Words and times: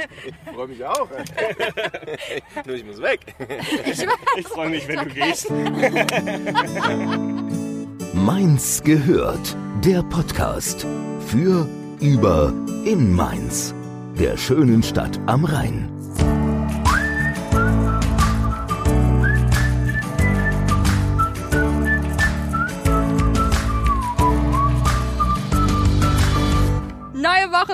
Ich 0.26 0.54
freue 0.54 0.68
mich 0.68 0.84
auch. 0.84 1.08
Nur 2.66 2.76
ich 2.76 2.84
muss 2.84 3.00
weg. 3.02 3.20
Ich 4.36 4.48
freue 4.48 4.70
mich, 4.70 4.88
wenn 4.88 4.98
du 5.00 5.06
gehst. 5.06 5.50
Mainz 8.14 8.82
gehört. 8.82 9.56
Der 9.84 10.02
Podcast 10.04 10.86
für, 11.26 11.66
über, 12.00 12.52
in 12.84 13.12
Mainz. 13.12 13.74
Der 14.18 14.36
schönen 14.36 14.82
Stadt 14.82 15.20
am 15.26 15.44
Rhein. 15.44 15.95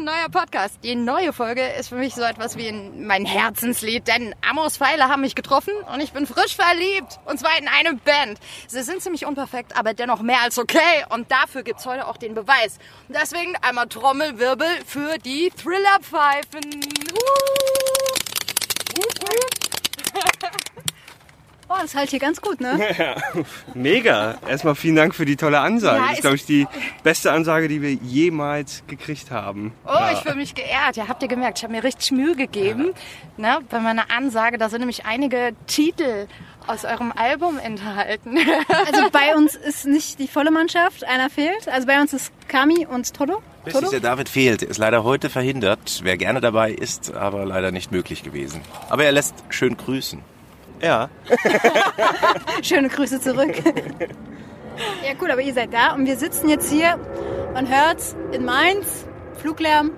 Woche, 0.02 0.04
neuer 0.04 0.28
Podcast. 0.30 0.78
Die 0.82 0.94
neue 0.94 1.32
Folge 1.32 1.62
ist 1.78 1.88
für 1.88 1.96
mich 1.96 2.14
so 2.14 2.22
etwas 2.22 2.56
wie 2.56 2.68
ein, 2.68 3.06
mein 3.06 3.24
Herzenslied, 3.24 4.06
denn 4.06 4.34
Amos 4.48 4.76
Pfeile 4.76 5.08
haben 5.08 5.22
mich 5.22 5.34
getroffen 5.34 5.72
und 5.92 6.00
ich 6.00 6.12
bin 6.12 6.26
frisch 6.26 6.56
verliebt. 6.56 7.18
Und 7.24 7.38
zwar 7.38 7.58
in 7.58 7.68
eine 7.68 7.94
Band. 7.94 8.38
Sie 8.66 8.82
sind 8.82 9.02
ziemlich 9.02 9.26
unperfekt, 9.26 9.76
aber 9.76 9.94
dennoch 9.94 10.22
mehr 10.22 10.42
als 10.42 10.58
okay. 10.58 11.04
Und 11.10 11.30
dafür 11.30 11.62
gibt's 11.62 11.86
heute 11.86 12.06
auch 12.06 12.16
den 12.16 12.34
Beweis. 12.34 12.78
Und 13.08 13.16
deswegen 13.20 13.54
einmal 13.62 13.88
Trommelwirbel 13.88 14.68
für 14.86 15.18
die 15.18 15.50
Thriller-Pfeifen. 15.50 16.82
Oh, 21.72 21.78
das 21.80 21.94
halt 21.94 22.10
hier 22.10 22.18
ganz 22.18 22.40
gut, 22.40 22.60
ne? 22.60 22.78
Mega. 23.74 24.36
Erstmal 24.46 24.74
vielen 24.74 24.96
Dank 24.96 25.14
für 25.14 25.24
die 25.24 25.36
tolle 25.36 25.60
Ansage. 25.60 25.96
Ja, 25.96 26.08
das 26.08 26.12
ist, 26.16 26.20
glaube 26.20 26.36
ich, 26.36 26.44
die 26.44 26.66
beste 27.02 27.32
Ansage, 27.32 27.68
die 27.68 27.80
wir 27.80 27.92
jemals 27.94 28.82
gekriegt 28.88 29.30
haben. 29.30 29.72
Oh, 29.86 30.12
ich 30.12 30.18
fühle 30.18 30.34
mich 30.34 30.54
geehrt. 30.54 30.96
Ja, 30.96 31.08
habt 31.08 31.22
ihr 31.22 31.28
gemerkt, 31.28 31.58
ich 31.58 31.64
habe 31.64 31.72
mir 31.72 31.82
richtig 31.82 32.10
Mühe 32.12 32.36
gegeben. 32.36 32.92
Ne, 33.38 33.58
bei 33.70 33.80
meiner 33.80 34.10
Ansage, 34.10 34.58
da 34.58 34.68
sind 34.68 34.80
nämlich 34.80 35.06
einige 35.06 35.54
Titel 35.66 36.26
aus 36.66 36.84
eurem 36.84 37.12
Album 37.12 37.58
enthalten. 37.58 38.38
Also 38.68 39.10
bei 39.10 39.34
uns 39.36 39.54
ist 39.54 39.86
nicht 39.86 40.18
die 40.18 40.28
volle 40.28 40.50
Mannschaft, 40.50 41.04
einer 41.04 41.30
fehlt. 41.30 41.68
Also 41.68 41.86
bei 41.86 42.00
uns 42.00 42.12
ist 42.12 42.32
Kami 42.48 42.86
und 42.86 43.14
Toto. 43.14 43.42
Richtig, 43.64 43.80
Toto? 43.80 43.90
der 43.90 44.00
David 44.00 44.28
fehlt. 44.28 44.62
Ist 44.62 44.78
leider 44.78 45.04
heute 45.04 45.30
verhindert. 45.30 46.00
Wer 46.02 46.16
gerne 46.16 46.40
dabei 46.40 46.72
ist, 46.72 47.14
aber 47.14 47.44
leider 47.44 47.70
nicht 47.70 47.92
möglich 47.92 48.22
gewesen. 48.22 48.60
Aber 48.88 49.04
er 49.04 49.12
lässt 49.12 49.34
schön 49.50 49.76
grüßen. 49.76 50.20
Ja. 50.82 51.08
Schöne 52.62 52.88
Grüße 52.88 53.20
zurück. 53.20 53.54
ja, 53.64 55.12
cool, 55.20 55.30
aber 55.30 55.40
ihr 55.40 55.54
seid 55.54 55.72
da 55.72 55.94
und 55.94 56.06
wir 56.06 56.16
sitzen 56.16 56.48
jetzt 56.48 56.70
hier. 56.70 56.98
Man 57.54 57.68
hört's 57.68 58.16
in 58.32 58.44
Mainz, 58.44 59.06
Fluglärm. 59.40 59.92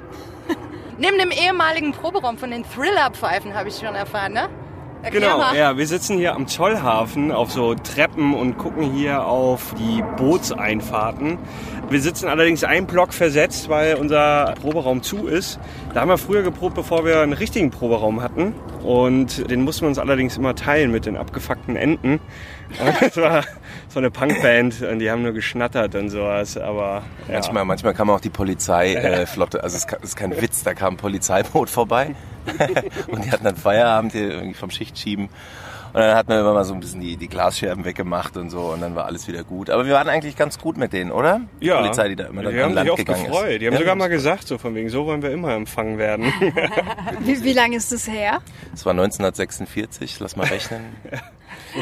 Neben 0.99 1.19
dem 1.19 1.31
ehemaligen 1.31 1.93
Proberaum 1.93 2.39
von 2.39 2.51
den 2.51 2.65
Thriller-Pfeifen 2.65 3.55
habe 3.55 3.69
ich 3.69 3.79
schon 3.79 3.95
erfahren, 3.95 4.35
ne? 4.35 4.49
Erklär 5.05 5.21
Genau, 5.21 5.39
mal. 5.39 5.57
ja, 5.57 5.77
wir 5.77 5.87
sitzen 5.87 6.17
hier 6.17 6.35
am 6.35 6.47
Zollhafen 6.47 7.31
auf 7.31 7.53
so 7.53 7.75
Treppen 7.75 8.35
und 8.35 8.57
gucken 8.57 8.93
hier 8.95 9.27
auf 9.27 9.75
die 9.79 10.03
Bootseinfahrten. 10.17 11.39
Wir 11.91 12.01
sitzen 12.01 12.29
allerdings 12.29 12.65
einen 12.65 12.87
Block 12.87 13.13
versetzt, 13.13 13.69
weil 13.69 13.97
unser 13.97 14.55
Proberaum 14.61 15.03
zu 15.03 15.27
ist. 15.27 15.61
Da 15.93 16.01
haben 16.01 16.09
wir 16.09 16.17
früher 16.17 16.43
geprobt, 16.43 16.75
bevor 16.75 17.05
wir 17.05 17.21
einen 17.21 17.35
richtigen 17.35 17.71
Proberaum 17.71 18.23
hatten. 18.23 18.55
Und 18.83 19.51
den 19.51 19.63
mussten 19.63 19.83
wir 19.83 19.89
uns 19.89 19.99
allerdings 19.99 20.39
immer 20.39 20.55
teilen 20.55 20.91
mit 20.91 21.05
den 21.05 21.17
abgefuckten 21.19 21.77
Enten. 21.77 22.21
Und 22.81 23.03
Das 23.03 23.17
war 23.19 23.45
so 23.89 23.99
eine 24.01 24.11
Punkband 24.11 24.81
und 24.83 24.99
die 24.99 25.09
haben 25.11 25.23
nur 25.23 25.33
geschnattert 25.33 25.95
und 25.95 26.09
sowas. 26.09 26.57
Aber 26.57 27.03
ja. 27.29 27.35
Manchmal, 27.35 27.65
manchmal 27.67 27.95
kam 27.95 28.11
auch 28.11 28.21
die 28.21 28.31
Polizeiflotte. 28.31 29.23
Äh, 29.23 29.27
Flotte. 29.35 29.63
also 29.63 29.77
es 29.77 29.87
ist 30.03 30.17
kein 30.17 30.41
Witz, 30.41 30.65
da 30.65 30.75
kam 30.75 30.95
ein 30.95 30.97
Polizeiboot 30.97 31.69
vorbei. 31.71 32.17
und 33.09 33.25
die 33.25 33.31
hatten 33.31 33.45
dann 33.45 33.57
Feierabend 33.57 34.13
hier 34.13 34.31
irgendwie 34.31 34.55
vom 34.55 34.71
Schichtschieben. 34.71 35.29
Und 35.95 36.01
dann 36.01 36.17
hat 36.17 36.27
man 36.27 36.41
immer 36.41 36.55
mal 36.55 36.65
so 36.65 36.75
ein 36.75 36.81
bisschen 36.81 37.01
die, 37.01 37.17
die 37.17 37.29
Glasscherben 37.29 37.85
weggemacht 37.85 38.37
und 38.37 38.51
so 38.51 38.73
und 38.73 38.81
dann 38.81 38.97
war 38.97 39.05
alles 39.05 39.29
wieder 39.29 39.45
gut. 39.45 39.71
Aber 39.71 39.87
wir 39.87 39.95
waren 39.95 40.09
eigentlich 40.09 40.35
ganz 40.35 40.59
gut 40.59 40.77
mit 40.77 40.93
denen, 40.93 41.13
oder? 41.13 41.43
Die 41.63 41.67
ja, 41.67 41.81
Polizei, 41.81 42.09
die 42.09 42.17
da 42.17 42.25
immer 42.25 42.43
dann 42.43 42.53
die 42.53 42.59
an 42.59 42.65
haben 42.65 42.75
Land 42.75 42.87
sich 42.87 42.91
oft 42.91 42.99
gegangen 43.07 43.25
gefreut. 43.27 43.49
ist. 43.51 43.61
Die 43.61 43.67
haben 43.69 43.75
Ja, 43.75 43.79
sogar 43.79 43.95
mal 43.95 44.09
gesagt, 44.09 44.49
so 44.49 44.59
von 44.59 44.75
wegen, 44.75 44.89
so 44.89 45.07
wollen 45.07 45.23
wir 45.23 45.31
immer 45.31 45.55
empfangen 45.55 45.97
werden. 45.97 46.33
Wie, 47.21 47.45
wie 47.45 47.53
lange 47.53 47.77
ist 47.77 47.93
das 47.93 48.09
her? 48.09 48.41
Das 48.73 48.85
war 48.85 48.91
1946, 48.91 50.19
lass 50.19 50.35
mal 50.35 50.47
rechnen. 50.47 50.81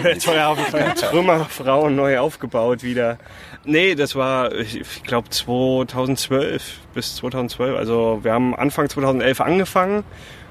Der 0.04 0.18
Zollhafen 0.18 0.64
von 0.66 0.94
Trümmerfrauen 0.94 1.96
neu 1.96 2.18
aufgebaut 2.18 2.82
wieder. 2.82 3.16
Nee, 3.64 3.94
das 3.94 4.14
war, 4.14 4.52
ich, 4.52 4.78
ich 4.80 5.02
glaube 5.04 5.30
2012 5.30 6.80
bis 6.92 7.16
2012. 7.16 7.78
Also 7.78 8.20
wir 8.22 8.32
haben 8.32 8.54
Anfang 8.54 8.90
2011 8.90 9.40
angefangen 9.40 10.04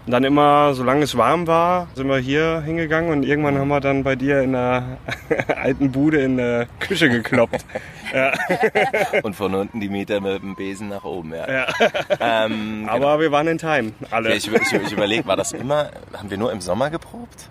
und 0.06 0.12
dann 0.12 0.23
immer, 0.23 0.73
solange 0.73 1.03
es 1.03 1.16
warm 1.17 1.45
war, 1.47 1.88
sind 1.95 2.07
wir 2.07 2.17
hier 2.17 2.62
hingegangen 2.66 3.12
und 3.12 3.23
irgendwann 3.23 3.57
haben 3.57 3.67
wir 3.67 3.79
dann 3.79 4.03
bei 4.03 4.16
dir 4.16 4.41
in 4.41 4.53
der 4.53 4.97
alten 5.62 5.91
Bude 5.91 6.22
in 6.22 6.38
der 6.38 6.67
Küche 6.79 7.09
gekloppt. 7.09 7.66
Und 9.23 9.38
von 9.38 9.56
unten 9.56 9.79
die 9.79 9.88
Meter 9.88 10.19
mit 10.19 10.41
dem 10.44 10.53
Besen 10.56 10.90
nach 10.90 11.06
oben, 11.06 11.34
ja. 11.34 11.66
Ähm, 12.19 12.85
Aber 12.90 13.22
wir 13.22 13.31
waren 13.31 13.47
in 13.47 13.57
Time, 13.57 13.94
alle. 14.09 14.31
ja, 14.31 14.35
ich 14.35 14.51
ich, 14.51 14.73
ich 14.73 14.91
überlege, 14.91 15.25
war 15.28 15.38
das 15.38 15.53
immer, 15.53 15.91
haben 16.17 16.29
wir 16.29 16.38
nur 16.38 16.51
im 16.51 16.59
Sommer 16.59 16.90
geprobt? 16.90 17.50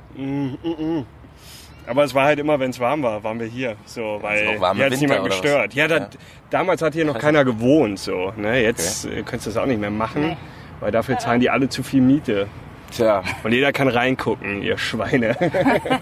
Aber 1.87 2.05
es 2.05 2.15
war 2.15 2.27
halt 2.27 2.39
immer, 2.39 2.61
wenn 2.61 2.71
es 2.71 2.79
warm 2.79 3.03
war, 3.03 3.25
waren 3.25 3.41
wir 3.41 3.47
hier. 3.47 3.77
So, 3.87 4.19
weil 4.21 4.61
warme 4.61 4.77
hier 4.77 4.87
hat 4.87 4.93
es 4.93 5.01
niemand 5.01 5.25
gestört. 5.25 5.73
Ja, 5.75 5.89
da, 5.89 5.97
Ja. 5.99 6.09
damals 6.51 6.83
hat 6.83 6.93
hier 6.93 7.05
noch 7.07 7.19
keiner 7.19 7.45
gewohnt. 7.45 7.99
So, 7.99 8.33
ne? 8.37 8.63
Jetzt 8.63 9.07
äh, 9.07 9.23
könntest 9.23 9.47
du 9.47 9.51
das 9.51 9.57
auch 9.57 9.67
nicht 9.67 9.81
mehr 9.81 9.91
machen, 9.91 10.37
weil 10.81 10.91
dafür 10.93 11.19
zahlen 11.19 11.41
die 11.41 11.51
alle 11.51 11.69
zu 11.69 11.83
viel 11.83 12.01
Miete. 12.01 12.47
Tja, 12.91 13.23
Und 13.45 13.53
jeder 13.53 13.73
kann 13.73 13.87
reingucken, 13.89 14.63
ihr 14.63 14.77
Schweine. 14.77 15.37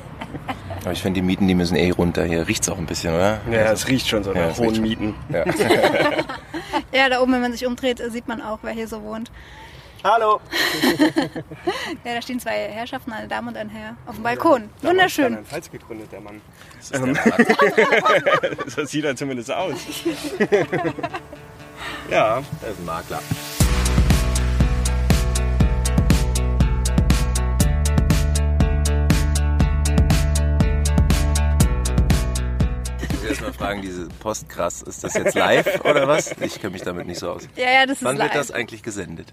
aber 0.82 0.92
ich 0.92 1.02
finde, 1.02 1.20
die 1.20 1.26
Mieten, 1.26 1.46
die 1.46 1.54
müssen 1.54 1.76
eh 1.76 1.90
runter. 1.90 2.24
Hier 2.24 2.48
riecht's 2.48 2.68
auch 2.68 2.78
ein 2.78 2.86
bisschen, 2.86 3.14
oder? 3.14 3.40
Ja, 3.50 3.72
es 3.72 3.88
riecht 3.88 4.08
schon 4.08 4.24
so 4.24 4.32
Ja, 4.32 4.46
nach 4.46 4.52
es 4.52 4.60
riecht 4.60 4.72
hohen. 4.76 4.82
Mieten. 4.82 5.14
Ja. 5.30 5.44
Ja, 6.92 7.08
da 7.10 7.20
oben, 7.20 7.32
wenn 7.32 7.40
man 7.42 7.52
sich 7.52 7.66
umdreht, 7.66 8.00
sieht 8.10 8.28
man 8.28 8.40
auch, 8.40 8.60
wer 8.62 8.72
hier 8.72 8.88
so 8.88 9.02
wohnt. 9.02 9.30
Hallo! 10.04 10.40
Ja, 12.04 12.14
da 12.14 12.22
stehen 12.22 12.40
zwei 12.40 12.52
Herrschaften, 12.70 13.12
eine 13.12 13.28
Dame 13.28 13.48
und 13.48 13.56
ein 13.56 13.68
Herr, 13.68 13.96
auf 14.06 14.14
dem 14.14 14.22
Balkon. 14.22 14.70
Wunderschön. 14.82 15.38
Falls 15.44 15.70
gegründet, 15.70 16.10
der 16.12 16.20
Mann. 16.20 16.40
Das 16.78 16.90
ist 16.90 16.92
der 16.94 17.06
Makler. 17.12 18.56
So 18.68 18.84
sieht 18.84 19.04
er 19.04 19.16
zumindest 19.16 19.52
aus. 19.52 19.74
ja, 22.10 22.42
Das 22.60 22.70
ist 22.70 22.78
ein 22.78 22.84
Makler. 22.86 23.20
Mal 33.48 33.52
fragen, 33.52 33.82
diese 33.82 34.08
Post 34.20 34.48
krass, 34.48 34.82
ist 34.82 35.02
das 35.04 35.14
jetzt 35.14 35.34
live 35.34 35.84
oder 35.84 36.06
was? 36.08 36.32
Ich 36.40 36.60
kenne 36.60 36.72
mich 36.72 36.82
damit 36.82 37.06
nicht 37.06 37.18
so 37.18 37.30
aus. 37.30 37.48
Ja, 37.56 37.70
ja, 37.70 37.86
das 37.86 37.98
ist 37.98 38.04
Wann 38.04 38.18
wird 38.18 38.34
das 38.34 38.50
eigentlich 38.50 38.82
gesendet? 38.82 39.32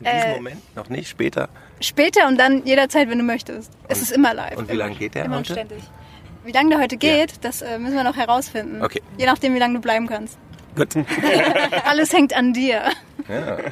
In 0.00 0.04
diesem 0.06 0.18
Äh, 0.30 0.34
Moment? 0.36 0.76
Noch 0.76 0.88
nicht? 0.88 1.08
Später? 1.08 1.48
Später 1.80 2.26
und 2.28 2.36
dann 2.38 2.64
jederzeit, 2.66 3.08
wenn 3.08 3.18
du 3.18 3.24
möchtest. 3.24 3.72
Es 3.88 4.02
ist 4.02 4.12
immer 4.12 4.34
live. 4.34 4.56
und 4.56 4.68
wie 4.70 4.76
lange 4.76 4.94
geht 4.96 5.14
der 5.14 5.24
Immer 5.26 5.36
und 5.38 5.48
heute? 5.48 5.52
ständig. 5.60 5.82
Wie 6.44 6.52
lange 6.52 6.70
der 6.70 6.80
heute 6.80 6.96
geht, 6.96 7.34
das 7.42 7.62
äh, 7.62 7.78
müssen 7.78 7.94
wir 7.96 8.04
noch 8.04 8.16
herausfinden. 8.16 8.82
Okay. 8.82 9.00
Je 9.16 9.26
nachdem, 9.26 9.54
wie 9.54 9.58
lange 9.58 9.74
du 9.74 9.80
bleiben 9.80 10.06
kannst. 10.06 10.36
Gut. 10.76 10.88
Alles 11.84 12.12
hängt 12.12 12.34
an 12.36 12.52
dir. 12.52 12.82
Ja. 13.28 13.56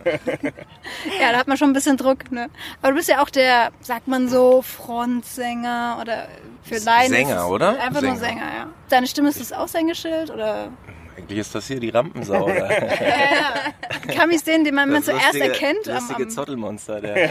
Ja, 1.20 1.32
da 1.32 1.38
hat 1.38 1.46
man 1.48 1.56
schon 1.56 1.70
ein 1.70 1.72
bisschen 1.72 1.96
Druck, 1.96 2.30
ne? 2.32 2.48
Aber 2.80 2.92
du 2.92 2.96
bist 2.96 3.08
ja 3.08 3.22
auch 3.22 3.30
der, 3.30 3.70
sagt 3.80 4.08
man 4.08 4.28
so, 4.28 4.62
Frontsänger 4.62 5.98
oder 6.00 6.26
für 6.64 6.78
Laien. 6.78 7.10
Sänger, 7.12 7.48
oder? 7.48 7.70
Einfach 7.80 8.00
nur 8.02 8.16
Sänger. 8.16 8.40
Sänger, 8.40 8.54
ja. 8.56 8.66
Deine 8.88 9.06
Stimme 9.06 9.28
ist 9.28 9.40
das 9.40 9.52
Aushängeschild 9.52 10.30
oder? 10.30 10.68
Eigentlich 11.16 11.38
ist 11.40 11.54
das 11.54 11.66
hier 11.66 11.78
die 11.78 11.90
Rampensau. 11.90 12.44
Oder? 12.46 12.68
Kamis 14.16 14.44
den, 14.44 14.64
den 14.64 14.74
man 14.74 14.88
immer 14.88 14.96
Das 14.98 15.06
zuerst 15.06 15.24
lustige, 15.34 15.48
erkennt. 15.48 15.88
am- 15.88 15.94
Lustige 15.94 16.22
am, 16.24 16.30
Zottelmonster. 16.30 17.00
Der, 17.02 17.30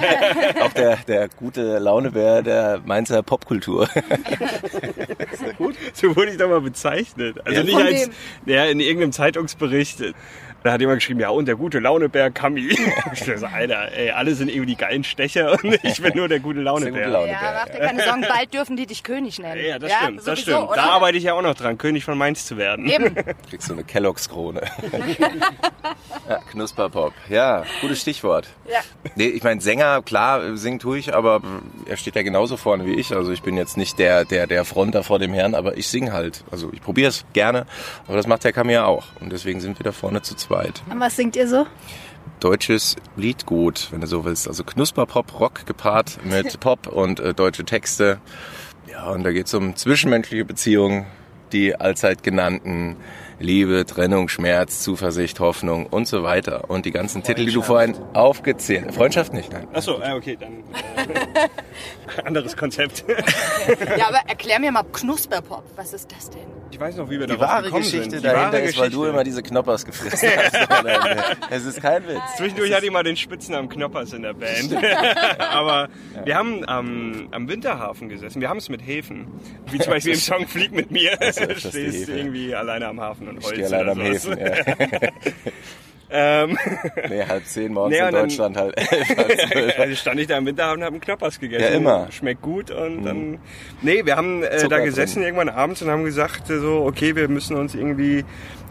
auch 0.64 0.74
der, 0.74 0.98
der 1.08 1.30
gute 1.30 1.80
Launebär 1.80 2.44
der 2.44 2.80
Mainzer 2.86 3.24
Popkultur. 3.24 3.90
so 5.94 6.16
wurde 6.16 6.32
ich 6.32 6.38
doch 6.38 6.50
mal 6.50 6.62
bezeichnet. 6.62 7.38
Also 7.46 7.62
Ja. 7.62 7.64
nicht 7.64 7.76
als, 7.76 8.10
ja, 8.46 8.66
in 8.66 8.80
irgendeinem 8.80 9.12
Zeitungsbericht. 9.12 10.02
Da 10.64 10.72
hat 10.72 10.80
jemand 10.80 11.00
geschrieben, 11.00 11.20
ja, 11.20 11.30
und 11.30 11.48
der 11.48 11.56
gute 11.56 11.80
Launebär 11.80 12.30
Kami. 12.30 12.78
Ich 13.14 13.26
so, 13.40 13.46
Alter, 13.46 13.92
ey, 13.92 14.12
alle 14.12 14.36
sind 14.36 14.50
irgendwie 14.50 14.68
die 14.68 14.76
geilen 14.76 15.04
Stecher 15.04 15.52
und 15.52 15.80
ich 15.84 16.02
bin 16.02 16.14
nur 16.16 16.28
der 16.28 16.40
gute 16.40 16.62
Launebär. 16.62 16.92
gute 16.92 17.12
Laune. 17.12 17.32
Ja, 17.32 17.40
mach 17.54 17.70
dir 17.70 17.80
keine 17.80 18.04
Sorgen, 18.04 18.22
bald 18.22 18.54
dürfen 18.54 18.78
die 18.78 18.86
dich 18.86 19.04
König 19.04 19.40
nennen. 19.40 19.64
Ja, 19.66 19.80
das 19.80 19.92
stimmt, 19.92 20.20
das 20.20 20.26
sowieso, 20.26 20.42
stimmt. 20.42 20.70
Oder? 20.70 20.76
Da 20.76 20.84
arbeite 20.84 21.18
ich 21.18 21.24
ja 21.26 21.34
auch 21.34 21.42
noch 21.42 21.56
dran, 21.56 21.78
König 21.78 22.06
von 22.06 22.18
Mainz 22.18 22.46
zu 22.46 22.58
werden. 22.58 22.88
Eben. 22.88 23.16
Kriegst 23.50 23.70
du 23.70 23.74
eine 23.74 23.84
Kelloggs-Krone. 23.84 24.62
ja, 26.30 26.38
Knusperpop. 26.52 27.14
Ja, 27.30 27.64
gutes 27.82 28.02
Stichwort. 28.02 28.48
Ja. 28.72 28.80
Nee, 29.16 29.28
ich 29.28 29.44
meine, 29.44 29.62
Sänger, 29.62 30.02
klar, 30.04 30.56
singen 30.56 30.80
tue 30.80 31.00
ich, 31.00 31.14
aber 31.14 31.42
er 31.88 31.98
steht 31.98 32.16
ja 32.16 32.22
genauso 32.22 32.56
vorne 32.56 32.86
wie 32.86 32.96
ich. 32.96 33.14
Also 33.14 33.32
ich 33.32 33.42
bin 33.42 33.58
jetzt 33.58 33.78
nicht 33.78 34.00
der, 34.00 34.26
der, 34.26 34.48
der 34.48 34.64
Fronter 34.64 35.04
vor 35.04 35.20
dem 35.20 35.34
Herrn, 35.34 35.56
aber 35.56 35.78
ich 35.78 35.88
singe 35.88 36.14
halt. 36.14 36.44
Also 36.52 36.70
ich 36.72 36.82
probiere 36.82 37.10
es 37.10 37.26
gerne, 37.34 37.66
aber 38.08 38.18
das 38.18 38.28
macht 38.28 38.44
der 38.44 38.54
Kami 38.54 38.74
ja 38.74 38.86
auch. 38.86 39.08
Und 39.20 39.32
deswegen 39.32 39.60
sind 39.60 39.80
wir 39.80 39.84
da 39.84 39.92
vorne 39.92 40.22
zu 40.22 40.36
zweit. 40.36 40.51
Und 40.90 41.00
was 41.00 41.16
singt 41.16 41.36
ihr 41.36 41.48
so? 41.48 41.66
deutsches 42.40 42.96
Liedgut, 43.16 43.88
wenn 43.92 44.02
du 44.02 44.08
so 44.08 44.26
willst. 44.26 44.48
Also 44.48 44.64
Knusperpop-Rock 44.64 45.66
gepaart 45.66 46.20
mit 46.26 46.60
Pop 46.60 46.88
und 46.88 47.20
äh, 47.20 47.34
deutsche 47.34 47.64
Texte. 47.64 48.20
Ja, 48.90 49.10
und 49.12 49.24
da 49.24 49.32
geht 49.32 49.48
es 49.48 49.54
um 49.54 49.76
zwischenmenschliche 49.76 50.44
Beziehungen, 50.44 51.06
die 51.54 51.76
allzeit 51.76 52.24
genannten 52.24 52.98
Liebe, 53.40 53.86
Trennung, 53.86 54.28
Schmerz, 54.30 54.82
Zuversicht, 54.82 55.40
Hoffnung 55.40 55.88
und 55.88 56.08
so 56.08 56.24
weiter. 56.24 56.70
Und 56.70 56.86
die 56.86 56.92
ganzen 56.92 57.24
Titel, 57.24 57.46
die 57.46 57.52
du 57.52 57.62
vorhin 57.62 57.96
aufgezählt 58.14 58.88
hast. 58.88 58.96
Freundschaft 58.96 59.34
nicht, 59.34 59.52
nein. 59.52 59.68
Achso, 59.74 60.00
äh, 60.02 60.14
okay, 60.14 60.38
dann 60.40 60.54
äh, 60.54 61.48
anderes 62.26 62.56
Konzept. 62.58 63.04
Ja, 63.98 64.08
aber 64.08 64.20
erklär 64.28 64.60
mir 64.60 64.72
mal 64.72 64.84
Knusperpop. 64.84 65.64
Was 65.76 65.94
ist 65.94 66.12
das 66.12 66.30
denn? 66.30 66.42
Ich 66.72 66.80
weiß 66.80 66.96
noch, 66.96 67.10
wie 67.10 67.20
wir 67.20 67.28
Die 67.28 67.34
darauf 67.34 67.48
wahre 67.48 67.64
gekommen 67.64 67.84
Geschichte 67.84 68.10
sind. 68.12 68.24
Die 68.24 68.28
dahinter 68.28 68.54
wahre 68.54 68.60
ist, 68.62 68.78
weil 68.78 68.90
du 68.90 69.00
Geschichte. 69.00 69.10
immer 69.14 69.24
diese 69.24 69.44
Knoppers 69.44 69.86
gefressen 69.86 70.30
hast. 70.36 71.38
es 71.50 71.66
ist 71.66 71.82
kein 71.82 72.08
Witz. 72.08 72.20
Zwischendurch 72.38 72.74
hatte 72.74 72.86
ich 72.86 72.92
mal 72.92 73.04
den 73.04 73.18
Spitznamen 73.18 73.70
Knoppers 73.70 74.14
in 74.14 74.24
der 74.24 74.34
Band. 74.34 74.74
Aber 75.40 75.90
wir 76.24 76.36
haben 76.36 76.68
am, 76.68 77.28
am 77.32 77.48
Winterhafen 77.48 78.10
gesessen. 78.10 78.42
Wir 78.42 78.50
haben 78.50 78.58
es 78.58 78.70
mit 78.70 78.86
Häfen. 78.86 79.28
Wie 79.70 79.80
zum 79.80 79.92
Beispiel 79.92 80.14
im 80.14 80.20
Song 80.20 80.48
Flieg 80.48 80.72
mit 80.72 80.92
mir. 80.92 81.18
die 81.18 81.60
stehst 81.60 82.10
irgendwie 82.10 82.56
alleine 82.56 82.88
am 82.88 83.00
Hafen 83.02 83.28
und 83.28 83.38
Ich 83.38 83.46
holst 83.46 83.56
stehe 83.56 83.68
allein 83.68 83.82
oder 83.82 83.92
am 83.92 84.18
sowas. 84.18 84.38
Häfen. 84.40 85.02
Ja. 85.02 85.10
Ähm, 86.12 86.58
Nee, 87.10 87.24
halb 87.28 87.46
zehn 87.46 87.74
morgens 87.74 87.94
Nee, 87.94 88.00
in 88.00 88.06
und 88.08 88.14
dann- 88.14 88.24
Deutschland, 88.28 88.58
halt 88.58 88.78
elf, 88.78 89.18
halb 89.18 89.40
zwölf. 89.52 89.80
also 89.80 89.96
stand 89.96 90.20
ich 90.20 90.28
da 90.28 90.38
im 90.38 90.46
Winterhafen 90.46 90.80
und 90.80 90.84
habe 90.86 90.94
einen 90.96 91.02
Knoppers 91.02 91.40
gegessen. 91.40 91.64
Ja, 91.64 91.70
immer. 91.78 92.08
Schmeckt 92.12 92.42
gut 92.42 92.70
und 92.72 93.04
dann... 93.04 93.40
Nee, 93.82 94.06
wir 94.06 94.18
haben 94.18 94.44
äh, 94.44 94.68
da 94.68 94.80
gesessen 94.80 95.20
drin. 95.22 95.36
irgendwann 95.36 95.50
abends 95.50 95.82
und 95.82 95.90
haben 95.90 96.04
gesagt, 96.04 96.50
äh, 96.50 96.60
so, 96.60 96.84
okay, 96.86 97.16
wir 97.16 97.28
müssen 97.30 97.56
uns 97.56 97.76
irgendwie 97.76 98.26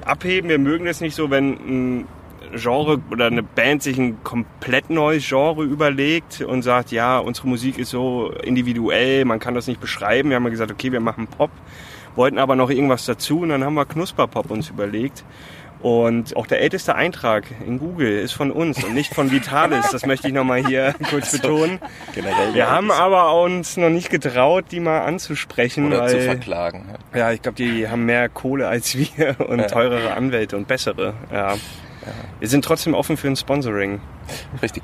abheben. 0.05 0.51
Wir 0.51 0.59
mögen 0.59 0.85
das 0.85 1.01
nicht 1.01 1.15
so, 1.15 1.31
wenn 1.31 1.53
ein 1.53 2.07
Genre 2.55 3.01
oder 3.13 3.27
eine 3.27 3.43
Band 3.45 3.83
sich 3.83 3.97
ein 3.97 4.23
komplett 4.25 4.91
neues 4.91 5.27
Genre 5.29 5.63
überlegt 5.63 6.41
und 6.41 6.63
sagt, 6.63 6.91
ja, 6.91 7.19
unsere 7.19 7.47
Musik 7.49 7.79
ist 7.79 7.91
so 7.91 8.33
individuell, 8.43 9.25
man 9.25 9.39
kann 9.39 9.55
das 9.55 9.67
nicht 9.69 9.81
beschreiben. 9.81 10.31
Wir 10.31 10.37
haben 10.37 10.51
gesagt, 10.51 10.73
okay, 10.73 10.91
wir 10.91 10.99
machen 11.01 11.29
Pop, 11.29 11.51
wollten 12.17 12.39
aber 12.39 12.57
noch 12.57 12.69
irgendwas 12.71 13.07
dazu 13.07 13.41
und 13.43 13.51
dann 13.51 13.63
haben 13.63 13.75
wir 13.75 13.87
Knusperpop 13.87 14.51
uns 14.51 14.69
überlegt. 14.69 15.25
Und 15.83 16.37
auch 16.37 16.47
der 16.47 16.61
älteste 16.61 16.95
Eintrag 16.95 17.45
in 17.67 17.79
Google 17.79 18.19
ist 18.19 18.33
von 18.33 18.51
uns 18.51 18.85
und 18.85 18.93
nicht 18.93 19.15
von 19.15 19.31
Vitalis. 19.31 19.89
Das 19.91 20.05
möchte 20.05 20.29
ich 20.29 20.35
nochmal 20.35 20.67
hier 20.67 20.95
kurz 21.11 21.33
betonen. 21.33 21.79
Generell 22.15 22.53
Wir 22.53 22.71
haben 22.71 22.91
aber 22.91 23.41
uns 23.41 23.79
noch 23.79 23.89
nicht 23.89 24.11
getraut, 24.11 24.67
die 24.71 24.81
mal 24.81 25.01
anzusprechen, 25.01 25.87
oder 25.87 26.07
zu 26.07 26.17
weil 26.17 26.25
verklagen. 26.25 26.87
ja. 27.13 27.19
ja, 27.19 27.33
ich 27.33 27.41
glaube, 27.41 27.57
die 27.57 27.89
haben 27.89 28.05
mehr 28.05 28.29
Kohle 28.29 28.69
als 28.69 28.95
wir 28.95 29.37
und 29.49 29.69
teurere 29.69 30.13
Anwälte 30.13 30.57
und 30.57 30.69
bessere. 30.69 31.15
Ja. 31.33 31.55
Wir 32.39 32.49
sind 32.49 32.65
trotzdem 32.65 32.95
offen 32.95 33.17
für 33.17 33.29
ein 33.29 33.37
Sponsoring. 33.37 34.01
Richtig. 34.63 34.83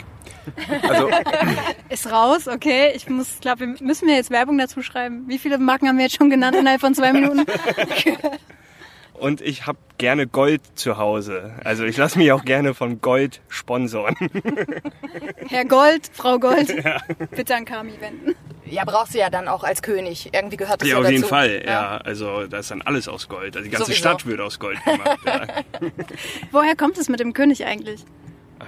Also, 0.89 1.09
Ist 1.89 2.11
raus, 2.11 2.47
okay. 2.47 2.93
Ich 2.95 3.09
muss, 3.09 3.41
glaube, 3.41 3.61
wir 3.61 3.67
müssen 3.81 4.07
wir 4.07 4.15
jetzt 4.15 4.31
Werbung 4.31 4.59
dazu 4.59 4.83
schreiben. 4.83 5.25
Wie 5.27 5.39
viele 5.39 5.59
Marken 5.59 5.89
haben 5.89 5.97
wir 5.97 6.05
jetzt 6.05 6.17
schon 6.17 6.31
genannt 6.31 6.57
innerhalb 6.57 6.81
von 6.81 6.95
zwei 6.95 7.13
Minuten? 7.13 7.45
Und 9.19 9.41
ich 9.41 9.67
habe 9.67 9.79
gerne 9.99 10.27
Gold 10.27 10.61
zu 10.75 10.99
Hause. 10.99 11.55
Also 11.65 11.85
ich 11.85 11.97
lasse 11.97 12.19
mich 12.19 12.31
auch 12.33 12.45
gerne 12.45 12.75
von 12.75 13.01
Gold 13.01 13.41
sponsoren. 13.49 14.15
Herr 15.49 15.65
Gold, 15.65 16.11
Frau 16.13 16.39
Gold, 16.39 16.75
bitte 17.31 17.55
an 17.55 17.65
Kami 17.65 17.95
wenden. 18.01 18.35
Ja, 18.67 18.85
brauchst 18.85 19.15
du 19.15 19.19
ja 19.19 19.31
dann 19.31 19.49
auch 19.49 19.63
als 19.65 19.81
König. 19.81 20.31
Irgendwie 20.35 20.57
gehört 20.57 20.83
das 20.83 20.89
ja, 20.89 20.95
Ja, 20.95 20.99
auf 20.99 21.05
dazu. 21.05 21.15
jeden 21.15 21.29
Fall. 21.29 21.63
Ja. 21.65 21.97
also 21.99 22.47
da 22.47 22.59
ist 22.59 22.71
dann 22.71 22.83
alles 22.83 23.09
aus 23.09 23.29
Gold. 23.29 23.57
Also 23.57 23.65
die 23.65 23.71
ganze 23.71 23.87
Sowieso. 23.87 23.99
Stadt 24.01 24.27
wird 24.27 24.41
aus 24.41 24.59
Gold 24.59 24.83
gemacht. 24.85 25.19
Ja. 25.25 25.47
Woher 26.51 26.75
kommt 26.77 26.99
es 26.99 27.09
mit 27.09 27.21
dem 27.21 27.33
König 27.33 27.65
eigentlich? 27.65 28.05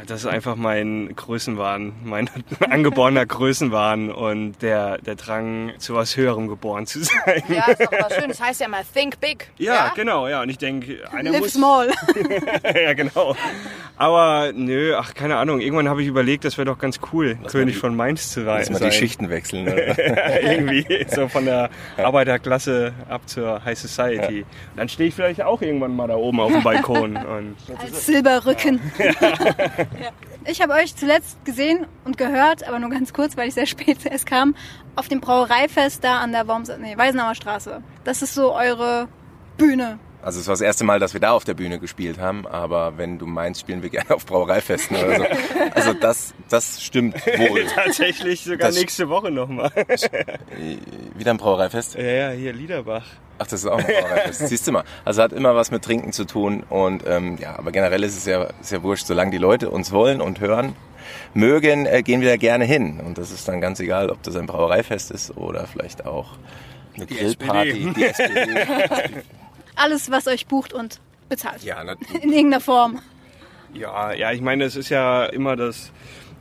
Das 0.07 0.21
ist 0.21 0.27
einfach 0.27 0.55
mein 0.55 1.11
Größenwahn, 1.17 1.93
mein 2.05 2.29
angeborener 2.71 3.25
Größenwahn 3.25 4.11
und 4.11 4.61
der, 4.61 4.99
der 4.99 5.15
Drang, 5.15 5.73
zu 5.79 5.95
was 5.95 6.15
Höherem 6.17 6.47
geboren 6.47 6.87
zu 6.87 7.01
sein. 7.03 7.43
Ja, 7.49 7.65
ist 7.71 7.81
doch 7.81 7.91
immer 7.93 8.09
schön. 8.11 8.29
Das 8.29 8.41
heißt 8.41 8.61
ja 8.61 8.69
mal 8.69 8.83
think 8.95 9.19
big. 9.19 9.49
Ja, 9.57 9.91
genau, 9.97 10.29
ja. 10.29 10.43
Und 10.43 10.51
ich 10.51 10.59
denke, 10.59 10.99
einer 11.11 11.31
Live 11.31 11.41
muss. 11.41 11.53
small. 11.55 11.91
ja, 12.75 12.93
genau. 12.93 13.35
Aber 13.97 14.53
nö, 14.55 14.95
ach, 14.97 15.15
keine 15.15 15.37
Ahnung. 15.37 15.61
Irgendwann 15.61 15.89
habe 15.89 16.03
ich 16.03 16.09
überlegt, 16.09 16.45
das 16.45 16.59
wäre 16.59 16.67
doch 16.67 16.79
ganz 16.79 17.01
cool, 17.13 17.37
König 17.51 17.75
die- 17.75 17.81
von 17.81 17.97
Mainz 17.97 18.31
zu 18.31 18.43
lass 18.43 18.67
sein. 18.67 18.75
mal 18.75 18.91
die 18.91 18.95
Schichten 18.95 19.31
wechseln. 19.31 19.69
Oder? 19.69 20.43
Irgendwie 20.43 21.07
so 21.09 21.29
von 21.29 21.47
der 21.47 21.71
Arbeiterklasse 21.97 22.93
ab 23.09 23.23
zur 23.27 23.65
High 23.65 23.79
Society. 23.79 24.45
Dann 24.77 24.89
stehe 24.91 25.09
ich 25.09 25.15
vielleicht 25.15 25.43
auch 25.43 25.63
irgendwann 25.63 25.97
mal 25.97 26.07
da 26.09 26.17
oben 26.17 26.41
auf 26.41 26.53
dem 26.53 26.63
Balkon. 26.63 27.17
Und 27.17 27.57
Als 27.81 28.05
Silberrücken. 28.07 28.81
Ja. 28.99 29.78
Ich 30.45 30.63
habe 30.63 30.73
euch 30.75 30.95
zuletzt 30.97 31.45
gesehen 31.45 31.87
und 32.05 32.17
gehört, 32.17 32.67
aber 32.67 32.79
nur 32.79 32.91
ganz 32.91 33.13
kurz, 33.13 33.37
weil 33.37 33.49
ich 33.49 33.55
sehr 33.55 33.67
spät 33.67 33.99
erst 34.11 34.27
kam, 34.27 34.55
auf 34.97 35.09
dem 35.09 35.21
Brauereifest 35.21 36.03
da 36.05 36.21
an 36.21 36.33
der 36.33 36.47
Worms, 36.49 36.71
nee, 36.81 36.97
Weisenauer 36.97 37.35
Straße. 37.35 37.83
Das 38.05 38.23
ist 38.23 38.35
so 38.35 38.55
eure 38.55 39.09
Bühne. 39.57 39.99
Also 40.21 40.41
es 40.41 40.49
war 40.49 40.53
das 40.55 40.61
erste 40.63 40.83
Mal, 40.85 40.99
dass 40.99 41.13
wir 41.13 41.21
da 41.21 41.31
auf 41.31 41.45
der 41.45 41.55
Bühne 41.55 41.79
gespielt 41.79 42.19
haben, 42.19 42.45
aber 42.47 42.99
wenn 42.99 43.19
du 43.19 43.27
meinst, 43.27 43.61
spielen 43.61 43.83
wir 43.83 43.91
gerne 43.91 44.11
auf 44.11 44.27
Brauereifesten 44.27 44.97
oder 44.97 45.17
so. 45.17 45.25
Also 45.75 45.93
das, 45.93 46.35
das 46.49 46.83
stimmt 46.83 47.15
wohl. 47.25 47.65
tatsächlich 47.75 48.43
sogar 48.43 48.69
Das- 48.69 48.77
nächste 48.77 49.09
Woche 49.09 49.31
nochmal. 49.31 49.71
Wieder 51.17 51.31
ein 51.31 51.37
Brauereifest? 51.37 51.95
ja, 51.95 52.03
ja, 52.03 52.31
hier 52.31 52.53
Liederbach. 52.53 53.05
Ach, 53.39 53.47
das 53.47 53.61
ist 53.61 53.67
auch 53.67 53.79
ein 53.79 53.85
Brauereifest. 53.87 54.49
Siehst 54.49 54.67
du 54.67 54.73
mal. 54.73 54.85
Also 55.05 55.23
hat 55.23 55.33
immer 55.33 55.55
was 55.55 55.71
mit 55.71 55.85
Trinken 55.85 56.13
zu 56.13 56.25
tun 56.25 56.65
und 56.69 57.05
ähm, 57.07 57.39
ja, 57.41 57.59
aber 57.59 57.71
generell 57.73 58.03
ist 58.05 58.17
es 58.17 58.27
ja, 58.27 58.45
ist 58.61 58.73
ja 58.73 58.83
wurscht, 58.83 59.07
solange 59.07 59.31
die 59.31 59.39
Leute 59.39 59.71
uns 59.71 59.93
wollen 59.93 60.21
und 60.21 60.41
hören 60.41 60.75
mögen, 61.35 61.87
äh, 61.87 62.03
gehen 62.03 62.21
wir 62.21 62.29
da 62.29 62.37
gerne 62.37 62.65
hin. 62.65 63.01
Und 63.01 63.19
das 63.19 63.31
ist 63.31 63.49
dann 63.49 63.61
ganz 63.61 63.81
egal, 63.81 64.11
ob 64.11 64.23
das 64.23 64.37
ein 64.37 64.47
Brauereifest 64.47 65.11
ist 65.11 65.37
oder 65.37 65.67
vielleicht 65.67 66.07
auch 66.07 66.33
eine 66.97 67.07
Grillparty. 67.07 67.71
SPD. 67.71 67.93
Die 67.95 68.05
SPD. 68.05 68.67
Alles, 69.77 70.11
was 70.11 70.27
euch 70.27 70.47
bucht 70.47 70.73
und 70.73 71.01
bezahlt. 71.29 71.63
Ja, 71.63 71.83
na, 71.85 71.95
In 72.23 72.33
irgendeiner 72.33 72.61
Form. 72.61 73.01
Ja, 73.75 74.13
ja, 74.13 74.33
ich 74.33 74.41
meine, 74.41 74.65
es 74.65 74.77
ist 74.77 74.89
ja 74.89 75.27
immer 75.27 75.55
das 75.55 75.93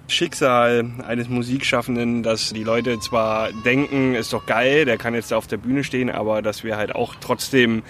Schicksal 0.07 0.86
eines 1.06 1.27
Musikschaffenden, 1.27 2.24
dass 2.24 2.54
die 2.54 2.63
Leute 2.63 3.00
zwar 3.00 3.51
denken, 3.51 4.15
ist 4.15 4.33
doch 4.33 4.45
geil, 4.45 4.86
der 4.86 4.98
kann 4.98 5.13
jetzt 5.13 5.31
da 5.31 5.38
auf 5.38 5.48
der 5.48 5.57
Bühne 5.57 5.83
stehen, 5.83 6.09
aber 6.09 6.42
dass 6.42 6.63
wir 6.63 6.77
halt 6.77 6.95
auch 6.95 7.15
trotzdem 7.19 7.83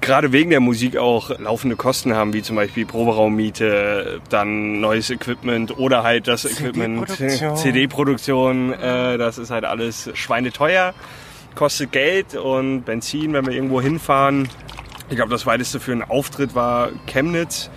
gerade 0.00 0.32
wegen 0.32 0.50
der 0.50 0.60
Musik 0.60 0.96
auch 0.96 1.38
laufende 1.38 1.76
Kosten 1.76 2.14
haben, 2.14 2.32
wie 2.34 2.42
zum 2.42 2.56
Beispiel 2.56 2.84
Proberaummiete, 2.84 4.20
dann 4.28 4.80
neues 4.80 5.10
Equipment 5.10 5.78
oder 5.78 6.02
halt 6.02 6.28
das 6.28 6.44
Equipment, 6.44 7.08
CD-Produktion. 7.08 8.72
Äh, 8.72 9.16
das 9.16 9.38
ist 9.38 9.50
halt 9.50 9.64
alles 9.64 10.10
schweineteuer, 10.14 10.92
kostet 11.54 11.92
Geld 11.92 12.34
und 12.34 12.82
Benzin, 12.82 13.32
wenn 13.32 13.46
wir 13.46 13.54
irgendwo 13.54 13.80
hinfahren. 13.80 14.48
Ich 15.08 15.16
glaube, 15.16 15.30
das 15.30 15.46
weiteste 15.46 15.80
für 15.80 15.92
einen 15.92 16.02
Auftritt 16.02 16.54
war 16.54 16.90
Chemnitz 17.06 17.70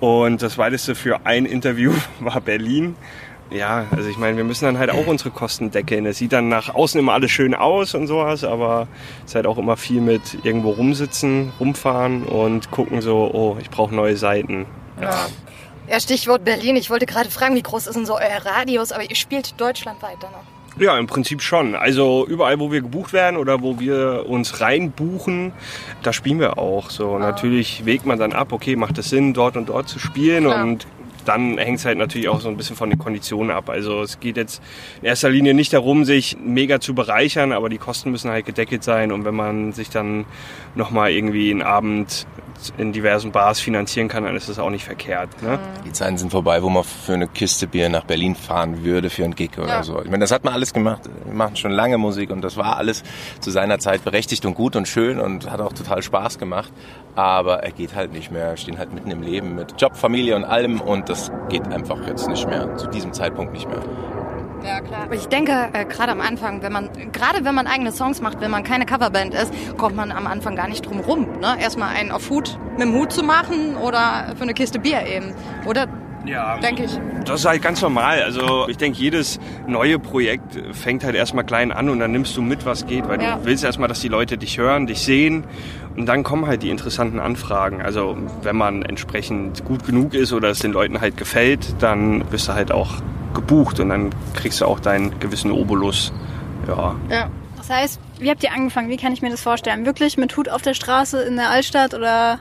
und 0.00 0.42
das 0.42 0.58
weiteste 0.58 0.94
für 0.94 1.24
ein 1.24 1.46
Interview 1.46 1.92
war 2.20 2.40
Berlin. 2.40 2.96
Ja, 3.50 3.86
also 3.90 4.08
ich 4.08 4.16
meine, 4.16 4.36
wir 4.36 4.44
müssen 4.44 4.64
dann 4.64 4.78
halt 4.78 4.90
auch 4.90 5.06
unsere 5.06 5.30
Kosten 5.30 5.72
deckeln. 5.72 6.06
Es 6.06 6.18
sieht 6.18 6.32
dann 6.32 6.48
nach 6.48 6.72
außen 6.72 7.00
immer 7.00 7.14
alles 7.14 7.32
schön 7.32 7.54
aus 7.54 7.94
und 7.94 8.06
sowas, 8.06 8.44
aber 8.44 8.86
es 9.24 9.30
ist 9.30 9.34
halt 9.34 9.46
auch 9.46 9.58
immer 9.58 9.76
viel 9.76 10.00
mit 10.00 10.44
irgendwo 10.44 10.70
rumsitzen, 10.70 11.52
rumfahren 11.58 12.22
und 12.22 12.70
gucken 12.70 13.00
so, 13.00 13.28
oh, 13.32 13.56
ich 13.60 13.68
brauche 13.68 13.92
neue 13.92 14.16
Seiten. 14.16 14.66
Ja. 15.00 15.26
ja, 15.88 16.00
Stichwort 16.00 16.44
Berlin. 16.44 16.76
Ich 16.76 16.90
wollte 16.90 17.06
gerade 17.06 17.28
fragen, 17.28 17.56
wie 17.56 17.62
groß 17.62 17.88
ist 17.88 17.96
denn 17.96 18.06
so 18.06 18.16
euer 18.16 18.44
Radius? 18.44 18.92
Aber 18.92 19.02
ihr 19.02 19.16
spielt 19.16 19.60
deutschlandweit 19.60 20.18
dann 20.20 20.30
noch. 20.30 20.59
Ja, 20.80 20.96
im 20.98 21.06
Prinzip 21.06 21.42
schon. 21.42 21.74
Also 21.74 22.26
überall, 22.26 22.58
wo 22.58 22.72
wir 22.72 22.80
gebucht 22.80 23.12
werden 23.12 23.36
oder 23.36 23.60
wo 23.60 23.78
wir 23.78 24.24
uns 24.26 24.62
reinbuchen, 24.62 25.52
da 26.02 26.14
spielen 26.14 26.40
wir 26.40 26.56
auch. 26.58 26.88
So 26.88 27.18
natürlich 27.18 27.84
wägt 27.84 28.06
man 28.06 28.18
dann 28.18 28.32
ab, 28.32 28.50
okay, 28.50 28.76
macht 28.76 28.96
es 28.96 29.10
Sinn, 29.10 29.34
dort 29.34 29.58
und 29.58 29.68
dort 29.68 29.88
zu 29.88 29.98
spielen 29.98 30.44
Klar. 30.44 30.64
und 30.64 30.86
dann 31.26 31.58
hängt 31.58 31.78
es 31.78 31.84
halt 31.84 31.98
natürlich 31.98 32.28
auch 32.30 32.40
so 32.40 32.48
ein 32.48 32.56
bisschen 32.56 32.76
von 32.76 32.88
den 32.88 32.98
Konditionen 32.98 33.50
ab. 33.50 33.68
Also 33.68 34.00
es 34.00 34.20
geht 34.20 34.38
jetzt 34.38 34.62
in 35.02 35.08
erster 35.08 35.28
Linie 35.28 35.52
nicht 35.52 35.72
darum, 35.72 36.04
sich 36.06 36.38
mega 36.42 36.80
zu 36.80 36.94
bereichern, 36.94 37.52
aber 37.52 37.68
die 37.68 37.76
Kosten 37.76 38.10
müssen 38.10 38.30
halt 38.30 38.46
gedeckelt 38.46 38.82
sein. 38.82 39.12
Und 39.12 39.26
wenn 39.26 39.34
man 39.34 39.72
sich 39.72 39.90
dann 39.90 40.24
nochmal 40.74 41.10
irgendwie 41.10 41.50
einen 41.50 41.62
Abend 41.62 42.26
in 42.78 42.92
diversen 42.92 43.32
Bars 43.32 43.60
finanzieren 43.60 44.08
kann, 44.08 44.24
dann 44.24 44.36
ist 44.36 44.48
das 44.48 44.58
auch 44.58 44.70
nicht 44.70 44.84
verkehrt. 44.84 45.42
Ne? 45.42 45.58
Die 45.84 45.92
Zeiten 45.92 46.18
sind 46.18 46.30
vorbei, 46.30 46.62
wo 46.62 46.68
man 46.68 46.84
für 46.84 47.14
eine 47.14 47.26
Kiste 47.28 47.66
Bier 47.66 47.88
nach 47.88 48.04
Berlin 48.04 48.34
fahren 48.34 48.84
würde 48.84 49.10
für 49.10 49.24
einen 49.24 49.34
Gig 49.34 49.58
oder 49.58 49.68
Ja. 49.68 49.82
so. 49.82 49.98
Ich 50.00 50.06
meine, 50.10 50.18
das 50.20 50.30
hat 50.30 50.44
man 50.44 50.52
alles 50.54 50.72
gemacht. 50.72 51.02
Wir 51.24 51.34
machen 51.34 51.56
schon 51.56 51.70
lange 51.70 51.98
Musik 51.98 52.30
und 52.30 52.42
das 52.42 52.56
war 52.56 52.76
alles 52.76 53.02
zu 53.40 53.50
seiner 53.50 53.78
Zeit 53.78 54.04
berechtigt 54.04 54.44
und 54.46 54.54
gut 54.54 54.76
und 54.76 54.86
schön 54.88 55.18
und 55.20 55.50
hat 55.50 55.60
auch 55.60 55.72
total 55.72 56.02
Spaß 56.02 56.38
gemacht. 56.38 56.72
Aber 57.16 57.62
er 57.64 57.72
geht 57.72 57.94
halt 57.94 58.12
nicht 58.12 58.30
mehr. 58.30 58.50
Wir 58.50 58.56
stehen 58.56 58.78
halt 58.78 58.92
mitten 58.92 59.10
im 59.10 59.22
Leben 59.22 59.54
mit 59.54 59.80
Job, 59.80 59.96
Familie 59.96 60.36
und 60.36 60.44
allem 60.44 60.80
und 60.80 61.08
das 61.08 61.30
geht 61.48 61.66
einfach 61.68 62.06
jetzt 62.06 62.28
nicht 62.28 62.46
mehr. 62.48 62.76
Zu 62.76 62.86
diesem 62.88 63.12
Zeitpunkt 63.12 63.52
nicht 63.52 63.68
mehr. 63.68 63.80
Ja, 64.64 64.80
klar. 64.80 65.06
Ich 65.12 65.26
denke, 65.26 65.52
äh, 65.72 65.84
gerade 65.84 66.12
am 66.12 66.20
Anfang, 66.20 66.62
wenn 66.62 66.72
man, 66.72 66.88
gerade 67.12 67.44
wenn 67.44 67.54
man 67.54 67.66
eigene 67.66 67.92
Songs 67.92 68.20
macht, 68.20 68.40
wenn 68.40 68.50
man 68.50 68.62
keine 68.62 68.86
Coverband 68.86 69.34
ist, 69.34 69.52
kommt 69.78 69.96
man 69.96 70.12
am 70.12 70.26
Anfang 70.26 70.56
gar 70.56 70.68
nicht 70.68 70.84
drum 70.86 71.00
rum. 71.00 71.26
Ne? 71.40 71.56
Erstmal 71.60 71.94
einen 71.96 72.10
auf 72.10 72.28
Hut 72.30 72.58
mit 72.72 72.82
dem 72.82 72.94
Hut 72.94 73.12
zu 73.12 73.22
machen 73.22 73.76
oder 73.76 74.34
für 74.36 74.42
eine 74.42 74.54
Kiste 74.54 74.78
Bier 74.78 75.06
eben. 75.06 75.32
Oder 75.66 75.86
Ja, 76.26 76.58
denke 76.58 76.84
ich. 76.84 76.98
Das 77.24 77.40
ist 77.40 77.46
halt 77.46 77.62
ganz 77.62 77.80
normal. 77.80 78.22
Also 78.22 78.68
ich 78.68 78.76
denke, 78.76 78.98
jedes 78.98 79.40
neue 79.66 79.98
Projekt 79.98 80.58
fängt 80.76 81.02
halt 81.04 81.14
erstmal 81.14 81.44
klein 81.44 81.72
an 81.72 81.88
und 81.88 81.98
dann 81.98 82.12
nimmst 82.12 82.36
du 82.36 82.42
mit, 82.42 82.66
was 82.66 82.86
geht, 82.86 83.08
weil 83.08 83.20
Ja. 83.22 83.36
du 83.36 83.44
willst 83.46 83.64
erstmal, 83.64 83.88
dass 83.88 84.00
die 84.00 84.08
Leute 84.08 84.36
dich 84.36 84.58
hören, 84.58 84.86
dich 84.86 85.00
sehen 85.00 85.44
und 85.96 86.04
dann 86.06 86.22
kommen 86.22 86.46
halt 86.46 86.62
die 86.62 86.68
interessanten 86.70 87.18
Anfragen. 87.20 87.80
Also 87.80 88.16
wenn 88.42 88.56
man 88.56 88.82
entsprechend 88.82 89.64
gut 89.64 89.86
genug 89.86 90.12
ist 90.12 90.32
oder 90.34 90.50
es 90.50 90.58
den 90.58 90.72
Leuten 90.72 91.00
halt 91.00 91.16
gefällt, 91.16 91.74
dann 91.80 92.22
bist 92.30 92.48
du 92.48 92.52
halt 92.54 92.70
auch 92.72 92.96
gebucht 93.34 93.80
und 93.80 93.88
dann 93.90 94.10
kriegst 94.34 94.60
du 94.60 94.66
auch 94.66 94.80
deinen 94.80 95.18
gewissen 95.20 95.50
Obolus. 95.50 96.12
Ja. 96.68 96.94
Ja. 97.10 97.30
Das 97.56 97.70
heißt, 97.70 98.00
wie 98.18 98.30
habt 98.30 98.42
ihr 98.42 98.52
angefangen? 98.52 98.88
Wie 98.88 98.96
kann 98.96 99.12
ich 99.12 99.22
mir 99.22 99.30
das 99.30 99.42
vorstellen? 99.42 99.86
Wirklich 99.86 100.16
mit 100.16 100.36
Hut 100.36 100.48
auf 100.48 100.62
der 100.62 100.74
Straße 100.74 101.22
in 101.22 101.36
der 101.36 101.50
Altstadt 101.50 101.94
oder? 101.94 102.38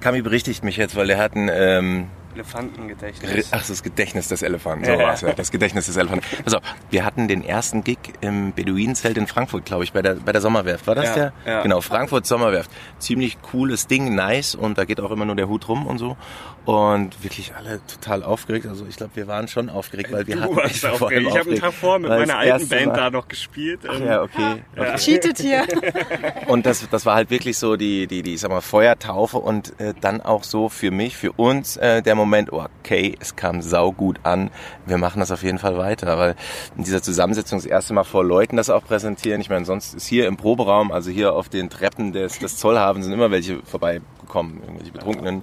Kami 0.00 0.22
berichtigt 0.22 0.64
mich 0.64 0.76
jetzt, 0.76 0.96
weil 0.96 1.08
er 1.10 1.18
hat 1.18 1.34
ein 1.36 1.48
ähm, 1.52 2.06
Elefantengedächtnis. 2.34 3.48
Ach, 3.52 3.64
das 3.66 3.82
Gedächtnis 3.82 4.28
des 4.28 4.42
Elefanten, 4.42 4.84
so 4.84 4.90
Ja, 4.92 4.98
ja. 4.98 5.06
war's 5.06 5.20
ja. 5.20 5.32
Das 5.32 5.50
Gedächtnis 5.50 5.86
des 5.86 5.96
Elefanten. 5.96 6.24
Also, 6.44 6.58
wir 6.90 7.04
hatten 7.04 7.28
den 7.28 7.44
ersten 7.44 7.84
Gig 7.84 7.98
im 8.20 8.52
Beduinenzelt 8.52 9.16
in 9.18 9.26
Frankfurt, 9.26 9.64
glaube 9.64 9.84
ich, 9.84 9.92
bei 9.92 10.02
der, 10.02 10.14
bei 10.14 10.32
der 10.32 10.40
Sommerwerft. 10.40 10.86
War 10.86 10.94
das 10.94 11.06
Ja, 11.08 11.14
der? 11.14 11.32
ja. 11.46 11.62
Genau, 11.62 11.80
Frankfurt 11.80 12.26
Sommerwerft. 12.26 12.70
Ziemlich 12.98 13.40
cooles 13.42 13.86
Ding, 13.86 14.14
nice 14.14 14.54
und 14.54 14.78
da 14.78 14.84
geht 14.84 15.00
auch 15.00 15.10
immer 15.10 15.24
nur 15.24 15.36
der 15.36 15.48
Hut 15.48 15.68
rum 15.68 15.86
und 15.86 15.98
so. 15.98 16.16
Und 16.64 17.22
wirklich 17.24 17.54
alle 17.56 17.80
total 17.86 18.22
aufgeregt. 18.22 18.66
Also, 18.66 18.86
ich 18.88 18.96
glaube, 18.96 19.16
wir 19.16 19.26
waren 19.26 19.48
schon 19.48 19.68
aufgeregt, 19.68 20.12
weil 20.12 20.26
wir 20.26 20.40
hatten 20.40 20.54
Du 20.54 20.56
warst 20.60 20.74
ich 20.76 20.82
war 20.84 20.94
vor 20.94 21.08
allem 21.08 21.26
aufgeregt. 21.26 21.28
Ich 21.28 21.40
habe 21.40 21.50
einen 21.50 21.60
aufgeregt, 21.60 21.62
Tag 21.62 21.72
vor 21.74 21.98
mit 21.98 22.08
meiner 22.10 22.38
alten 22.38 22.68
Band 22.68 22.86
Mal- 22.86 22.96
da 22.96 23.10
noch 23.10 23.28
gespielt. 23.28 23.80
Ähm, 23.84 24.06
Ja, 24.06 24.22
okay. 24.22 24.62
okay. 24.76 24.96
Cheatet 24.96 25.38
hier. 25.38 25.64
Und 26.46 26.66
das, 26.66 26.88
das 26.88 27.04
war 27.06 27.14
halt 27.16 27.30
wirklich 27.30 27.58
so 27.58 27.76
die, 27.76 28.06
die, 28.06 28.22
die, 28.22 28.34
ich 28.34 28.40
sag 28.40 28.50
mal, 28.50 28.60
Feuertaufe 28.60 29.38
und 29.38 29.78
äh, 29.80 29.94
dann 30.00 30.20
auch 30.20 30.44
so 30.44 30.68
für 30.68 30.90
mich, 30.90 31.16
für 31.16 31.32
uns 31.32 31.76
äh, 31.76 32.02
der 32.02 32.14
Moment, 32.14 32.52
oh, 32.52 32.64
okay, 32.80 33.16
es 33.20 33.36
kam 33.36 33.62
saugut 33.62 34.20
an, 34.24 34.50
wir 34.86 34.98
machen 34.98 35.20
das 35.20 35.30
auf 35.30 35.42
jeden 35.42 35.58
Fall 35.58 35.76
weiter, 35.78 36.18
weil 36.18 36.34
in 36.76 36.84
dieser 36.84 37.02
Zusammensetzung 37.02 37.58
das 37.58 37.66
erste 37.66 37.94
Mal 37.94 38.04
vor 38.04 38.24
Leuten 38.24 38.56
das 38.56 38.70
auch 38.70 38.84
präsentieren, 38.84 39.40
ich 39.40 39.48
meine, 39.50 39.64
sonst 39.64 39.94
ist 39.94 40.06
hier 40.06 40.26
im 40.26 40.36
Proberaum, 40.36 40.92
also 40.92 41.10
hier 41.10 41.32
auf 41.34 41.48
den 41.48 41.70
Treppen 41.70 42.12
des, 42.12 42.38
des 42.38 42.56
Zollhafens 42.56 43.04
sind 43.06 43.14
immer 43.14 43.30
welche 43.30 43.62
vorbeigekommen, 43.64 44.60
irgendwelche 44.62 44.92
Betrunkenen, 44.92 45.42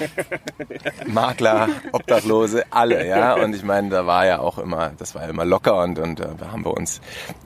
Makler, 1.06 1.68
Obdachlose, 1.92 2.64
alle, 2.70 3.06
ja. 3.06 3.34
Und 3.34 3.54
ich 3.54 3.62
meine, 3.62 3.90
da 3.90 4.06
war 4.06 4.26
ja 4.26 4.38
auch 4.38 4.58
immer, 4.58 4.92
das 4.98 5.14
war 5.14 5.22
ja 5.22 5.28
immer 5.28 5.44
locker 5.44 5.82
und, 5.82 5.98
und 5.98 6.20
äh, 6.20 6.28
da 6.38 6.52
haben 6.52 6.64
wir 6.64 6.74
uns 6.74 7.00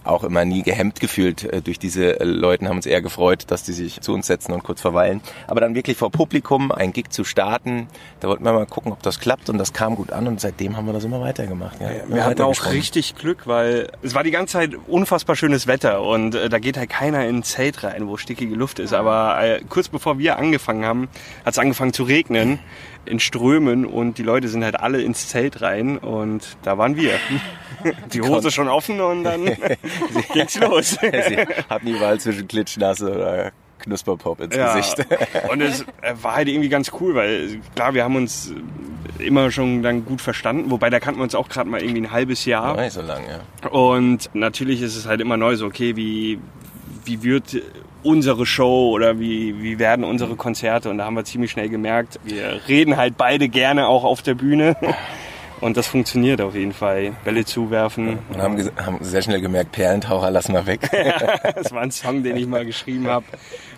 auch 0.05 0.25
immer 0.25 0.45
nie 0.45 0.63
gehemmt 0.63 1.01
gefühlt 1.01 1.45
äh, 1.45 1.63
durch 1.63 1.79
diese 1.79 2.21
äh, 2.21 2.25
Leuten, 2.25 2.69
haben 2.69 2.77
uns 2.77 2.87
eher 2.87 3.03
gefreut, 3.03 3.45
dass 3.49 3.63
die 3.63 3.73
sich 3.73 4.01
zu 4.01 4.13
uns 4.13 4.27
setzen 4.27 4.53
und 4.53 4.63
kurz 4.63 4.81
verweilen. 4.81 5.21
Aber 5.47 5.61
dann 5.61 5.75
wirklich 5.75 5.97
vor 5.97 6.11
Publikum 6.11 6.73
ein 6.73 6.93
Gig 6.93 7.11
zu 7.11 7.25
starten, 7.25 7.89
da 8.21 8.29
wollten 8.29 8.45
wir 8.45 8.53
mal 8.53 8.67
gucken, 8.67 8.93
ob 8.93 9.03
das 9.03 9.21
klappt 9.21 9.49
und 9.49 9.59
das 9.59 9.73
kam 9.73 9.97
gut 9.97 10.13
an 10.13 10.27
und 10.27 10.41
seitdem 10.41 10.77
haben 10.77 10.87
wir 10.87 10.93
das 10.93 11.05
immer 11.05 11.21
weitergemacht. 11.21 11.81
Ja, 11.81 11.89
immer 11.89 12.17
Wir 12.17 12.25
hatten 12.25 12.43
auch 12.43 12.67
richtig 12.67 13.17
Glück, 13.17 13.47
weil 13.47 13.91
es 14.03 14.15
war 14.15 14.23
die 14.23 14.31
ganze 14.31 14.55
Zeit 14.55 14.73
unfassbar 14.87 15.37
schönes 15.37 15.67
Wetter 15.67 16.03
und 16.03 16.35
äh, 16.35 16.49
da 16.49 16.59
geht 16.59 16.77
halt 16.77 16.91
keiner 16.91 17.27
in 17.27 17.39
ein 17.39 17.43
Zelt 17.43 17.83
rein, 17.83 18.07
wo 18.09 18.17
stickige 18.17 18.55
Luft 18.55 18.79
ist. 18.79 18.93
Aber 18.93 19.43
äh, 19.43 19.61
kurz 19.69 19.89
bevor 19.89 20.19
wir 20.19 20.39
angefangen 20.39 20.85
haben, 20.85 21.09
hat 21.45 21.55
es 21.55 21.59
angefangen 21.59 21.93
zu 21.93 22.05
regnen 22.05 22.59
in 23.07 23.21
Strömen 23.21 23.85
und 23.87 24.19
die 24.19 24.23
Leute 24.23 24.49
sind 24.49 24.65
halt 24.65 24.81
alle 24.81 25.03
ins 25.03 25.29
Zelt 25.29 25.63
rein 25.63 25.99
und 25.99 26.57
da 26.63 26.79
waren 26.79 26.97
wir. 26.97 27.13
Die 28.13 28.23
Hose 28.23 28.51
schon 28.51 28.69
offen 28.69 29.01
und 29.01 29.25
dann 29.25 29.45
ging's 30.33 30.59
los. 30.59 30.91
Sie 31.01 31.37
hatten 31.69 31.87
die 31.87 32.01
Wahl 32.01 32.19
zwischen 32.19 32.49
Klitschnasse 32.49 33.13
oder 33.13 33.53
Knusperpop 33.81 34.41
ins 34.41 34.57
Gesicht. 34.57 35.07
Und 35.51 35.61
es 35.61 35.83
äh, 36.01 36.15
war 36.23 36.37
halt 36.37 36.49
irgendwie 36.49 36.71
ganz 36.71 36.93
cool, 37.01 37.15
weil 37.15 37.61
klar, 37.75 37.93
wir 37.93 38.05
haben 38.05 38.17
uns 38.17 38.55
immer 39.19 39.51
schon 39.51 39.83
dann 39.83 40.05
gut 40.05 40.21
verstanden, 40.21 40.71
wobei 40.71 40.89
da 40.89 41.01
kannten 41.01 41.21
wir 41.21 41.25
uns 41.25 41.35
auch 41.35 41.49
gerade 41.49 41.69
mal 41.69 41.83
irgendwie 41.83 42.03
ein 42.03 42.11
halbes 42.11 42.45
Jahr. 42.47 42.81
Nicht 42.81 42.93
so 42.93 43.03
lange, 43.03 43.27
ja. 43.29 43.69
Und 43.69 44.31
natürlich 44.35 44.81
ist 44.81 44.97
es 44.97 45.07
halt 45.07 45.21
immer 45.21 45.37
neu 45.37 45.57
so, 45.57 45.67
okay, 45.67 45.97
wie, 45.97 46.39
wie 47.05 47.23
wird 47.23 47.61
unsere 48.05 48.47
Show 48.47 48.91
oder 48.91 49.19
wie, 49.19 49.63
wie 49.63 49.79
werden 49.79 50.05
unsere 50.05 50.37
Konzerte? 50.37 50.91
Und 50.91 50.99
da 50.99 51.05
haben 51.05 51.15
wir 51.15 51.25
ziemlich 51.25 51.51
schnell 51.51 51.69
gemerkt, 51.69 52.21
wir 52.25 52.61
reden 52.69 52.97
halt 52.97 53.17
beide 53.17 53.49
gerne 53.49 53.89
auch 53.89 54.05
auf 54.05 54.23
der 54.23 54.35
Bühne. 54.35 54.77
Und 55.61 55.77
das 55.77 55.87
funktioniert 55.87 56.41
auf 56.41 56.55
jeden 56.55 56.73
Fall. 56.73 57.13
Bälle 57.25 57.45
zuwerfen. 57.45 58.19
Und 58.29 58.43
haben, 58.43 58.71
haben 58.85 58.99
sehr 59.03 59.23
schnell 59.23 59.41
gemerkt, 59.41 59.73
Perlentaucher 59.73 60.31
lassen 60.31 60.53
wir 60.55 60.67
weg. 60.67 60.81
Das 61.55 61.73
war 61.73 61.83
ein 61.83 61.91
Song, 61.91 62.23
den 62.23 62.37
ich 62.37 62.47
mal 62.47 62.65
geschrieben 62.67 63.07
habe. 63.07 63.25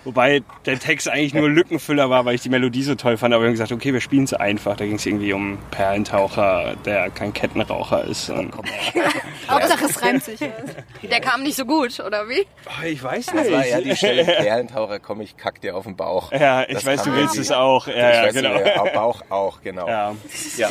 Wobei 0.05 0.43
der 0.65 0.79
Text 0.79 1.09
eigentlich 1.09 1.35
nur 1.35 1.49
Lückenfüller 1.49 2.09
war, 2.11 2.25
weil 2.25 2.35
ich 2.37 2.41
die 2.41 2.49
Melodie 2.49 2.83
so 2.83 2.95
toll 2.95 3.17
fand. 3.17 3.35
Aber 3.35 3.43
wir 3.43 3.47
haben 3.49 3.55
gesagt, 3.55 3.73
okay, 3.73 3.93
wir 3.93 4.01
spielen 4.01 4.25
es 4.25 4.33
einfach. 4.33 4.77
Da 4.77 4.85
ging 4.87 4.97
es 4.97 5.07
irgendwie 5.07 5.33
um 5.33 5.59
Perlentaucher, 5.71 6.75
der 6.85 7.11
kein 7.11 7.33
Kettenraucher 7.33 8.05
ist. 8.05 8.31
Und, 8.31 8.53
Hauptsache 9.49 9.85
es 9.85 10.03
reimt 10.03 10.25
sich. 10.25 10.41
Der 11.03 11.21
kam 11.21 11.43
nicht 11.43 11.57
so 11.57 11.65
gut, 11.65 12.01
oder 12.01 12.29
wie? 12.29 12.47
Oh, 12.67 12.85
ich 12.85 13.03
weiß 13.03 13.27
Das 13.27 13.35
nicht. 13.35 13.53
war 13.53 13.67
ja 13.67 13.81
die 13.81 13.97
Stelle, 13.97 14.25
Perlentaucher, 14.25 14.99
komm, 15.01 15.21
ich 15.21 15.37
kack 15.37 15.61
dir 15.61 15.77
auf 15.77 15.85
den 15.85 15.97
Bauch. 15.97 16.33
Ja, 16.33 16.63
ich 16.63 16.75
Das 16.75 16.87
weiß, 16.87 17.03
du 17.03 17.13
willst 17.13 17.35
irgendwie- 17.35 17.41
es 17.41 17.53
auch. 17.53 17.87
Ja, 17.87 17.93
ich 17.95 17.99
ja, 18.17 18.23
weiß, 18.25 18.35
genau. 18.35 18.91
Bauch 18.95 19.23
auch, 19.29 19.61
genau. 19.63 19.87
Ja. 19.89 20.15
Ja. 20.57 20.69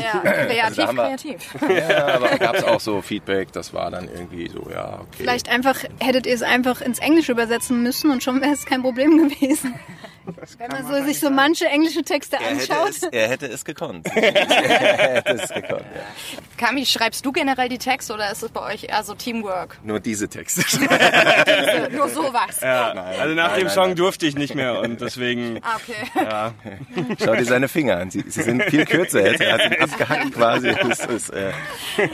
Ja, 0.53 0.63
Also 0.65 0.81
wir- 0.95 1.03
kreativ. 1.07 1.55
Ja, 1.69 2.07
aber 2.15 2.37
gab 2.37 2.55
es 2.55 2.63
auch 2.63 2.79
so 2.79 3.01
Feedback, 3.01 3.51
das 3.51 3.73
war 3.73 3.91
dann 3.91 4.07
irgendwie 4.07 4.49
so, 4.49 4.67
ja, 4.71 4.95
okay. 5.01 5.05
Vielleicht 5.17 5.49
einfach, 5.49 5.83
hättet 5.99 6.25
ihr 6.25 6.33
es 6.35 6.41
einfach 6.41 6.81
ins 6.81 6.99
Englische 6.99 7.31
übersetzen 7.31 7.83
müssen 7.83 8.11
und 8.11 8.23
schon 8.23 8.41
wäre 8.41 8.51
es 8.53 8.65
kein 8.65 8.81
Problem 8.81 9.29
gewesen. 9.29 9.75
Wenn 10.57 10.71
man 10.71 10.87
so, 10.87 11.03
sich 11.05 11.19
so 11.19 11.29
manche 11.29 11.65
englische 11.67 12.03
Texte 12.03 12.37
er 12.37 12.55
hätte, 12.55 12.73
anschaut. 12.73 12.89
es, 12.89 13.03
er 13.03 13.27
hätte 13.29 13.45
es 13.47 13.63
gekonnt. 13.65 14.07
er 14.15 15.15
hätte 15.15 15.33
es 15.33 15.49
gekonnt, 15.49 15.85
ja. 15.95 16.39
Kami, 16.57 16.85
schreibst 16.85 17.25
du 17.25 17.31
generell 17.31 17.69
die 17.69 17.77
Texte 17.77 18.13
oder 18.13 18.31
ist 18.31 18.41
es 18.43 18.49
bei 18.49 18.61
euch 18.73 18.85
eher 18.85 19.03
so 19.03 19.13
Teamwork? 19.15 19.77
Nur 19.83 19.99
diese 19.99 20.27
Texte. 20.29 20.61
Nur 21.91 22.09
sowas. 22.09 22.59
Ja, 22.61 22.93
Nein, 22.93 23.19
also 23.19 23.35
nach 23.35 23.49
nein, 23.49 23.59
dem 23.59 23.65
nein, 23.67 23.73
Song 23.73 23.87
nein. 23.89 23.95
durfte 23.97 24.25
ich 24.25 24.35
nicht 24.35 24.55
mehr 24.55 24.79
und 24.79 25.01
deswegen, 25.01 25.59
Ah, 25.61 25.75
okay. 25.75 26.11
ja. 26.15 26.53
Schau 27.23 27.35
dir 27.35 27.45
seine 27.45 27.67
Finger 27.67 27.97
an, 27.97 28.09
sie, 28.11 28.23
sie 28.27 28.41
sind 28.43 28.63
viel 28.63 28.85
kürzer. 28.85 29.21
Er 29.21 29.53
hat 29.53 29.61
ihn 29.71 29.81
abgehackt 29.81 30.33
quasi. 30.33 30.73
Das 30.87 30.99
ist, 31.05 31.29
äh, 31.31 31.51
Ja, 31.97 32.05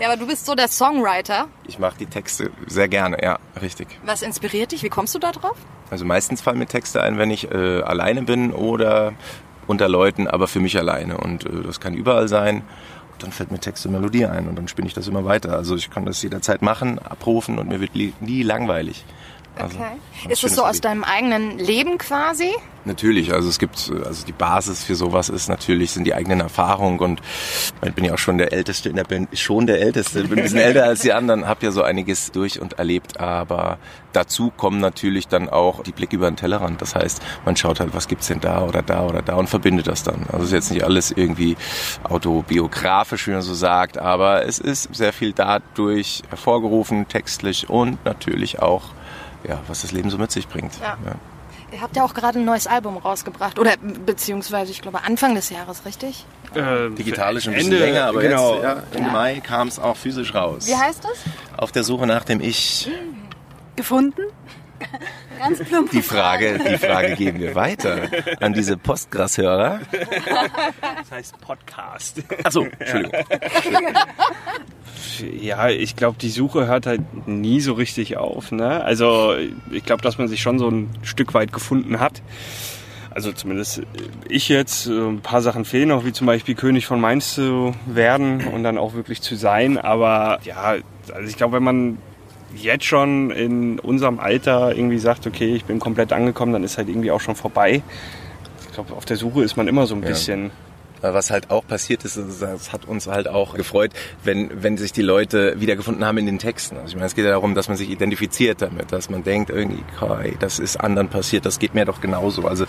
aber 0.00 0.16
du 0.16 0.26
bist 0.26 0.46
so 0.46 0.54
der 0.54 0.68
Songwriter. 0.68 1.48
ich 1.66 1.78
mache 1.78 1.96
die 1.98 2.06
Texte 2.06 2.50
sehr 2.66 2.88
gerne, 2.88 3.22
ja, 3.22 3.38
richtig. 3.60 3.88
Was 4.04 4.22
inspiriert 4.22 4.72
dich? 4.72 4.82
Wie 4.82 4.88
kommst 4.88 5.14
du 5.14 5.18
da 5.18 5.32
drauf? 5.32 5.56
Also 5.90 6.04
meistens 6.04 6.40
fallen 6.40 6.58
mir 6.58 6.66
Texte 6.66 7.02
ein, 7.02 7.18
wenn 7.18 7.30
ich 7.30 7.50
äh, 7.50 7.82
alleine 7.82 8.22
bin 8.22 8.52
oder 8.52 9.12
unter 9.66 9.88
Leuten, 9.88 10.26
aber 10.26 10.48
für 10.48 10.60
mich 10.60 10.78
alleine. 10.78 11.18
Und 11.18 11.44
äh, 11.44 11.62
das 11.62 11.80
kann 11.80 11.94
überall 11.94 12.28
sein. 12.28 12.62
Und 13.12 13.22
dann 13.22 13.32
fällt 13.32 13.50
mir 13.52 13.58
Text 13.60 13.84
und 13.86 13.92
Melodie 13.92 14.26
ein 14.26 14.48
und 14.48 14.56
dann 14.56 14.68
spinne 14.68 14.88
ich 14.88 14.94
das 14.94 15.06
immer 15.06 15.24
weiter. 15.24 15.52
Also 15.54 15.76
ich 15.76 15.90
kann 15.90 16.06
das 16.06 16.22
jederzeit 16.22 16.62
machen, 16.62 16.98
abrufen 16.98 17.58
und 17.58 17.68
mir 17.68 17.80
wird 17.80 17.94
nie 17.94 18.42
langweilig. 18.42 19.04
Also, 19.56 19.76
Okay. 19.76 20.30
Ist 20.30 20.44
es 20.44 20.54
so 20.54 20.64
aus 20.64 20.80
deinem 20.80 21.04
eigenen 21.04 21.58
Leben 21.58 21.98
quasi? 21.98 22.50
Natürlich, 22.84 23.32
also 23.32 23.48
es 23.48 23.60
gibt, 23.60 23.92
also 24.04 24.26
die 24.26 24.32
Basis 24.32 24.82
für 24.82 24.96
sowas 24.96 25.28
ist 25.28 25.48
natürlich, 25.48 25.92
sind 25.92 26.04
die 26.04 26.14
eigenen 26.14 26.40
Erfahrungen 26.40 26.98
und 26.98 27.20
ich 27.84 27.92
bin 27.92 28.04
ja 28.04 28.14
auch 28.14 28.18
schon 28.18 28.38
der 28.38 28.52
Älteste 28.52 28.88
in 28.88 28.96
der 28.96 29.04
Band, 29.04 29.38
schon 29.38 29.68
der 29.68 29.80
Älteste, 29.80 30.24
bin 30.24 30.38
ein 30.38 30.42
bisschen 30.42 30.58
älter 30.60 30.84
als 30.84 31.00
die 31.00 31.12
anderen, 31.12 31.46
habe 31.46 31.64
ja 31.64 31.70
so 31.70 31.82
einiges 31.82 32.32
durch 32.32 32.60
und 32.60 32.74
erlebt, 32.80 33.20
aber 33.20 33.78
dazu 34.12 34.52
kommen 34.56 34.80
natürlich 34.80 35.28
dann 35.28 35.48
auch 35.48 35.84
die 35.84 35.92
Blick 35.92 36.12
über 36.12 36.28
den 36.28 36.36
Tellerrand. 36.36 36.82
Das 36.82 36.96
heißt, 36.96 37.22
man 37.44 37.54
schaut 37.56 37.78
halt, 37.78 37.94
was 37.94 38.08
gibt's 38.08 38.26
denn 38.26 38.40
da 38.40 38.62
oder 38.62 38.82
da 38.82 39.06
oder 39.06 39.22
da 39.22 39.36
und 39.36 39.48
verbindet 39.48 39.86
das 39.86 40.02
dann. 40.02 40.26
Also 40.32 40.38
es 40.38 40.44
ist 40.46 40.52
jetzt 40.52 40.70
nicht 40.72 40.82
alles 40.84 41.12
irgendwie 41.12 41.56
autobiografisch, 42.02 43.28
wie 43.28 43.32
man 43.32 43.42
so 43.42 43.54
sagt, 43.54 43.96
aber 43.98 44.44
es 44.44 44.58
ist 44.58 44.92
sehr 44.92 45.12
viel 45.12 45.32
dadurch 45.32 46.22
hervorgerufen, 46.30 47.06
textlich 47.06 47.70
und 47.70 48.04
natürlich 48.04 48.60
auch, 48.60 48.82
ja, 49.48 49.60
was 49.68 49.82
das 49.82 49.92
Leben 49.92 50.10
so 50.10 50.18
mit 50.18 50.30
sich 50.30 50.48
bringt. 50.48 50.72
Ja. 50.80 50.96
Ihr 51.72 51.80
habt 51.80 51.96
ja 51.96 52.04
auch 52.04 52.12
gerade 52.12 52.38
ein 52.38 52.44
neues 52.44 52.66
Album 52.66 52.98
rausgebracht. 52.98 53.58
Oder 53.58 53.76
beziehungsweise, 53.78 54.70
ich 54.72 54.82
glaube, 54.82 55.04
Anfang 55.04 55.34
des 55.34 55.48
Jahres, 55.48 55.86
richtig? 55.86 56.26
Äh, 56.54 56.90
Digital 56.90 57.36
ist 57.36 57.48
ein 57.48 57.54
bisschen 57.54 57.72
Ende, 57.72 57.84
länger, 57.84 58.04
aber 58.06 58.20
genau. 58.20 58.54
jetzt, 58.54 58.62
ja, 58.62 58.82
im 58.92 59.10
Mai 59.10 59.40
kam 59.40 59.68
es 59.68 59.78
auch 59.78 59.96
physisch 59.96 60.34
raus. 60.34 60.66
Wie 60.66 60.76
heißt 60.76 61.02
das? 61.02 61.12
Auf 61.56 61.72
der 61.72 61.82
Suche 61.82 62.06
nach 62.06 62.24
dem 62.24 62.40
Ich. 62.40 62.90
Gefunden? 63.74 64.20
Ganz 65.38 65.58
plump. 65.64 65.90
Die 65.90 66.02
Frage, 66.02 66.58
die 66.70 66.78
Frage 66.78 67.14
geben 67.16 67.40
wir 67.40 67.54
weiter 67.54 68.08
an 68.40 68.52
diese 68.52 68.76
Postgrashörer. 68.76 69.80
Das 69.90 71.10
heißt 71.10 71.40
Podcast. 71.40 72.22
Achso, 72.44 72.66
Entschuldigung. 72.78 73.24
Ja, 75.40 75.68
ich 75.68 75.96
glaube, 75.96 76.16
die 76.20 76.30
Suche 76.30 76.66
hört 76.66 76.86
halt 76.86 77.02
nie 77.26 77.60
so 77.60 77.74
richtig 77.74 78.16
auf. 78.16 78.52
Ne? 78.52 78.82
Also 78.82 79.34
ich 79.70 79.84
glaube, 79.84 80.02
dass 80.02 80.18
man 80.18 80.28
sich 80.28 80.40
schon 80.40 80.58
so 80.58 80.68
ein 80.68 80.90
Stück 81.02 81.34
weit 81.34 81.52
gefunden 81.52 82.00
hat. 82.00 82.22
Also 83.10 83.32
zumindest 83.32 83.82
ich 84.28 84.48
jetzt. 84.48 84.86
äh, 84.86 84.90
Ein 84.92 85.20
paar 85.20 85.42
Sachen 85.42 85.64
fehlen 85.66 85.88
noch, 85.90 86.04
wie 86.06 86.12
zum 86.12 86.26
Beispiel 86.26 86.54
König 86.54 86.86
von 86.86 86.98
Mainz 87.00 87.34
zu 87.34 87.74
werden 87.84 88.46
und 88.46 88.62
dann 88.62 88.78
auch 88.78 88.94
wirklich 88.94 89.20
zu 89.20 89.36
sein. 89.36 89.76
Aber 89.76 90.38
ja, 90.44 90.76
also 91.12 91.28
ich 91.28 91.36
glaube, 91.36 91.56
wenn 91.56 91.62
man 91.62 91.98
jetzt 92.56 92.84
schon 92.84 93.30
in 93.30 93.78
unserem 93.78 94.18
Alter 94.20 94.74
irgendwie 94.76 94.98
sagt, 94.98 95.26
okay, 95.26 95.54
ich 95.54 95.64
bin 95.64 95.78
komplett 95.78 96.12
angekommen, 96.12 96.52
dann 96.52 96.64
ist 96.64 96.78
halt 96.78 96.88
irgendwie 96.88 97.10
auch 97.10 97.20
schon 97.20 97.34
vorbei. 97.34 97.82
Ich 98.68 98.74
glaube, 98.74 98.94
auf 98.94 99.04
der 99.04 99.16
Suche 99.16 99.42
ist 99.42 99.56
man 99.56 99.68
immer 99.68 99.86
so 99.86 99.94
ein 99.94 100.02
Ja. 100.02 100.08
bisschen. 100.08 100.50
Was 101.02 101.30
halt 101.30 101.50
auch 101.50 101.66
passiert 101.66 102.04
ist, 102.04 102.16
das 102.16 102.72
hat 102.72 102.84
uns 102.86 103.06
halt 103.06 103.28
auch 103.28 103.54
gefreut, 103.54 103.92
wenn, 104.24 104.62
wenn 104.62 104.76
sich 104.76 104.92
die 104.92 105.02
Leute 105.02 105.60
wiedergefunden 105.60 106.04
haben 106.04 106.18
in 106.18 106.26
den 106.26 106.38
Texten. 106.38 106.76
Also 106.76 106.88
ich 106.88 106.94
meine, 106.94 107.06
es 107.06 107.14
geht 107.14 107.24
ja 107.24 107.32
darum, 107.32 107.54
dass 107.54 107.68
man 107.68 107.76
sich 107.76 107.90
identifiziert 107.90 108.62
damit, 108.62 108.92
dass 108.92 109.10
man 109.10 109.24
denkt, 109.24 109.50
irgendwie, 109.50 109.82
hey, 109.98 110.36
das 110.38 110.58
ist 110.58 110.76
anderen 110.76 111.08
passiert, 111.08 111.44
das 111.46 111.58
geht 111.58 111.74
mir 111.74 111.84
doch 111.84 112.00
genauso. 112.00 112.46
Also 112.46 112.64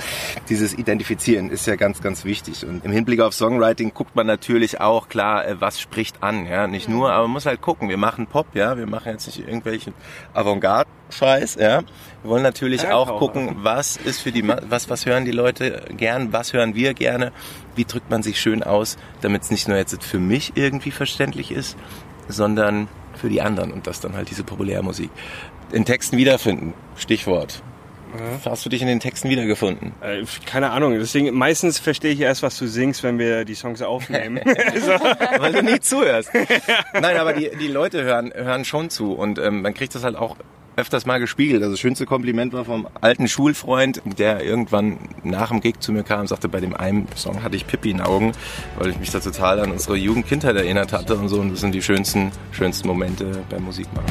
dieses 0.50 0.74
Identifizieren 0.74 1.50
ist 1.50 1.68
ja 1.68 1.76
ganz, 1.76 2.02
ganz 2.02 2.26
wichtig. 2.26 2.66
Und 2.66 2.84
im 2.84 2.92
Hinblick 2.92 3.22
auf 3.22 3.34
Songwriting 3.34 3.94
guckt 3.94 4.16
man 4.16 4.28
natürlich 4.28 4.82
auch, 4.82 5.10
klar, 5.10 5.46
äh, 5.48 5.62
was 5.62 5.80
spricht 5.80 6.24
an, 6.24 6.46
ja, 6.46 6.68
nicht 6.68 6.90
nur, 6.90 7.12
aber 7.12 7.24
man 7.24 7.32
muss 7.32 7.46
halt 7.46 7.62
gucken, 7.62 7.90
wir 7.90 7.98
machen 7.98 8.28
Pop, 8.28 8.48
ja, 8.54 8.78
wir 8.78 8.88
machen 8.88 9.12
jetzt 9.12 9.28
nicht 9.28 9.40
irgendwelchen 9.40 9.94
Avantgarde-Scheiß, 10.34 11.56
ja. 11.56 11.82
Wir 12.22 12.30
wollen 12.30 12.44
natürlich 12.44 12.88
auch 12.88 13.20
gucken, 13.20 13.58
was 13.58 13.98
ist 13.98 14.22
für 14.22 14.32
die, 14.32 14.48
was, 14.48 14.90
was 14.90 15.06
hören 15.06 15.26
die 15.26 15.32
Leute 15.32 15.84
gern, 15.98 16.32
was 16.32 16.54
hören 16.54 16.74
wir 16.76 16.94
gerne, 16.94 17.32
wie 17.76 17.86
drückt 17.86 18.10
man 18.10 18.24
sich 18.24 18.40
schön 18.40 18.64
aus, 18.64 18.98
damit 19.22 19.44
es 19.44 19.52
nicht 19.52 19.68
nur 19.68 19.78
jetzt 19.78 20.04
für 20.04 20.20
mich 20.20 20.54
irgendwie 20.56 20.92
verständlich 20.92 21.52
ist, 21.52 21.78
sondern 22.28 22.88
für 23.16 23.30
die 23.30 23.42
anderen 23.42 23.72
und 23.72 23.88
das 23.88 24.00
dann 24.00 24.16
halt 24.16 24.30
diese 24.30 24.44
Populärmusik. 24.44 25.10
In 25.72 25.86
Texten 25.86 26.18
wiederfinden, 26.18 26.74
Stichwort. 26.96 27.62
Hast 28.46 28.64
du 28.64 28.70
dich 28.70 28.82
in 28.82 28.88
den 28.88 29.00
Texten 29.00 29.30
wiedergefunden? 29.30 29.94
Äh, 30.02 30.24
keine 30.46 30.70
Ahnung, 30.70 30.94
deswegen 30.94 31.34
meistens 31.34 31.80
verstehe 31.80 32.12
ich 32.12 32.20
erst, 32.20 32.44
was 32.44 32.58
du 32.60 32.68
singst, 32.68 33.02
wenn 33.02 33.18
wir 33.18 33.44
die 33.44 33.56
Songs 33.56 33.82
aufnehmen. 33.82 34.38
Weil 35.40 35.54
du 35.54 35.64
nie 35.64 35.80
zuhörst. 35.80 36.30
Nein, 36.94 37.18
aber 37.18 37.34
die, 37.34 37.50
die 37.60 37.68
Leute 37.68 38.04
hören, 38.04 38.32
hören 38.36 38.66
schon 38.66 38.92
zu 38.92 39.14
und 39.14 39.40
ähm, 39.40 39.64
man 39.64 39.74
kriegt 39.74 39.96
das 39.96 40.04
halt 40.04 40.16
auch 40.16 40.38
öfters 40.76 41.06
mal 41.06 41.20
gespiegelt. 41.20 41.62
Also 41.62 41.74
das 41.74 41.80
schönste 41.80 42.06
Kompliment 42.06 42.54
war 42.54 42.66
vom 42.66 42.88
alten 43.02 43.28
Schulfreund, 43.28 44.02
der 44.18 44.44
irgendwann 44.44 44.98
nach 45.24 45.50
dem 45.50 45.62
Gig 45.62 45.80
zu 45.80 45.92
mir 45.92 46.04
kam 46.04 46.22
und 46.22 46.28
sagte, 46.28 46.50
bei 46.50 46.60
dem 46.60 46.76
einen 46.76 47.08
Song 47.16 47.44
hatte 47.44 47.56
ich 47.56 47.68
Pippi 47.68 47.92
in 47.92 47.98
den 47.98 48.06
Augen, 48.06 48.32
weil 48.78 48.90
ich 48.90 49.00
mich 49.00 49.12
da 49.12 49.20
total 49.20 49.60
an 49.60 49.72
unsere 49.72 49.96
Jugendkindheit 49.96 50.56
erinnert 50.56 50.94
hatte 50.94 51.16
und 51.16 51.30
so. 51.30 51.40
Und 51.40 51.52
das 51.52 51.62
sind 51.62 51.74
die 51.74 51.82
schönsten, 51.82 52.32
schönsten 52.52 52.88
Momente 52.88 53.44
beim 53.50 53.64
Musikmachen. 53.64 54.08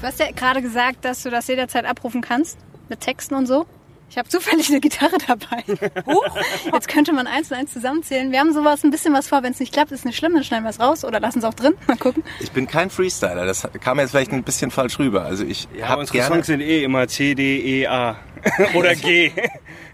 Du 0.00 0.08
hast 0.08 0.18
ja 0.18 0.26
gerade 0.32 0.60
gesagt, 0.60 1.04
dass 1.04 1.22
du 1.22 1.30
das 1.30 1.46
jederzeit 1.46 1.84
abrufen 1.84 2.22
kannst. 2.22 2.58
Mit 2.88 3.00
Texten 3.00 3.34
und 3.36 3.46
so. 3.46 3.66
Ich 4.12 4.18
habe 4.18 4.28
zufällig 4.28 4.68
eine 4.68 4.78
Gitarre 4.80 5.16
dabei. 5.26 5.64
Huch, 6.04 6.36
jetzt 6.70 6.86
könnte 6.86 7.14
man 7.14 7.26
eins 7.26 7.50
und 7.50 7.56
eins 7.56 7.72
zusammenzählen. 7.72 8.30
Wir 8.30 8.40
haben 8.40 8.52
sowas 8.52 8.84
ein 8.84 8.90
bisschen 8.90 9.14
was 9.14 9.28
vor. 9.28 9.42
Wenn 9.42 9.52
es 9.52 9.58
nicht 9.58 9.72
klappt, 9.72 9.90
ist 9.90 10.04
nicht 10.04 10.18
schlimm, 10.18 10.34
dann 10.34 10.44
schneiden 10.44 10.64
wir 10.64 10.68
es 10.68 10.80
raus 10.80 11.02
oder 11.06 11.18
lassen 11.18 11.38
es 11.38 11.46
auch 11.46 11.54
drin. 11.54 11.72
Mal 11.86 11.96
gucken. 11.96 12.22
Ich 12.38 12.52
bin 12.52 12.66
kein 12.66 12.90
Freestyler, 12.90 13.46
das 13.46 13.66
kam 13.80 13.98
jetzt 13.98 14.10
vielleicht 14.10 14.32
ein 14.32 14.42
bisschen 14.42 14.70
falsch 14.70 14.98
rüber. 14.98 15.24
Also 15.24 15.44
ich 15.44 15.66
ja, 15.74 15.88
habe 15.88 16.00
unsere 16.00 16.18
gerne... 16.18 16.34
Songs 16.34 16.46
sind 16.46 16.60
eh 16.60 16.84
immer 16.84 17.08
C, 17.08 17.34
D, 17.34 17.58
E, 17.58 17.86
A. 17.86 18.18
Oder 18.74 18.94
G. 18.94 19.32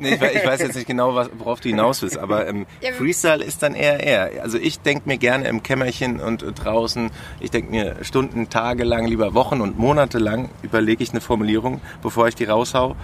Nee, 0.01 0.15
ich, 0.15 0.23
ich 0.23 0.47
weiß 0.47 0.61
jetzt 0.61 0.77
nicht 0.77 0.87
genau, 0.87 1.17
was, 1.17 1.29
worauf 1.39 1.61
du 1.61 1.69
hinaus 1.69 2.03
willst, 2.03 2.19
aber 2.19 2.47
ähm, 2.47 2.67
Ja, 2.81 2.93
Freestyle 2.93 3.43
ist 3.43 3.65
dann 3.65 3.75
eher 3.75 3.99
er. 3.99 4.45
Also 4.45 4.57
ich 4.57 4.79
denke 4.79 5.09
mir 5.09 5.19
gerne 5.19 5.49
im 5.49 5.65
Kämmerchen 5.65 6.21
und 6.21 6.45
äh, 6.45 6.53
draußen, 6.53 7.11
ich 7.41 7.51
denke 7.51 7.73
mir 7.73 7.97
Stunden, 8.03 8.49
Tage 8.49 8.85
lang, 8.85 9.07
lieber 9.07 9.35
Wochen 9.35 9.61
und 9.61 9.77
Monate 9.77 10.19
lang 10.19 10.51
überlege 10.63 11.03
ich 11.03 11.11
eine 11.11 11.21
Formulierung, 11.21 11.81
bevor 12.01 12.29
ich 12.29 12.37
die 12.37 12.45
raushau. 12.45 12.95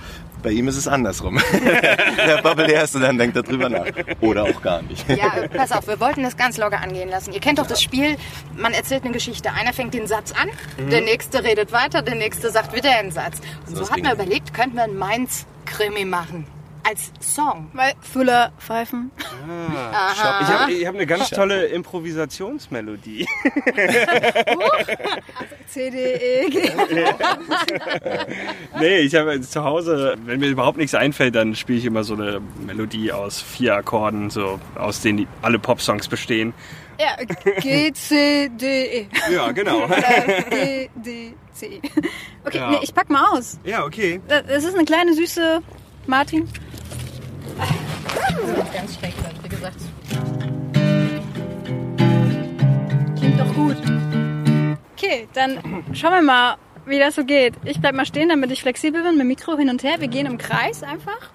Bei 0.44 0.50
ihm 0.50 0.68
ist 0.68 0.76
es 0.76 0.86
andersrum. 0.86 1.40
Der 2.26 2.42
babbelt 2.42 2.70
erst 2.70 2.94
und 2.94 3.00
dann 3.00 3.16
denkt 3.16 3.34
er 3.34 3.42
drüber 3.42 3.70
nach. 3.70 3.86
Oder 4.20 4.44
auch 4.44 4.60
gar 4.60 4.82
nicht. 4.82 5.08
Ja, 5.08 5.48
pass 5.56 5.72
auf, 5.72 5.88
wir 5.88 5.98
wollten 5.98 6.22
das 6.22 6.36
ganz 6.36 6.58
locker 6.58 6.82
angehen 6.82 7.08
lassen. 7.08 7.32
Ihr 7.32 7.40
kennt 7.40 7.58
doch 7.58 7.66
das 7.66 7.82
Spiel, 7.82 8.16
man 8.54 8.74
erzählt 8.74 9.04
eine 9.04 9.12
Geschichte. 9.12 9.52
Einer 9.52 9.72
fängt 9.72 9.94
den 9.94 10.06
Satz 10.06 10.32
an, 10.32 10.50
der 10.90 11.00
nächste 11.00 11.42
redet 11.42 11.72
weiter, 11.72 12.02
der 12.02 12.14
nächste 12.14 12.50
sagt 12.50 12.76
wieder 12.76 12.90
einen 12.90 13.10
Satz. 13.10 13.38
Und 13.66 13.74
so, 13.74 13.80
das 13.80 13.90
hat 13.90 14.02
man 14.02 14.12
überlegt, 14.12 14.52
könnten 14.52 14.76
wir 14.76 14.84
einen 14.84 14.98
Mainz-Krimi 14.98 16.04
machen. 16.04 16.46
Als 16.86 17.12
Song. 17.20 17.70
Weil 17.72 17.94
Füller 18.00 18.52
pfeifen. 18.58 19.10
Ich 19.16 20.22
habe 20.22 20.72
ich 20.72 20.86
hab 20.86 20.94
eine 20.94 21.06
ganz 21.06 21.30
tolle 21.30 21.66
Improvisationsmelodie. 21.66 23.26
C, 25.66 25.90
D, 25.90 26.14
E, 26.14 26.50
G. 26.50 26.70
nee, 28.80 28.98
ich 28.98 29.14
habe 29.14 29.40
zu 29.40 29.64
Hause, 29.64 30.16
wenn 30.24 30.40
mir 30.40 30.48
überhaupt 30.48 30.78
nichts 30.78 30.94
einfällt, 30.94 31.34
dann 31.34 31.54
spiele 31.56 31.78
ich 31.78 31.84
immer 31.84 32.04
so 32.04 32.14
eine 32.14 32.40
Melodie 32.66 33.12
aus 33.12 33.40
vier 33.40 33.74
Akkorden, 33.76 34.30
so 34.30 34.60
aus 34.74 35.00
denen 35.00 35.26
alle 35.42 35.58
Popsongs 35.58 36.08
bestehen. 36.08 36.52
Ja, 37.00 37.16
G, 37.60 37.92
C, 37.92 38.48
D, 38.50 39.00
E. 39.00 39.08
Ja, 39.32 39.50
genau. 39.52 39.84
Oder 39.84 39.96
D, 40.50 40.90
D, 40.94 41.34
C, 41.52 41.66
E. 41.66 41.80
Okay, 42.44 42.58
Ja. 42.58 42.70
nee, 42.70 42.78
ich 42.82 42.94
pack 42.94 43.10
mal 43.10 43.26
aus. 43.32 43.58
ja, 43.64 43.84
okay. 43.84 44.20
Das 44.28 44.64
ist 44.64 44.74
eine 44.74 44.84
kleine 44.84 45.14
süße 45.14 45.60
Martin. 46.06 46.48
Ganz 48.72 48.98
schräg, 48.98 49.14
wie 49.42 49.48
gesagt. 49.48 49.76
Klingt 53.16 53.40
doch 53.40 53.54
gut. 53.54 53.76
Okay, 54.96 55.28
dann 55.34 55.84
schauen 55.92 56.12
wir 56.12 56.22
mal, 56.22 56.56
wie 56.86 56.98
das 56.98 57.14
so 57.14 57.24
geht. 57.24 57.54
Ich 57.64 57.80
bleib 57.80 57.94
mal 57.94 58.06
stehen, 58.06 58.28
damit 58.28 58.50
ich 58.50 58.62
flexibel 58.62 59.02
bin, 59.02 59.12
mit 59.12 59.20
dem 59.20 59.28
Mikro 59.28 59.56
hin 59.56 59.70
und 59.70 59.82
her. 59.82 60.00
Wir 60.00 60.08
gehen 60.08 60.26
im 60.26 60.38
Kreis 60.38 60.82
einfach. 60.82 61.30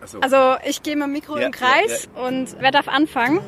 Achso. 0.00 0.20
Also 0.20 0.56
ich 0.66 0.82
gehe 0.82 0.96
mit 0.96 1.04
dem 1.04 1.12
Mikro 1.12 1.38
Ja, 1.38 1.46
im 1.46 1.52
Kreis 1.52 2.08
und 2.14 2.56
wer 2.58 2.70
darf 2.70 2.88
anfangen? 2.88 3.40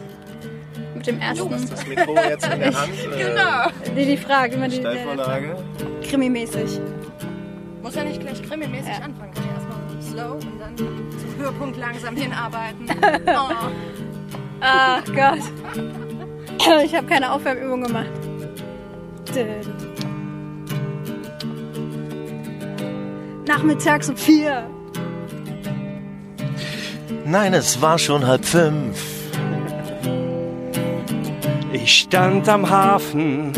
Mit 0.95 1.07
dem 1.07 1.21
ersten. 1.21 1.51
das 1.51 1.87
Mikro 1.87 2.15
jetzt 2.15 2.47
in 2.51 2.61
der 2.61 2.81
Hand. 2.81 2.93
Genau. 3.17 3.95
Die, 3.97 4.07
die 4.07 4.17
Frage, 4.17 4.55
immer 4.55 4.69
die, 4.69 4.77
Steilvorlage. 4.77 5.57
Krimi-mäßig. 6.03 6.81
Muss 7.83 7.95
ja 7.95 8.05
nicht 8.05 8.21
gleich 8.21 8.43
krimimäßig 8.43 8.95
anfangen. 8.95 9.35
Kann 9.35 9.45
ja 9.45 9.53
erstmal 9.55 10.03
slow 10.03 10.33
und 10.35 10.59
dann 10.59 11.04
Höhepunkt 11.45 11.79
langsam 11.79 12.17
hinarbeiten. 12.17 12.89
Oh. 13.27 14.61
Ach 14.61 15.05
Gott. 15.07 15.41
Ich 16.85 16.95
habe 16.95 17.07
keine 17.07 17.33
Aufwärmübung 17.33 17.83
gemacht. 17.83 18.11
Nachmittags 23.47 24.09
um 24.09 24.17
vier. 24.17 24.67
Nein, 27.27 27.53
es 27.53 27.81
war 27.83 27.99
schon 27.99 28.27
halb 28.27 28.45
fünf. 28.45 29.03
Ich 31.73 32.01
stand 32.01 32.49
am 32.49 32.71
Hafen, 32.71 33.53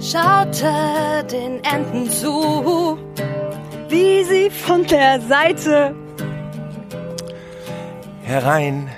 Schaute 0.00 1.24
den 1.30 1.62
Enten 1.64 2.08
zu. 2.08 2.98
Wie 3.88 4.24
sie 4.24 4.50
von 4.50 4.84
der 4.84 5.20
Seite. 5.20 5.94
Herein 8.32 8.88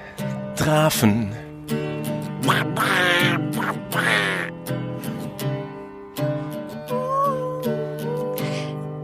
trafen. 0.55 1.33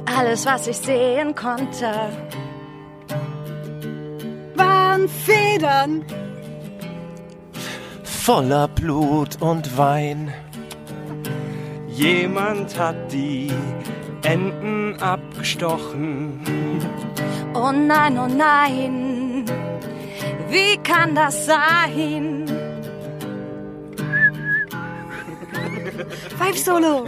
Alles, 0.06 0.46
was 0.46 0.68
ich 0.68 0.76
sehen 0.76 1.34
konnte. 1.34 1.90
Waren 4.54 5.08
Federn. 5.08 6.04
Voller 8.04 8.68
Blut 8.68 9.42
und 9.42 9.76
Wein. 9.76 10.32
jemand 11.88 12.78
hat 12.78 13.12
die 13.12 13.50
Enten 14.22 14.94
abgestochen. 15.00 16.40
Oh 17.52 17.72
nein, 17.72 18.16
oh 18.16 18.28
nein. 18.28 19.09
Wie 20.50 20.76
kann 20.78 21.14
das 21.14 21.46
sein? 21.46 22.44
Five 26.38 26.58
Solo. 26.58 27.04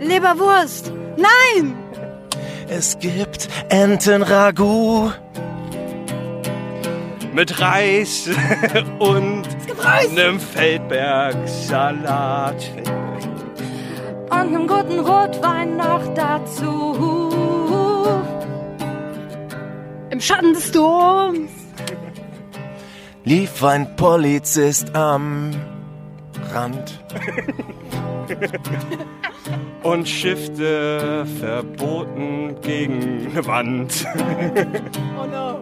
Leberwurst. 0.00 0.92
Nein. 1.16 1.76
Es 2.68 2.98
gibt 2.98 3.48
Entenragout. 3.68 5.12
Mit 7.32 7.60
Reis 7.60 8.28
und 8.98 9.44
einem 9.84 10.40
Feldbergsalat. 10.40 12.56
Und 14.42 14.56
einem 14.56 14.66
guten 14.66 14.98
Rotwein 14.98 15.76
noch 15.76 16.02
dazu. 16.14 17.30
Im 20.10 20.20
Schatten 20.20 20.52
des 20.52 20.72
Doms. 20.72 21.52
Lief 23.22 23.62
ein 23.62 23.94
Polizist 23.94 24.96
am 24.96 25.52
Rand. 26.52 27.04
Und 29.84 30.08
Schifte 30.08 31.24
verboten 31.38 32.56
gegen 32.62 33.28
eine 33.30 33.46
Wand. 33.46 34.04
Oh 35.20 35.24
no. 35.24 35.60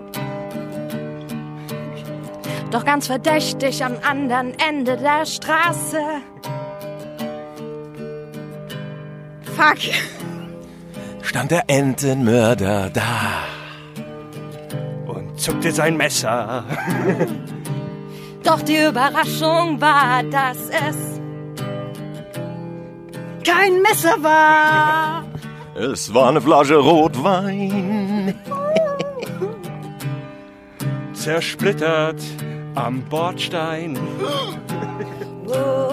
Doch 2.70 2.86
ganz 2.86 3.08
verdächtig 3.08 3.84
am 3.84 3.96
anderen 4.08 4.54
Ende 4.58 4.96
der 4.96 5.26
Straße. 5.26 5.98
Fuck. 9.60 9.92
Stand 11.20 11.50
der 11.50 11.64
Entenmörder 11.66 12.88
da. 12.88 13.44
Und 15.06 15.38
zuckte 15.38 15.70
sein 15.70 15.98
Messer. 15.98 16.64
Doch 18.42 18.62
die 18.62 18.78
Überraschung 18.88 19.78
war, 19.78 20.22
dass 20.22 20.56
es 20.70 20.96
Kein 23.44 23.82
Messer 23.82 24.16
war. 24.22 25.24
Es 25.74 26.14
war 26.14 26.30
eine 26.30 26.40
Flasche 26.40 26.76
Rotwein. 26.76 28.34
Zersplittert 31.12 32.22
am 32.76 33.02
Bordstein. 33.10 33.98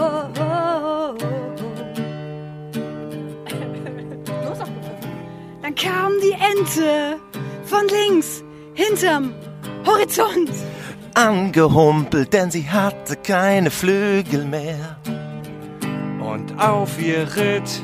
Ente 6.52 7.20
von 7.66 7.88
links 7.88 8.44
hinterm 8.74 9.34
Horizont. 9.86 10.52
Angehumpelt, 11.14 12.32
denn 12.32 12.52
sie 12.52 12.70
hatte 12.70 13.16
keine 13.16 13.72
Flügel 13.72 14.46
mehr. 14.46 14.98
Und 16.20 16.60
auf 16.60 17.02
ihr 17.02 17.28
ritt 17.36 17.82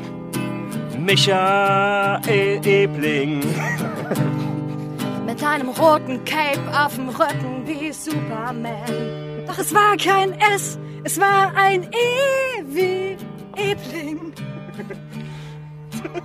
Michael 1.00 2.62
Ebling. 2.66 3.40
Mit 5.26 5.44
einem 5.44 5.70
roten 5.70 6.24
Cape 6.26 6.62
auf 6.78 6.96
dem 6.96 7.10
Rücken 7.10 7.64
wie 7.66 7.92
Superman. 7.92 9.46
Doch 9.48 9.58
es 9.58 9.74
war 9.74 9.98
kein 9.98 10.34
S, 10.56 10.78
es 11.04 11.20
war 11.20 11.54
ein 11.56 11.84
E 11.84 12.64
wie 12.68 13.18
Ebling. 13.58 14.34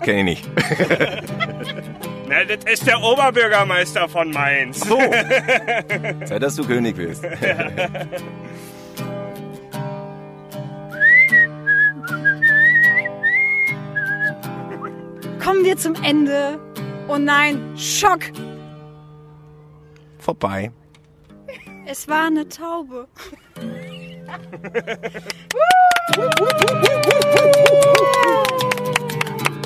Kenn 0.03 0.27
ich 0.29 0.43
nicht. 0.43 0.49
Na, 2.29 2.45
das 2.45 2.59
ist 2.71 2.87
der 2.87 3.03
Oberbürgermeister 3.03 4.07
von 4.07 4.31
Mainz. 4.31 4.81
So. 4.81 4.99
Sei, 6.27 6.39
dass 6.39 6.57
du 6.57 6.67
König 6.67 6.95
wirst. 6.99 7.23
Kommen 15.43 15.65
wir 15.65 15.79
zum 15.79 15.95
Ende. 16.05 16.61
Oh 17.09 17.17
nein, 17.17 17.75
Schock. 17.79 18.21
Vorbei. 20.19 20.71
Es 21.87 22.07
war 22.07 22.27
eine 22.27 22.47
Taube. 22.47 23.09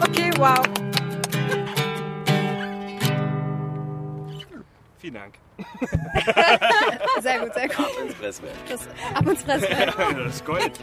okay, 0.00 0.30
wow. 0.36 0.91
Vielen 5.02 5.14
Dank. 5.14 5.34
Sehr 7.22 7.40
gut, 7.40 7.54
sehr 7.54 7.66
gut. 7.66 7.86
Ins 8.06 8.14
Presswerk. 8.14 8.52
Das, 8.68 8.88
ab 9.12 9.26
ins 9.26 9.42
Fresswerk. 9.42 9.96
Das 10.16 10.34
ist 10.36 10.44
Gold. 10.44 10.78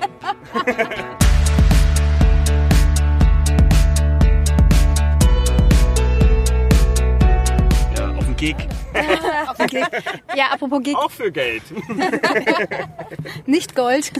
Ja, 7.96 8.10
auf 8.18 8.26
dem 8.26 8.36
Gig. 8.36 8.56
Okay. 9.58 9.86
Ja, 10.36 10.48
apropos 10.52 10.84
Gig, 10.84 10.98
Auch 10.98 11.12
für 11.12 11.32
Geld. 11.32 11.64
nicht 13.46 13.74
Gold. 13.74 14.12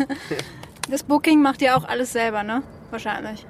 Das 0.90 1.04
Booking 1.04 1.42
macht 1.42 1.62
ihr 1.62 1.76
auch 1.76 1.84
alles 1.84 2.14
selber, 2.14 2.44
ne? 2.44 2.64
Wahrscheinlich. 2.92 3.46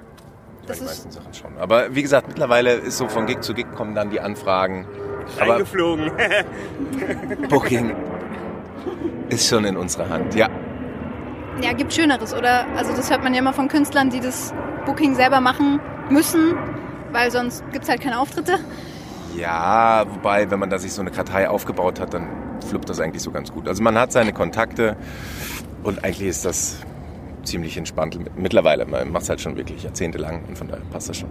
Das 0.66 0.66
Das 0.66 0.78
die 0.78 0.84
ist 0.84 0.90
meisten 0.90 1.10
Sachen 1.12 1.32
schon. 1.32 1.58
Aber 1.58 1.94
wie 1.94 2.02
gesagt, 2.02 2.26
mittlerweile 2.26 2.72
ist 2.72 2.98
so 2.98 3.06
von 3.06 3.26
Gig 3.26 3.42
zu 3.42 3.54
Gig 3.54 3.66
kommen 3.76 3.94
dann 3.94 4.10
die 4.10 4.18
Anfragen. 4.18 4.88
Aber 5.40 5.54
Eingeflogen. 5.54 6.10
Booking 7.48 7.94
ist 9.28 9.48
schon 9.48 9.64
in 9.64 9.76
unserer 9.76 10.08
Hand. 10.08 10.34
Ja, 10.34 10.48
Ja, 11.62 11.72
gibt 11.72 11.92
Schöneres, 11.92 12.34
oder? 12.34 12.66
Also 12.76 12.92
das 12.94 13.10
hört 13.10 13.22
man 13.22 13.32
ja 13.34 13.40
immer 13.40 13.52
von 13.52 13.68
Künstlern, 13.68 14.10
die 14.10 14.20
das 14.20 14.52
Booking 14.86 15.14
selber 15.14 15.40
machen 15.40 15.80
müssen, 16.08 16.54
weil 17.12 17.30
sonst 17.30 17.62
gibt's 17.72 17.88
halt 17.88 18.00
keine 18.00 18.18
Auftritte. 18.18 18.58
Ja, 19.36 20.04
wobei, 20.10 20.50
wenn 20.50 20.58
man 20.58 20.70
da 20.70 20.78
sich 20.78 20.92
so 20.92 21.02
eine 21.02 21.10
Kartei 21.10 21.48
aufgebaut 21.48 22.00
hat, 22.00 22.14
dann 22.14 22.28
fluppt 22.68 22.88
das 22.88 22.98
eigentlich 22.98 23.22
so 23.22 23.30
ganz 23.30 23.52
gut. 23.52 23.68
Also 23.68 23.82
man 23.82 23.96
hat 23.98 24.10
seine 24.12 24.32
Kontakte 24.32 24.96
und 25.82 26.04
eigentlich 26.04 26.28
ist 26.28 26.44
das 26.44 26.78
ziemlich 27.44 27.76
entspannt 27.76 28.18
mittlerweile. 28.36 28.86
Man 28.86 29.12
macht 29.12 29.22
es 29.24 29.28
halt 29.28 29.40
schon 29.40 29.56
wirklich 29.56 29.82
jahrzehntelang 29.84 30.42
und 30.48 30.58
von 30.58 30.68
daher 30.68 30.82
passt 30.90 31.08
das 31.08 31.18
schon. 31.18 31.30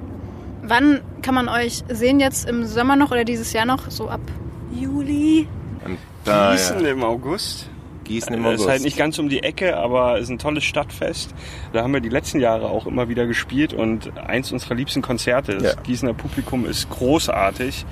Wann 0.69 1.01
kann 1.21 1.36
man 1.36 1.49
euch 1.49 1.84
sehen? 1.89 2.19
Jetzt 2.19 2.47
im 2.47 2.65
Sommer 2.65 2.95
noch 2.95 3.12
oder 3.12 3.25
dieses 3.25 3.51
Jahr 3.53 3.65
noch? 3.65 3.89
So 3.91 4.08
ab 4.08 4.21
Juli? 4.73 5.47
Und 5.84 5.97
da, 6.23 6.51
Gießen 6.51 6.79
ja, 6.86 6.91
im 6.91 7.03
August. 7.03 7.69
Gießen 8.03 8.34
im 8.34 8.43
Das 8.43 8.49
August. 8.53 8.63
ist 8.65 8.69
halt 8.69 8.82
nicht 8.84 8.97
ganz 8.97 9.19
um 9.19 9.29
die 9.29 9.43
Ecke, 9.43 9.77
aber 9.77 10.17
ist 10.19 10.29
ein 10.29 10.38
tolles 10.39 10.63
Stadtfest. 10.63 11.34
Da 11.73 11.84
haben 11.84 11.93
wir 11.93 12.01
die 12.01 12.10
letzten 12.10 12.39
Jahre 12.39 12.69
auch 12.69 12.86
immer 12.88 13.10
wieder 13.10 13.27
gespielt 13.27 13.73
und 13.73 14.17
eins 14.17 14.51
unserer 14.51 14.75
liebsten 14.75 15.01
Konzerte. 15.01 15.58
Das 15.58 15.75
Ja. 15.75 15.82
Gießener 15.82 16.13
Publikum 16.13 16.65
ist 16.65 16.89
großartig. 16.89 17.86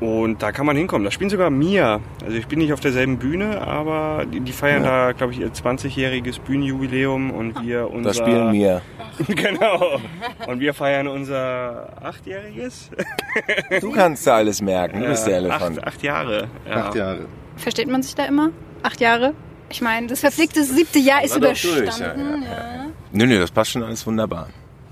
Und 0.00 0.42
da 0.42 0.52
kann 0.52 0.64
man 0.64 0.76
hinkommen. 0.76 1.04
Da 1.04 1.10
spielen 1.10 1.30
sogar 1.30 1.50
Mia. 1.50 2.00
Also 2.24 2.36
ich 2.36 2.46
bin 2.46 2.60
nicht 2.60 2.72
auf 2.72 2.80
derselben 2.80 3.18
Bühne, 3.18 3.60
aber 3.60 4.24
die, 4.26 4.40
die 4.40 4.52
feiern 4.52 4.84
da, 4.84 5.12
glaube 5.12 5.32
ich, 5.32 5.40
ihr 5.40 5.52
20-jähriges 5.52 6.40
Bühnenjubiläum 6.40 7.32
und 7.32 7.62
wir 7.62 7.90
unser... 7.90 8.10
da 8.10 8.14
spielen 8.14 8.52
wir. 8.52 8.82
genau. 9.26 10.00
Und 10.46 10.60
wir 10.60 10.72
feiern 10.74 11.08
unser 11.08 11.90
achtjähriges. 12.00 12.90
Du 13.80 13.92
kannst 13.92 14.26
da 14.26 14.36
alles 14.36 14.60
merken, 14.60 15.00
du 15.00 15.06
bist 15.06 15.26
der 15.26 15.36
Elefant. 15.36 15.78
Acht, 15.78 15.86
acht 15.86 16.02
Jahre. 16.02 16.48
Ja. 16.68 16.92
Jahre. 16.94 17.26
Versteht 17.56 17.88
man 17.88 18.02
sich 18.02 18.14
da 18.14 18.24
immer? 18.24 18.50
Acht 18.82 19.00
Jahre? 19.00 19.34
Ich 19.70 19.80
meine, 19.80 20.06
das 20.06 20.20
verflickte 20.20 20.64
siebte 20.64 20.98
Jahr 20.98 21.22
ist 21.22 21.36
doch 21.36 21.40
durch, 21.40 21.64
überstanden. 21.64 22.42
ja, 22.42 22.48
ja. 22.48 22.86
Nö, 23.12 23.26
nö, 23.26 23.38
das 23.38 23.50
passt 23.50 23.72
schon 23.72 23.82
alles 23.82 24.06
wunderbar. 24.06 24.48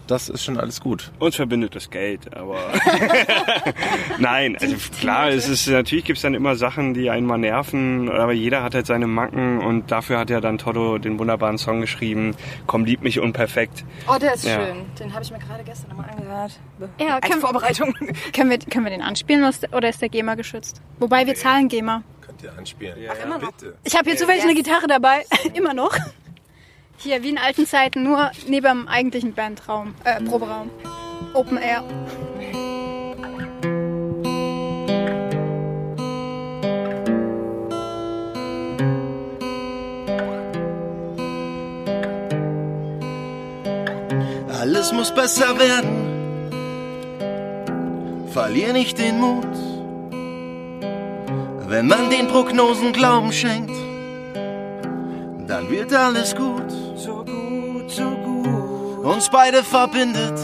Das 0.07 0.29
ist 0.29 0.45
schon 0.45 0.59
alles 0.59 0.81
gut. 0.81 1.11
Uns 1.19 1.35
verbindet 1.37 1.75
das 1.75 1.91
Geld, 1.91 2.35
aber 2.37 2.59
nein, 4.19 4.57
also 4.61 4.77
klar, 5.01 5.31
es 5.31 5.49
ist 5.49 5.67
natürlich 5.69 6.05
gibt's 6.05 6.23
dann 6.23 6.35
immer 6.35 6.57
Sachen, 6.57 6.95
die 6.95 7.11
einen 7.11 7.27
mal 7.27 7.39
nerven, 7.39 8.09
aber 8.11 8.33
jeder 8.33 8.63
hat 8.63 8.75
halt 8.75 8.87
seine 8.87 9.07
Macken 9.07 9.59
und 9.59 9.91
dafür 9.91 10.19
hat 10.19 10.31
ja 10.31 10.41
dann 10.41 10.59
Toto 10.59 10.99
den 10.99 11.19
wunderbaren 11.19 11.59
Song 11.59 11.81
geschrieben, 11.81 12.35
Komm 12.67 12.85
lieb 12.85 13.03
mich 13.03 13.19
unperfekt. 13.21 13.85
Oh, 14.09 14.17
der 14.21 14.35
ist 14.35 14.45
Ja. 14.45 14.65
schön. 14.65 14.77
Den 14.99 15.13
habe 15.13 15.23
ich 15.25 15.31
mir 15.31 15.39
gerade 15.39 15.65
gestern 15.65 15.91
nochmal 15.91 16.11
angehört. 16.11 16.53
Ja, 17.01 17.17
Als 17.17 17.29
können, 17.29 17.41
Vorbereitung. 17.41 17.93
können, 18.33 18.51
wir, 18.51 18.59
können 18.59 18.85
wir 18.85 18.91
den 18.91 19.03
anspielen 19.03 19.43
oder 19.73 19.89
ist- 19.89 20.01
der 20.03 20.09
GEMA 20.09 20.35
geschützt? 20.35 20.83
Wobei 20.99 21.27
wir 21.27 21.35
zahlen 21.35 21.69
GEMA. 21.69 22.03
Könnt 22.21 22.43
ihr 22.43 22.53
anspielen. 22.57 23.01
Ja, 23.03 23.13
immer 23.15 23.39
noch. 23.39 23.53
Bitte. 23.53 23.75
Ich 23.85 23.97
habe 23.97 24.09
hier 24.11 24.19
zufällig 24.19 24.43
eine 24.43 24.55
Gitarre 24.55 24.87
dabei. 24.89 25.25
Immer 25.55 25.75
noch. 25.75 25.95
Hier, 26.99 27.23
wie 27.23 27.31
in 27.31 27.39
alten 27.39 27.67
Zeiten, 27.67 28.03
nur 28.03 28.31
neben 28.47 28.67
dem 28.67 28.89
eigentlichen 28.89 29.35
Bandraum, 29.35 29.95
äh, 30.05 30.21
Proberaum. 30.23 30.71
Open 31.35 31.59
Air. 31.59 31.85
Alles 44.61 44.93
muss 44.93 45.15
besser 45.15 45.59
werden. 45.59 46.07
Verlier 48.33 48.73
nicht 48.73 48.99
den 48.99 49.21
Mut. 49.21 49.47
Wenn 51.69 51.87
man 51.87 52.11
den 52.11 52.29
Prognosen 52.29 52.93
Glauben 52.93 53.33
schenkt, 53.33 53.77
dann 55.47 55.71
wird 55.71 55.93
alles 55.93 56.35
gut. 56.35 56.66
Uns 59.07 59.29
beide 59.29 59.63
verbindet 59.63 60.37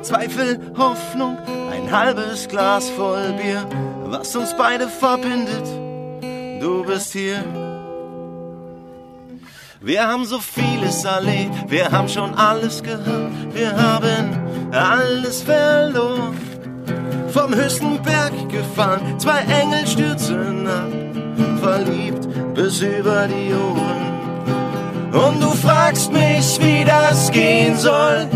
Zweifel, 0.00 0.58
Hoffnung, 0.78 1.36
ein 1.70 1.92
halbes 1.92 2.48
Glas 2.48 2.88
voll 2.88 3.34
Bier. 3.34 3.68
Was 4.06 4.34
uns 4.34 4.56
beide 4.56 4.88
verbindet, 4.88 5.66
du 6.58 6.82
bist 6.84 7.12
hier. 7.12 7.44
Wir 9.82 10.08
haben 10.08 10.24
so 10.24 10.38
vieles 10.38 11.04
erlebt, 11.04 11.54
wir 11.68 11.92
haben 11.92 12.08
schon 12.08 12.34
alles 12.34 12.82
gehört, 12.82 13.32
wir 13.52 13.76
haben 13.76 14.72
alles 14.72 15.42
verloren. 15.42 16.34
Vom 17.28 17.54
höchsten 17.54 18.02
Berg 18.02 18.32
gefallen, 18.48 19.18
zwei 19.18 19.40
Engel 19.40 19.86
stürzen 19.86 20.66
ab, 20.66 20.90
verliebt 21.60 22.26
bis 22.54 22.80
über 22.80 23.28
die 23.28 23.52
Ohren. 23.52 24.11
Und 25.12 25.42
du 25.42 25.50
fragst 25.50 26.10
mich, 26.10 26.58
wie 26.60 26.84
das 26.84 27.30
gehen 27.30 27.76
soll, 27.76 28.28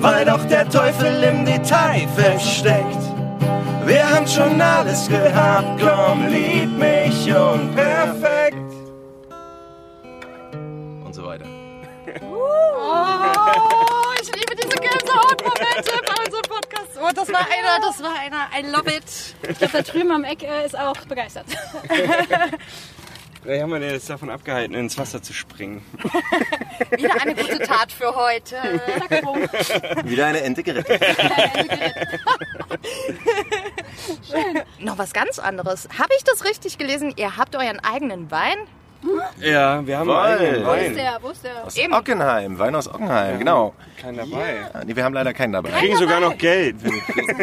weil 0.00 0.24
doch 0.24 0.44
der 0.46 0.68
Teufel 0.68 1.22
im 1.22 1.44
Detail 1.44 2.08
versteckt. 2.16 3.04
Wir 3.86 4.08
haben 4.08 4.26
schon 4.26 4.60
alles 4.60 5.08
gehabt, 5.08 5.80
komm, 5.80 6.26
lieb 6.28 6.76
mich 6.76 7.32
und 7.32 7.74
perfekt. 7.76 8.56
Und 11.04 11.14
so 11.14 11.24
weiter. 11.24 11.44
Oh, 12.20 14.12
ich 14.20 14.34
liebe 14.34 14.56
diese 14.56 14.76
Gänsehautmomente 14.76 15.92
bei 16.04 16.24
unserem 16.24 16.42
Podcast. 16.48 16.98
Oh, 17.00 17.10
das 17.14 17.32
war 17.32 17.40
einer, 17.40 17.80
das 17.80 18.02
war 18.02 18.18
einer. 18.18 18.48
I 18.58 18.70
love 18.72 18.90
it. 18.90 19.04
Ich 19.48 19.58
glaube, 19.58 19.72
da 19.72 19.82
drüben 19.82 20.10
am 20.10 20.24
Eck 20.24 20.42
äh, 20.42 20.66
ist 20.66 20.76
auch 20.76 20.96
begeistert. 21.06 21.46
Wir 23.44 23.62
haben 23.62 23.70
wir 23.70 23.78
denn 23.78 23.90
jetzt 23.90 24.08
davon 24.08 24.30
abgehalten, 24.30 24.74
ins 24.74 24.96
Wasser 24.96 25.22
zu 25.22 25.34
springen? 25.34 25.84
Wieder 26.96 27.20
eine 27.20 27.34
gute 27.34 27.58
Tat 27.58 27.92
für 27.92 28.16
heute. 28.16 28.56
Wieder 30.04 30.26
eine 30.26 30.40
Ente 30.40 30.62
gerettet. 30.62 30.98
Noch 34.78 34.96
was 34.96 35.12
ganz 35.12 35.38
anderes. 35.38 35.86
Habe 35.98 36.08
ich 36.16 36.24
das 36.24 36.46
richtig 36.46 36.78
gelesen? 36.78 37.12
Ihr 37.16 37.36
habt 37.36 37.54
euren 37.54 37.80
eigenen 37.80 38.30
Wein? 38.30 38.56
Ja, 39.40 39.86
wir 39.86 39.98
haben 39.98 40.10
einen 40.10 40.38
eigenen 40.40 40.66
Wo 40.66 40.72
ist 40.72 40.84
Wein. 40.86 40.94
der? 40.94 41.18
Wo 41.20 41.30
ist 41.30 41.44
der? 41.44 41.64
Aus 41.66 41.76
Eben. 41.76 41.92
Ockenheim, 41.92 42.58
Wein 42.58 42.74
aus 42.74 42.88
Ockenheim, 42.88 43.38
genau. 43.38 43.74
Keinen 44.00 44.18
dabei. 44.18 44.56
Ja, 44.74 44.84
nee, 44.84 44.96
wir 44.96 45.04
haben 45.04 45.14
leider 45.14 45.32
keinen 45.32 45.52
dabei. 45.52 45.70
Wir 45.70 45.78
kriegen 45.78 45.96
sogar 45.96 46.20
noch 46.20 46.36
Geld. 46.38 46.76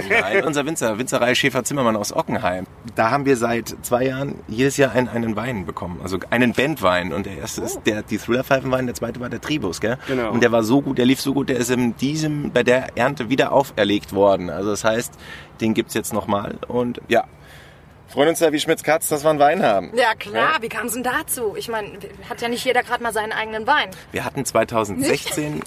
Nein, 0.10 0.43
unser 0.43 0.65
Winzer, 0.65 0.97
Winzerei 0.97 1.36
Schäfer 1.36 1.63
Zimmermann 1.63 1.95
aus 1.95 2.15
Ockenheim. 2.15 2.65
Da 2.95 3.12
haben 3.12 3.26
wir 3.26 3.38
seit 3.38 3.76
zwei 3.82 4.06
Jahren 4.06 4.36
jedes 4.47 4.78
Jahr 4.78 4.91
einen, 4.93 5.10
einen 5.10 5.36
Wein 5.36 5.65
bekommen. 5.65 6.00
Also 6.04 6.17
einen 6.30 6.54
Bandwein. 6.54 7.13
Und 7.13 7.26
der 7.26 7.38
erste 7.38 7.62
ist 7.62 7.82
der, 7.86 8.04
die 8.04 8.17
Thriller-Pfeifenwein, 8.17 8.86
der 8.86 8.95
zweite 8.95 9.19
war 9.19 9.30
der 9.30 9.41
Tribus, 9.41 9.82
gell? 9.82 9.97
Genau. 10.08 10.32
Und 10.32 10.41
der 10.43 10.52
war 10.52 10.63
so 10.63 10.82
gut, 10.82 10.97
der 10.97 11.06
lief 11.06 11.21
so 11.21 11.34
gut, 11.34 11.50
der 11.50 11.58
ist 11.58 11.69
in 11.69 11.95
diesem, 11.97 12.52
bei 12.52 12.63
der 12.63 12.97
Ernte 12.97 13.30
wieder 13.30 13.52
auferlegt 13.52 14.13
worden. 14.13 14.50
Also 14.50 14.71
das 14.71 14.84
heißt, 14.84 15.13
den 15.62 15.74
gibt's 15.74 15.93
jetzt 15.93 16.13
nochmal. 16.13 16.56
Und 16.67 17.02
ja, 17.08 17.26
freuen 18.12 18.30
uns 18.30 18.39
da 18.39 18.52
wie 18.52 18.60
Schmitz 18.60 18.84
Katz, 18.84 19.08
dass 19.08 19.24
wir 19.24 19.30
einen 19.30 19.39
Wein 19.39 19.63
haben. 19.63 19.91
Ja, 19.95 20.13
klar. 20.15 20.58
Wie 20.62 20.69
kam 20.69 20.88
es 20.88 20.93
denn 20.93 21.04
dazu? 21.04 21.56
Ich 21.56 21.69
meine, 21.69 21.88
hat 22.30 22.41
ja 22.41 22.50
nicht 22.50 22.65
jeder 22.65 22.84
gerade 22.84 23.02
mal 23.02 23.13
seinen 23.13 23.32
eigenen 23.32 23.65
Wein. 23.65 23.89
Wir 24.12 24.26
hatten 24.26 24.43
2016 24.43 25.62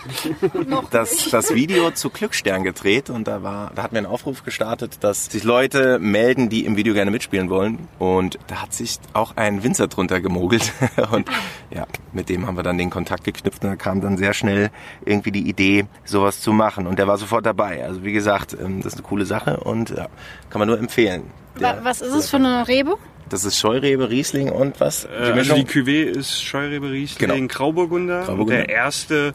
das, 0.90 1.28
das 1.30 1.54
Video 1.54 1.90
zu 1.90 2.10
Glücksstern 2.10 2.62
gedreht 2.62 3.10
und 3.10 3.26
da 3.26 3.42
war, 3.42 3.72
da 3.74 3.82
hatten 3.82 3.94
wir 3.94 3.98
einen 3.98 4.06
Aufruf 4.06 4.44
gestartet, 4.44 4.98
dass 5.00 5.26
sich 5.26 5.42
Leute 5.42 5.98
melden, 5.98 6.48
die 6.48 6.64
im 6.64 6.76
Video 6.76 6.94
gerne 6.94 7.10
mitspielen 7.10 7.50
wollen. 7.50 7.88
Und 7.98 8.38
da 8.46 8.62
hat 8.62 8.72
sich 8.72 8.98
auch 9.12 9.36
ein 9.36 9.64
Winzer 9.64 9.88
drunter 9.88 10.20
gemogelt. 10.20 10.72
Und 11.10 11.28
ja, 11.70 11.86
mit 12.12 12.28
dem 12.28 12.46
haben 12.46 12.56
wir 12.56 12.62
dann 12.62 12.78
den 12.78 12.90
Kontakt 12.90 13.24
geknüpft 13.24 13.62
und 13.64 13.70
da 13.70 13.76
kam 13.76 14.00
dann 14.00 14.16
sehr 14.16 14.32
schnell 14.32 14.70
irgendwie 15.04 15.32
die 15.32 15.48
Idee, 15.48 15.86
sowas 16.04 16.40
zu 16.40 16.52
machen. 16.52 16.86
Und 16.86 16.98
der 16.98 17.06
war 17.06 17.18
sofort 17.18 17.44
dabei. 17.44 17.84
Also 17.84 18.04
wie 18.04 18.12
gesagt, 18.12 18.56
ähm, 18.58 18.82
das 18.82 18.94
ist 18.94 19.00
eine 19.00 19.08
coole 19.08 19.26
Sache 19.26 19.58
und 19.58 19.90
ja, 19.90 20.08
kann 20.50 20.58
man 20.58 20.68
nur 20.68 20.78
empfehlen. 20.78 21.30
Der- 21.60 21.84
Was 21.84 22.00
ist 22.00 22.12
es 22.14 22.28
für 22.30 22.36
eine 22.36 22.66
Rebe? 22.68 22.96
Das 23.28 23.44
ist 23.44 23.58
Scheurebe, 23.58 24.08
Riesling 24.08 24.50
und 24.52 24.78
was? 24.80 25.04
Äh, 25.04 25.08
also 25.08 25.34
Mischung? 25.34 25.56
die 25.56 25.64
Cuvée 25.66 26.04
ist 26.04 26.42
Scheurebe 26.44 26.90
Riesling 26.90 27.28
Genau. 27.30 27.46
Grauburgunder. 27.52 28.20
Und 28.20 28.26
Grauburgunder. 28.26 28.62
der 28.64 28.68
erste 28.68 29.34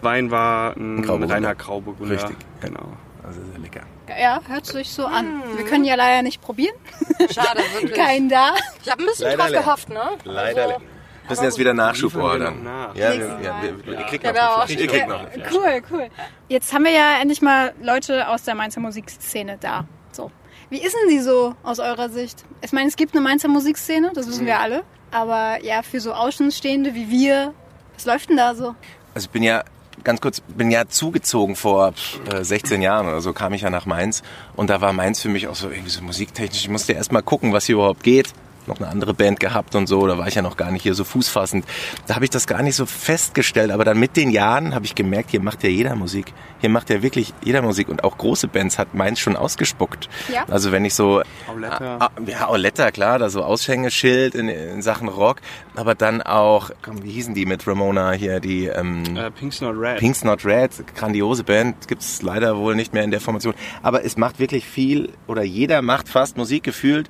Wein 0.00 0.30
war 0.30 0.74
ein, 0.76 1.02
Grauburgunder. 1.02 1.34
reiner 1.34 1.54
Grauburgunder. 1.54 2.14
Richtig. 2.14 2.36
Genau. 2.60 2.92
also 3.22 3.40
sehr 3.50 3.58
lecker. 3.58 3.80
Ja, 4.18 4.40
hört 4.48 4.64
sich 4.66 4.88
so 4.90 5.04
an. 5.04 5.42
Wir 5.56 5.64
können 5.66 5.84
ja 5.84 5.96
leider 5.96 6.22
nicht 6.22 6.40
probieren. 6.40 6.74
Schade, 7.30 7.60
wirklich. 7.74 7.92
Kein 7.94 8.28
da. 8.28 8.54
Ich 8.84 8.90
habe 8.90 9.02
ein 9.02 9.06
bisschen 9.06 9.24
Leider 9.26 9.36
drauf 9.38 9.50
leer. 9.50 9.60
gehofft, 9.60 9.88
ne? 9.90 10.00
Leider. 10.24 10.62
Also, 10.62 10.80
Wir 10.80 11.28
müssen 11.30 11.44
jetzt 11.44 11.58
wieder 11.58 11.74
Nachschub 11.74 12.14
ordern. 12.14 12.62
nach. 12.62 12.94
Ja, 12.94 13.12
wir, 13.12 13.38
ja, 13.42 13.56
wir, 13.84 13.96
kriegen 14.04 14.24
Ja, 14.24 14.32
noch 14.32 14.40
aber 14.40 14.62
eine. 14.62 14.72
Ihr 14.80 14.86
kriegt 14.86 15.08
noch 15.08 15.18
eine 15.18 15.30
Flasche. 15.30 15.50
Cool, 15.58 15.82
cool. 15.90 16.08
Jetzt 16.48 16.72
haben 16.72 16.84
wir 16.84 16.92
ja 16.92 17.20
endlich 17.20 17.42
mal 17.42 17.74
Leute 17.82 18.28
aus 18.28 18.44
der 18.44 18.54
Mainzer 18.54 18.80
Musikszene 18.80 19.58
da. 19.60 19.84
Wie 20.68 20.78
ist 20.78 20.96
denn 21.00 21.08
die 21.08 21.20
so 21.20 21.54
aus 21.62 21.78
eurer 21.78 22.08
Sicht? 22.08 22.44
Ich 22.60 22.72
meine, 22.72 22.88
es 22.88 22.96
gibt 22.96 23.14
eine 23.14 23.22
Mainzer 23.22 23.48
Musikszene, 23.48 24.10
das 24.14 24.26
wissen 24.26 24.46
wir 24.46 24.58
alle. 24.58 24.82
Aber 25.12 25.62
ja, 25.62 25.82
für 25.82 26.00
so 26.00 26.12
Außenstehende 26.12 26.94
wie 26.94 27.08
wir, 27.08 27.54
was 27.94 28.04
läuft 28.04 28.30
denn 28.30 28.36
da 28.36 28.54
so? 28.54 28.74
Also 29.14 29.26
ich 29.26 29.30
bin 29.30 29.44
ja 29.44 29.62
ganz 30.02 30.20
kurz, 30.20 30.40
bin 30.40 30.70
ja 30.70 30.88
zugezogen 30.88 31.54
vor 31.54 31.94
äh, 32.32 32.42
16 32.42 32.82
Jahren 32.82 33.06
oder 33.06 33.20
so, 33.20 33.32
kam 33.32 33.52
ich 33.52 33.62
ja 33.62 33.70
nach 33.70 33.86
Mainz 33.86 34.22
und 34.56 34.68
da 34.68 34.80
war 34.80 34.92
Mainz 34.92 35.22
für 35.22 35.28
mich 35.28 35.46
auch 35.46 35.54
so 35.54 35.70
irgendwie 35.70 35.90
so 35.90 36.02
musiktechnisch. 36.02 36.62
Ich 36.62 36.68
musste 36.68 36.92
erst 36.94 37.12
mal 37.12 37.22
gucken, 37.22 37.52
was 37.52 37.66
hier 37.66 37.76
überhaupt 37.76 38.02
geht. 38.02 38.32
Noch 38.66 38.78
eine 38.78 38.88
andere 38.88 39.14
Band 39.14 39.40
gehabt 39.40 39.74
und 39.74 39.86
so, 39.86 40.06
da 40.06 40.18
war 40.18 40.26
ich 40.26 40.34
ja 40.34 40.42
noch 40.42 40.56
gar 40.56 40.70
nicht 40.70 40.82
hier 40.82 40.94
so 40.94 41.04
fußfassend. 41.04 41.64
Da 42.06 42.16
habe 42.16 42.24
ich 42.24 42.30
das 42.30 42.46
gar 42.46 42.62
nicht 42.62 42.74
so 42.74 42.86
festgestellt, 42.86 43.70
aber 43.70 43.84
dann 43.84 43.98
mit 43.98 44.16
den 44.16 44.30
Jahren 44.30 44.74
habe 44.74 44.84
ich 44.84 44.94
gemerkt, 44.94 45.30
hier 45.30 45.40
macht 45.40 45.62
ja 45.62 45.68
jeder 45.68 45.94
Musik. 45.94 46.32
Hier 46.58 46.70
macht 46.70 46.90
ja 46.90 47.02
wirklich 47.02 47.32
jeder 47.44 47.62
Musik 47.62 47.88
und 47.88 48.02
auch 48.02 48.18
große 48.18 48.48
Bands 48.48 48.78
hat 48.78 48.94
Mainz 48.94 49.20
schon 49.20 49.36
ausgespuckt. 49.36 50.08
Ja. 50.32 50.44
Also 50.48 50.72
wenn 50.72 50.84
ich 50.84 50.94
so 50.94 51.22
Auletta. 51.48 51.96
Ah, 51.98 52.06
ah, 52.06 52.20
ja, 52.26 52.48
Auletta, 52.48 52.90
klar, 52.90 53.18
da 53.18 53.28
so 53.28 53.44
Aushängeschild 53.44 54.34
in, 54.34 54.48
in 54.48 54.82
Sachen 54.82 55.08
Rock, 55.08 55.40
aber 55.76 55.94
dann 55.94 56.22
auch, 56.22 56.70
komm, 56.82 57.02
wie 57.04 57.10
hießen 57.10 57.34
die 57.34 57.46
mit 57.46 57.66
Ramona 57.66 58.12
hier, 58.12 58.40
die 58.40 58.66
ähm, 58.66 59.04
Äh, 59.16 59.30
Pink's 59.30 59.60
Not 59.60 59.76
Red. 59.76 59.98
Pink's 59.98 60.24
Not 60.24 60.44
Red, 60.44 60.70
grandiose 60.96 61.44
Band, 61.44 61.86
gibt's 61.88 62.22
leider 62.22 62.56
wohl 62.56 62.74
nicht 62.74 62.94
mehr 62.94 63.04
in 63.04 63.10
der 63.10 63.20
Formation. 63.20 63.54
Aber 63.82 64.04
es 64.04 64.16
macht 64.16 64.38
wirklich 64.38 64.66
viel, 64.66 65.12
oder 65.26 65.42
jeder 65.42 65.82
macht 65.82 66.08
fast 66.08 66.36
Musik 66.36 66.64
gefühlt. 66.64 67.08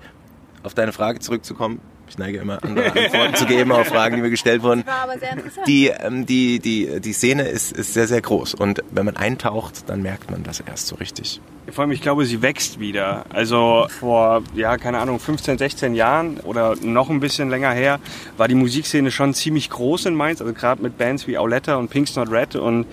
Auf 0.66 0.74
deine 0.74 0.92
Frage 0.92 1.20
zurückzukommen, 1.20 1.81
ich 2.09 2.18
neige 2.18 2.38
immer 2.38 2.62
andere 2.64 2.87
Antworten 2.87 3.37
zu 3.37 3.46
geben 3.46 3.70
auf 3.70 3.87
Fragen, 3.87 4.16
die 4.16 4.22
mir 4.22 4.31
gestellt 4.31 4.64
wurden. 4.64 4.85
War 4.85 5.05
aber 5.05 5.16
sehr 5.16 5.33
interessant. 5.33 5.68
Die, 5.68 5.87
ähm, 5.87 6.26
die, 6.26 6.59
die, 6.59 7.00
die 7.00 7.12
Szene 7.12 7.44
ist, 7.44 7.70
ist 7.70 7.94
sehr, 7.94 8.09
sehr 8.09 8.20
groß. 8.20 8.55
Und 8.55 8.83
wenn 8.90 9.05
man 9.05 9.16
eintaucht, 9.16 9.88
dann 9.88 10.02
merkt 10.02 10.29
man 10.29 10.42
das 10.42 10.59
erst 10.59 10.88
so 10.88 10.96
richtig. 10.96 11.40
Vor 11.70 11.83
allem, 11.83 11.92
ich 11.92 12.00
glaube, 12.00 12.24
sie 12.24 12.42
wächst 12.42 12.81
wieder. 12.81 13.26
Also 13.29 13.87
vor, 14.00 14.42
ja, 14.55 14.76
keine 14.76 14.98
Ahnung, 14.98 15.20
15, 15.20 15.59
16 15.59 15.94
Jahren 15.94 16.38
oder 16.38 16.74
noch 16.81 17.11
ein 17.11 17.20
bisschen 17.20 17.48
länger 17.48 17.70
her 17.70 18.00
war 18.37 18.48
die 18.48 18.55
Musikszene 18.57 19.12
schon 19.12 19.33
ziemlich 19.33 19.70
groß 19.70 20.07
in 20.07 20.16
Mainz. 20.16 20.40
Also 20.40 20.52
gerade 20.52 20.83
mit 20.83 20.98
Bands 20.98 21.29
wie 21.29 21.38
Auletta 21.38 21.76
und 21.76 21.90
Pink's 21.90 22.16
Not 22.16 22.31
Red. 22.31 22.57
Und 22.57 22.87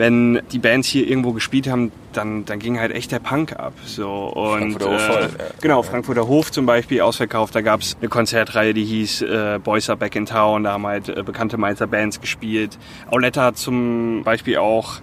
wenn 0.00 0.40
die 0.50 0.58
Bands 0.58 0.88
hier 0.88 1.06
irgendwo 1.06 1.34
gespielt 1.34 1.68
haben, 1.68 1.92
dann, 2.14 2.46
dann 2.46 2.58
ging 2.58 2.80
halt 2.80 2.90
echt 2.90 3.12
der 3.12 3.18
Punk 3.18 3.52
ab. 3.58 3.74
So, 3.84 4.08
und, 4.28 4.72
Frankfurter 4.72 4.92
Hof 4.92 5.08
ja. 5.38 5.44
Genau, 5.60 5.82
Frankfurter 5.82 6.26
Hof 6.26 6.50
zum 6.50 6.64
Beispiel 6.64 7.02
ausverkauft. 7.02 7.54
Da 7.54 7.60
gab's 7.60 7.98
eine 8.00 8.08
Konzertreihe, 8.08 8.72
die 8.72 8.86
hieß 8.86 9.20
äh, 9.20 9.58
Boys 9.62 9.90
Are 9.90 9.98
Back 9.98 10.16
in 10.16 10.24
Town. 10.24 10.64
Da 10.64 10.72
haben 10.72 10.86
halt 10.86 11.10
äh, 11.10 11.22
bekannte 11.22 11.58
Mainzer 11.58 11.86
Bands 11.86 12.18
gespielt. 12.18 12.78
Auletta 13.10 13.44
hat 13.44 13.58
zum 13.58 14.22
Beispiel 14.24 14.56
auch 14.56 15.02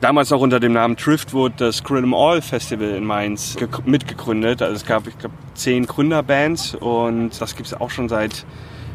damals 0.00 0.30
noch 0.30 0.40
unter 0.40 0.60
dem 0.60 0.72
Namen 0.72 0.96
Driftwood 0.96 1.52
das 1.58 1.84
Grill 1.84 2.02
'em 2.02 2.14
All 2.14 2.40
Festival 2.40 2.88
in 2.88 3.04
Mainz 3.04 3.54
mitgegründet. 3.84 4.62
Also 4.62 4.76
es 4.76 4.86
gab, 4.86 5.06
ich 5.06 5.18
glaube, 5.18 5.34
zehn 5.56 5.84
Gründerbands 5.84 6.74
und 6.74 7.38
das 7.38 7.54
gibt's 7.54 7.74
auch 7.74 7.90
schon 7.90 8.08
seit 8.08 8.46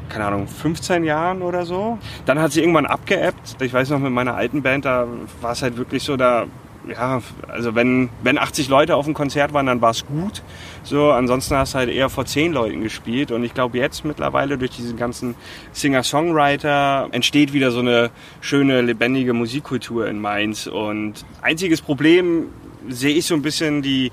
keine 0.09 0.25
Ahnung, 0.25 0.47
15 0.47 1.03
Jahren 1.03 1.41
oder 1.41 1.65
so. 1.65 1.97
Dann 2.25 2.39
hat 2.39 2.51
sie 2.51 2.61
irgendwann 2.61 2.85
abgeebbt. 2.85 3.57
Ich 3.61 3.73
weiß 3.73 3.89
noch, 3.89 3.99
mit 3.99 4.11
meiner 4.11 4.35
alten 4.35 4.61
Band, 4.61 4.85
da 4.85 5.07
war 5.41 5.51
es 5.51 5.61
halt 5.61 5.77
wirklich 5.77 6.03
so, 6.03 6.17
da, 6.17 6.45
ja, 6.87 7.21
also 7.47 7.75
wenn, 7.75 8.09
wenn 8.21 8.37
80 8.37 8.67
Leute 8.69 8.95
auf 8.95 9.05
dem 9.05 9.13
Konzert 9.13 9.53
waren, 9.53 9.65
dann 9.65 9.81
war 9.81 9.91
es 9.91 10.05
gut. 10.05 10.43
So, 10.83 11.11
ansonsten 11.11 11.55
hast 11.55 11.73
du 11.73 11.79
halt 11.79 11.89
eher 11.89 12.09
vor 12.09 12.25
10 12.25 12.53
Leuten 12.53 12.81
gespielt. 12.81 13.31
Und 13.31 13.43
ich 13.43 13.53
glaube, 13.53 13.77
jetzt 13.77 14.05
mittlerweile 14.05 14.57
durch 14.57 14.71
diesen 14.71 14.97
ganzen 14.97 15.35
Singer-Songwriter 15.71 17.07
entsteht 17.11 17.53
wieder 17.53 17.71
so 17.71 17.79
eine 17.79 18.11
schöne, 18.41 18.81
lebendige 18.81 19.33
Musikkultur 19.33 20.07
in 20.07 20.19
Mainz. 20.19 20.67
Und 20.67 21.25
einziges 21.41 21.81
Problem 21.81 22.47
sehe 22.89 23.15
ich 23.15 23.25
so 23.25 23.35
ein 23.35 23.41
bisschen 23.41 23.81
die, 23.81 24.11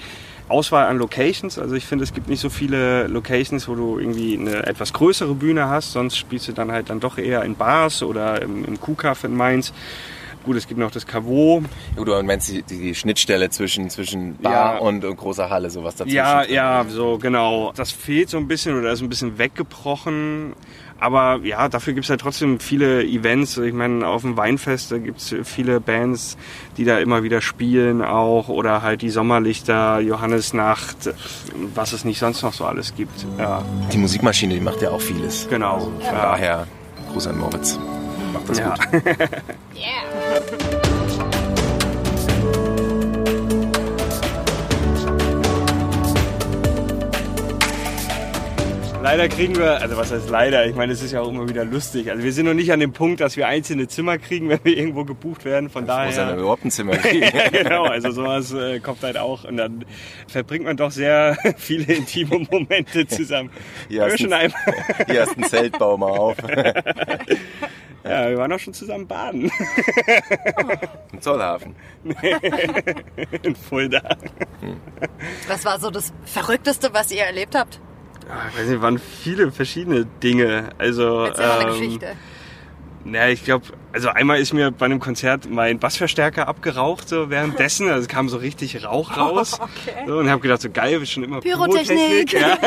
Auswahl 0.50 0.86
an 0.86 0.98
Locations. 0.98 1.58
Also 1.58 1.74
ich 1.74 1.86
finde, 1.86 2.04
es 2.04 2.12
gibt 2.12 2.28
nicht 2.28 2.40
so 2.40 2.50
viele 2.50 3.06
Locations, 3.06 3.68
wo 3.68 3.74
du 3.74 3.98
irgendwie 3.98 4.36
eine 4.38 4.66
etwas 4.66 4.92
größere 4.92 5.34
Bühne 5.34 5.68
hast. 5.68 5.92
Sonst 5.92 6.16
spielst 6.16 6.48
du 6.48 6.52
dann 6.52 6.72
halt 6.72 6.90
dann 6.90 7.00
doch 7.00 7.18
eher 7.18 7.42
in 7.44 7.54
Bars 7.56 8.02
oder 8.02 8.42
im, 8.42 8.64
im 8.64 8.80
Kuhkaff 8.80 9.24
in 9.24 9.36
Mainz. 9.36 9.72
Gut, 10.44 10.56
es 10.56 10.66
gibt 10.66 10.80
noch 10.80 10.90
das 10.90 11.06
Caveau. 11.06 11.62
Gut, 11.96 12.08
du 12.08 12.22
meinst 12.22 12.48
die, 12.50 12.62
die 12.62 12.94
Schnittstelle 12.94 13.50
zwischen, 13.50 13.90
zwischen 13.90 14.36
Bar 14.38 14.74
Ja. 14.74 14.78
und, 14.78 15.04
und 15.04 15.16
großer 15.16 15.50
Halle, 15.50 15.68
sowas 15.68 15.94
dazwischen. 15.96 16.16
Ja, 16.16 16.42
ja, 16.44 16.84
so 16.88 17.18
genau. 17.18 17.72
Das 17.76 17.90
fehlt 17.92 18.30
so 18.30 18.38
ein 18.38 18.48
bisschen 18.48 18.78
oder 18.78 18.90
ist 18.90 19.02
ein 19.02 19.08
bisschen 19.10 19.36
weggebrochen. 19.38 20.54
Aber 20.98 21.40
ja, 21.44 21.68
dafür 21.68 21.92
gibt's 21.94 22.10
halt 22.10 22.20
trotzdem 22.22 22.58
viele 22.60 23.02
Events. 23.04 23.56
Ich 23.58 23.72
meine, 23.72 24.06
auf 24.06 24.22
dem 24.22 24.36
Weinfest 24.36 24.92
da 24.92 24.98
gibt's 24.98 25.34
viele 25.44 25.80
Bands, 25.80 26.36
die 26.76 26.84
da 26.84 26.98
immer 26.98 27.22
wieder 27.22 27.40
spielen 27.42 28.02
auch. 28.02 28.48
Oder 28.48 28.82
halt 28.82 29.02
die 29.02 29.10
Sommerlichter, 29.10 30.00
Johannesnacht, 30.00 31.10
was 31.74 31.92
es 31.92 32.04
nicht 32.04 32.18
sonst 32.18 32.42
noch 32.42 32.52
so 32.54 32.64
alles 32.64 32.94
gibt. 32.94 33.26
Ja, 33.38 33.62
Die 33.92 33.98
Musikmaschine, 33.98 34.54
die 34.54 34.60
macht 34.60 34.80
ja 34.82 34.90
auch 34.90 35.00
vieles. 35.02 35.46
genau. 35.50 35.80
Von 35.80 36.00
Ja. 36.02 36.12
daher, 36.12 36.66
Gruß 37.12 37.26
an 37.28 37.38
Moritz. 37.38 37.78
Macht 38.32 38.48
das 38.48 38.58
Ja. 38.58 38.74
gut. 38.74 39.02
leider 49.02 49.28
kriegen 49.28 49.56
wir, 49.56 49.80
also 49.80 49.96
was 49.96 50.12
heißt 50.12 50.28
leider? 50.30 50.66
Ich 50.66 50.74
meine, 50.74 50.92
es 50.92 51.02
ist 51.02 51.12
ja 51.12 51.20
auch 51.20 51.28
immer 51.28 51.48
wieder 51.48 51.64
lustig. 51.64 52.10
Also 52.10 52.22
wir 52.22 52.32
sind 52.32 52.46
noch 52.46 52.54
nicht 52.54 52.72
an 52.72 52.80
dem 52.80 52.92
Punkt, 52.92 53.20
dass 53.20 53.36
wir 53.36 53.46
einzelne 53.46 53.88
Zimmer 53.88 54.18
kriegen, 54.18 54.48
wenn 54.48 54.60
wir 54.62 54.76
irgendwo 54.76 55.04
gebucht 55.04 55.44
werden. 55.44 55.70
Von 55.70 55.84
Muss 55.84 55.90
er 56.16 56.26
daher. 56.26 56.36
überhaupt 56.36 56.64
ein 56.64 56.70
Zimmer 56.70 56.92
kriegen. 56.96 57.22
ja, 57.36 57.48
genau, 57.48 57.84
also 57.84 58.10
sowas 58.10 58.52
äh, 58.52 58.80
kommt 58.80 59.02
halt 59.02 59.16
auch. 59.18 59.44
Und 59.44 59.56
dann 59.56 59.84
verbringt 60.28 60.64
man 60.64 60.76
doch 60.76 60.90
sehr 60.90 61.36
viele 61.56 61.92
intime 61.94 62.46
Momente 62.50 63.06
zusammen. 63.06 63.50
Hier 63.88 64.04
hast, 64.04 64.20
schon 64.20 64.32
ein, 64.32 64.52
einmal. 64.52 65.06
hier 65.08 65.22
hast 65.22 65.36
ein 65.36 65.44
Zelt, 65.44 65.78
bau 65.78 65.96
mal 65.96 66.10
auf. 66.10 66.36
Ja, 68.02 68.30
wir 68.30 68.38
waren 68.38 68.52
auch 68.52 68.58
schon 68.58 68.72
zusammen 68.72 69.06
baden. 69.06 69.50
Ein 71.12 71.20
Zollhafen. 71.20 71.76
In 73.42 73.54
Fulda. 73.54 74.16
Was 75.48 75.64
war 75.66 75.78
so 75.78 75.90
das 75.90 76.12
Verrückteste, 76.24 76.94
was 76.94 77.12
ihr 77.12 77.24
erlebt 77.24 77.54
habt? 77.54 77.78
Ah, 78.28 78.48
Ich 78.50 78.58
weiß 78.58 78.68
nicht, 78.68 78.82
waren 78.82 78.98
viele 78.98 79.50
verschiedene 79.52 80.04
Dinge. 80.22 80.70
Also, 80.78 81.24
Erzähl 81.24 81.46
mal 81.46 81.58
eine 81.60 81.70
ähm, 81.70 81.80
Geschichte. 81.80 82.06
Naja, 83.04 83.32
ich 83.32 83.44
glaube, 83.44 83.66
also 83.92 84.08
einmal 84.10 84.38
ist 84.38 84.52
mir 84.52 84.70
bei 84.70 84.86
einem 84.86 85.00
Konzert 85.00 85.48
mein 85.50 85.78
Bassverstärker 85.78 86.46
abgeraucht 86.46 87.08
so 87.08 87.30
währenddessen. 87.30 87.88
Also 87.88 88.02
es 88.02 88.08
kam 88.08 88.28
so 88.28 88.36
richtig 88.36 88.84
Rauch 88.84 89.16
raus. 89.16 89.58
so, 90.06 90.18
und 90.18 90.28
habe 90.30 90.40
gedacht, 90.40 90.60
so 90.60 90.70
geil, 90.70 91.00
ist 91.02 91.10
schon 91.10 91.24
immer 91.24 91.40
Pyrotechnik. 91.40 92.32
Ja. 92.32 92.58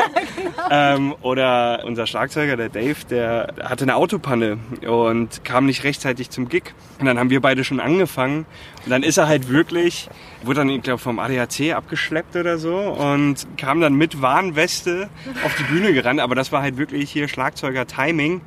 ähm, 0.70 1.14
oder 1.22 1.82
unser 1.84 2.06
Schlagzeuger, 2.06 2.56
der 2.56 2.68
Dave, 2.68 2.96
der 3.08 3.54
hatte 3.62 3.84
eine 3.84 3.96
Autopanne 3.96 4.58
und 4.86 5.44
kam 5.44 5.66
nicht 5.66 5.84
rechtzeitig 5.84 6.30
zum 6.30 6.48
Gig. 6.48 6.74
Und 6.98 7.06
dann 7.06 7.18
haben 7.18 7.30
wir 7.30 7.40
beide 7.40 7.64
schon 7.64 7.80
angefangen. 7.80 8.46
Und 8.84 8.90
dann 8.90 9.02
ist 9.02 9.16
er 9.16 9.28
halt 9.28 9.48
wirklich, 9.48 10.08
wurde 10.42 10.60
dann, 10.60 10.68
ich 10.68 10.82
glaube, 10.82 10.98
vom 10.98 11.18
ADAC 11.18 11.74
abgeschleppt 11.74 12.36
oder 12.36 12.58
so 12.58 12.76
und 12.76 13.46
kam 13.56 13.80
dann 13.80 13.94
mit 13.94 14.20
Warnweste 14.20 15.08
auf 15.44 15.54
die 15.56 15.62
Bühne 15.64 15.94
gerannt. 15.94 16.20
Aber 16.20 16.34
das 16.34 16.52
war 16.52 16.60
halt 16.60 16.76
wirklich 16.76 17.10
hier 17.10 17.28
Schlagzeuger-Timing. 17.28 18.42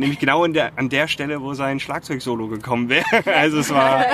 Nämlich 0.00 0.18
genau 0.18 0.44
in 0.46 0.54
der, 0.54 0.72
an 0.76 0.88
der 0.88 1.08
Stelle, 1.08 1.42
wo 1.42 1.52
sein 1.52 1.78
Schlagzeugsolo 1.78 2.48
gekommen 2.48 2.88
wäre. 2.88 3.04
Also 3.40 3.58
es 3.58 3.70
war, 3.70 4.04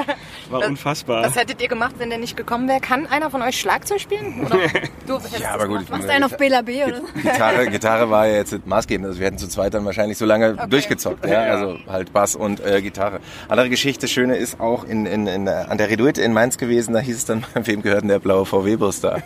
war 0.51 0.66
unfassbar. 0.66 1.25
Was 1.25 1.37
hättet 1.37 1.61
ihr 1.62 1.68
gemacht, 1.68 1.94
wenn 1.99 2.11
der 2.11 2.18
nicht 2.18 2.37
gekommen 2.37 2.68
wäre? 2.68 2.81
Kann 2.81 3.07
einer 3.07 3.31
von 3.31 3.40
euch 3.42 3.59
Schlagzeug 3.59 4.01
spielen? 4.01 4.44
Oder 4.44 4.59
du 5.07 5.18
Ja, 5.40 5.55
aber 5.55 5.68
gut. 5.68 5.88
Machst 5.88 6.09
einen 6.09 6.25
auf 6.25 6.37
Bela 6.37 6.62
B 6.62 6.85
oder? 6.85 7.01
Gitarre, 7.14 7.68
Gitarre 7.68 8.11
war 8.11 8.27
ja 8.27 8.35
jetzt 8.37 8.66
maßgebend. 8.66 9.07
Also 9.07 9.20
wir 9.20 9.27
hätten 9.27 9.38
zu 9.38 9.49
zweit 9.49 9.75
dann 9.75 9.85
wahrscheinlich 9.85 10.18
so 10.18 10.27
lange 10.27 10.55
durchgezockt. 10.68 11.25
Ja? 11.25 11.42
Also 11.42 11.79
halt 11.87 12.12
Bass 12.12 12.35
und 12.37 12.61
äh, 12.61 12.83
Gitarre. 12.83 13.20
Andere 13.49 13.70
Geschichte, 13.70 14.09
schöne 14.09 14.37
ist 14.37 14.61
auch 14.61 14.85
in, 14.85 15.07
in, 15.07 15.27
in, 15.27 15.46
äh, 15.46 15.51
an 15.51 15.79
der 15.79 15.88
Reduit 15.88 16.18
in 16.18 16.33
Mainz 16.33 16.59
gewesen. 16.59 16.94
Da 16.94 17.01
hieß 17.01 17.16
es 17.16 17.25
dann, 17.25 17.44
wem 17.55 17.83
gehört 17.83 18.03
denn 18.03 18.09
der 18.09 18.18
blaue 18.18 18.44
VW-Bus 18.44 19.01
da? 19.01 19.18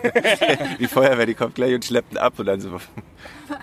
die 0.78 0.86
Feuerwehr, 0.86 1.26
die 1.26 1.34
kommt 1.34 1.54
gleich 1.54 1.74
und 1.74 1.84
schleppt 1.84 2.12
ihn 2.12 2.18
ab. 2.18 2.34
Und 2.38 2.46
dann 2.46 2.60
so, 2.60 2.78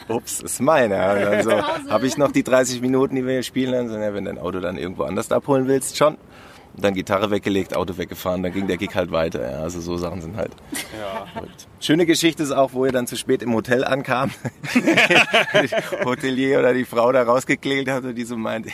ups, 0.08 0.42
ist 0.42 0.60
meiner. 0.62 1.14
Und 1.14 1.22
dann 1.22 1.44
so, 1.44 1.52
habe 1.90 2.08
ich 2.08 2.18
noch 2.18 2.32
die 2.32 2.44
30 2.44 2.82
Minuten, 2.82 2.87
die 3.16 3.26
wir 3.26 3.34
hier 3.34 3.44
spielen. 3.44 3.72
Dann 3.72 3.90
so, 3.90 3.98
ja, 3.98 4.14
wenn 4.14 4.26
dein 4.26 4.38
Auto 4.38 4.60
dann 4.60 4.78
irgendwo 4.78 5.04
anders 5.04 5.32
abholen 5.32 5.68
willst, 5.68 5.98
schon. 5.98 6.18
Dann 6.80 6.94
Gitarre 6.94 7.32
weggelegt, 7.32 7.76
Auto 7.76 7.98
weggefahren, 7.98 8.44
dann 8.44 8.54
ging 8.54 8.68
der 8.68 8.78
Gig 8.78 8.94
halt 8.94 9.12
weiter. 9.12 9.52
Ja, 9.52 9.60
also 9.64 9.82
so 9.82 9.98
Sachen 9.98 10.22
sind 10.22 10.36
halt. 10.38 10.52
verrückt. 11.34 11.68
Schöne 11.80 12.06
Geschichte 12.06 12.44
ist 12.44 12.52
auch, 12.52 12.74
wo 12.74 12.86
ihr 12.86 12.92
dann 12.92 13.08
zu 13.08 13.16
spät 13.16 13.42
im 13.42 13.54
Hotel 13.54 13.84
ankam. 13.84 14.32
Hotelier 16.06 16.60
oder 16.60 16.74
die 16.74 16.86
Frau 16.86 17.12
da 17.12 17.24
rausgeklingelt 17.24 17.90
hat 17.90 18.04
und 18.04 18.16
die 18.16 18.24
so 18.24 18.38
meint, 18.38 18.68
ey, 18.68 18.74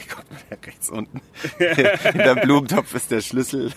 da 0.49 0.57
rechts 0.65 0.89
unten. 0.89 1.21
Hinterm 1.57 2.39
Blumentopf 2.41 2.93
ist 2.95 3.11
der 3.11 3.21
Schlüssel. 3.21 3.71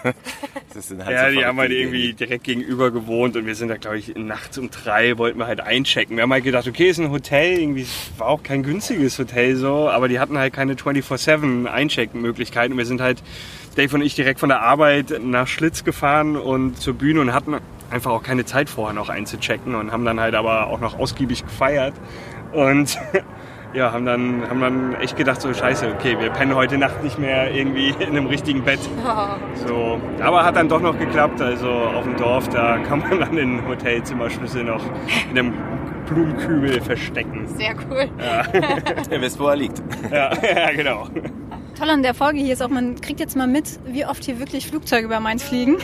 Das 0.75 0.89
sind 0.89 1.05
halt 1.05 1.15
Ja, 1.15 1.31
so 1.31 1.37
die 1.39 1.45
haben 1.45 1.59
halt 1.59 1.73
irgendwie 1.73 2.13
direkt 2.13 2.45
gegenüber 2.45 2.91
gewohnt 2.91 3.37
und 3.37 3.47
wir 3.47 3.55
sind 3.55 3.69
da, 3.69 3.77
glaube 3.77 3.99
ich, 3.99 4.15
nachts 4.17 4.59
um 4.59 4.71
drei 4.71 5.19
wollten 5.19 5.39
wir 5.39 5.47
halt 5.47 5.61
einchecken. 5.61 6.17
Wir 6.17 6.23
haben 6.23 6.33
halt 6.33 6.45
gedacht, 6.45 6.67
okay, 6.69 6.89
ist 6.89 6.99
ein 6.99 7.11
Hotel, 7.11 7.59
irgendwie 7.59 7.87
war 8.19 8.29
auch 8.29 8.43
kein 8.43 8.63
günstiges 8.63 9.19
Hotel 9.19 9.57
so, 9.57 9.89
aber 9.89 10.09
die 10.09 10.19
hatten 10.19 10.39
halt 10.39 10.53
keine 10.53 10.75
24-7 10.75 11.67
Eincheckmöglichkeiten 11.67 12.73
und 12.73 12.79
wir 12.79 12.87
sind 12.87 13.01
halt, 13.01 13.23
Dave 13.77 13.95
und 13.95 14.03
ich, 14.03 14.15
direkt 14.15 14.41
von 14.41 14.49
der 14.49 14.63
Arbeit 14.63 15.21
nach 15.23 15.47
Schlitz 15.47 15.85
gefahren 15.85 16.37
und 16.37 16.81
zur 16.81 16.95
Bühne 16.95 17.21
und 17.21 17.35
hatten 17.35 17.57
einfach 17.91 18.11
auch 18.11 18.23
keine 18.23 18.47
Zeit 18.47 18.71
vorher 18.71 18.95
noch 18.95 19.11
einzuchecken 19.11 19.75
und 19.75 19.93
haben 19.93 20.05
dann 20.05 20.19
halt 20.19 20.35
aber 20.35 20.69
auch 20.69 20.81
noch 20.81 20.99
ausgiebig 20.99 21.45
gefeiert 21.45 21.95
und 22.53 22.99
ja, 23.75 23.93
haben 23.93 24.07
dann, 24.07 24.49
haben 24.49 24.61
dann 24.61 24.95
echt 24.95 25.19
gedacht, 25.19 25.43
so 25.43 25.53
scheiße, 25.53 25.93
okay, 25.95 26.17
wir 26.19 26.31
pennen 26.31 26.55
heute 26.55 26.79
Nacht 26.79 27.05
nicht 27.05 27.19
mehr 27.19 27.55
irgendwie 27.55 27.91
in 27.99 28.09
einem 28.09 28.27
richtigen 28.27 28.63
Bett. 28.63 28.81
So, 29.67 30.01
aber 30.21 30.45
hat 30.45 30.55
dann 30.55 30.69
doch 30.69 30.81
noch 30.81 30.99
geklappt. 30.99 31.41
Also 31.41 31.69
auf 31.69 32.05
dem 32.05 32.17
Dorf, 32.17 32.49
da 32.49 32.79
kann 32.79 33.01
man 33.01 33.21
dann 33.21 33.35
den 33.35 33.67
Hotelzimmerschlüssel 33.67 34.65
noch 34.65 34.83
in 35.31 35.39
einem 35.39 35.55
Blumenkübel 36.07 36.81
verstecken. 36.83 37.49
Sehr 37.49 37.75
cool. 37.89 38.09
Ihr 39.11 39.21
wisst, 39.21 39.41
wo 39.41 39.49
er 39.49 39.57
liegt. 39.57 39.83
Ja, 40.11 40.31
ja 40.31 40.73
genau. 40.73 41.09
Toll 41.79 41.91
an 41.91 42.03
der 42.03 42.15
Folge 42.15 42.39
hier 42.39 42.55
ist 42.55 42.63
auch, 42.63 42.71
man 42.71 42.99
kriegt 43.03 43.21
jetzt 43.21 43.37
mal 43.37 43.47
mit, 43.47 43.79
wie 43.87 44.07
oft 44.07 44.25
hier 44.25 44.39
wirklich 44.39 44.67
Flugzeuge 44.67 45.05
über 45.07 45.21
Mainz 45.21 45.43
fliegen. 45.43 45.77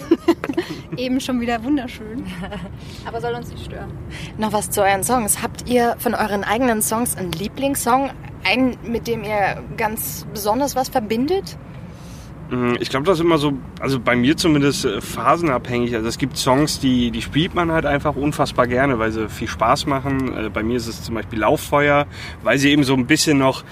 Eben 0.96 1.20
schon 1.20 1.40
wieder 1.42 1.62
wunderschön. 1.64 2.24
Aber 3.06 3.20
soll 3.20 3.34
uns 3.34 3.50
nicht 3.50 3.66
stören. 3.66 3.90
Noch 4.38 4.54
was 4.54 4.70
zu 4.70 4.82
euren 4.82 5.04
Songs. 5.04 5.42
Habt 5.42 5.68
ihr 5.68 5.96
von 5.98 6.14
euren 6.14 6.44
eigenen 6.44 6.80
Songs 6.80 7.16
einen 7.16 7.32
Lieblingssong? 7.32 8.10
Einen, 8.44 8.76
mit 8.86 9.06
dem 9.06 9.22
ihr 9.22 9.62
ganz 9.76 10.26
besonders 10.32 10.74
was 10.74 10.88
verbindet? 10.88 11.58
Mm, 12.50 12.72
Ich 12.80 12.88
glaube, 12.88 13.04
das 13.04 13.18
ist 13.18 13.24
immer 13.24 13.36
so, 13.36 13.52
also 13.78 14.00
bei 14.00 14.16
mir 14.16 14.34
zumindest 14.38 14.86
äh, 14.86 15.02
phasenabhängig. 15.02 15.94
Also 15.94 16.08
es 16.08 16.16
gibt 16.16 16.38
Songs, 16.38 16.80
die, 16.80 17.10
die 17.10 17.20
spielt 17.20 17.54
man 17.54 17.70
halt 17.70 17.84
einfach 17.84 18.16
unfassbar 18.16 18.66
gerne, 18.66 18.98
weil 18.98 19.12
sie 19.12 19.28
viel 19.28 19.48
Spaß 19.48 19.84
machen. 19.84 20.34
Äh, 20.36 20.48
Bei 20.48 20.62
mir 20.62 20.78
ist 20.78 20.86
es 20.86 21.02
zum 21.02 21.16
Beispiel 21.16 21.40
Lauffeuer, 21.40 22.06
weil 22.42 22.56
sie 22.56 22.70
eben 22.70 22.82
so 22.82 22.94
ein 22.94 23.06
bisschen 23.06 23.36
noch, 23.36 23.62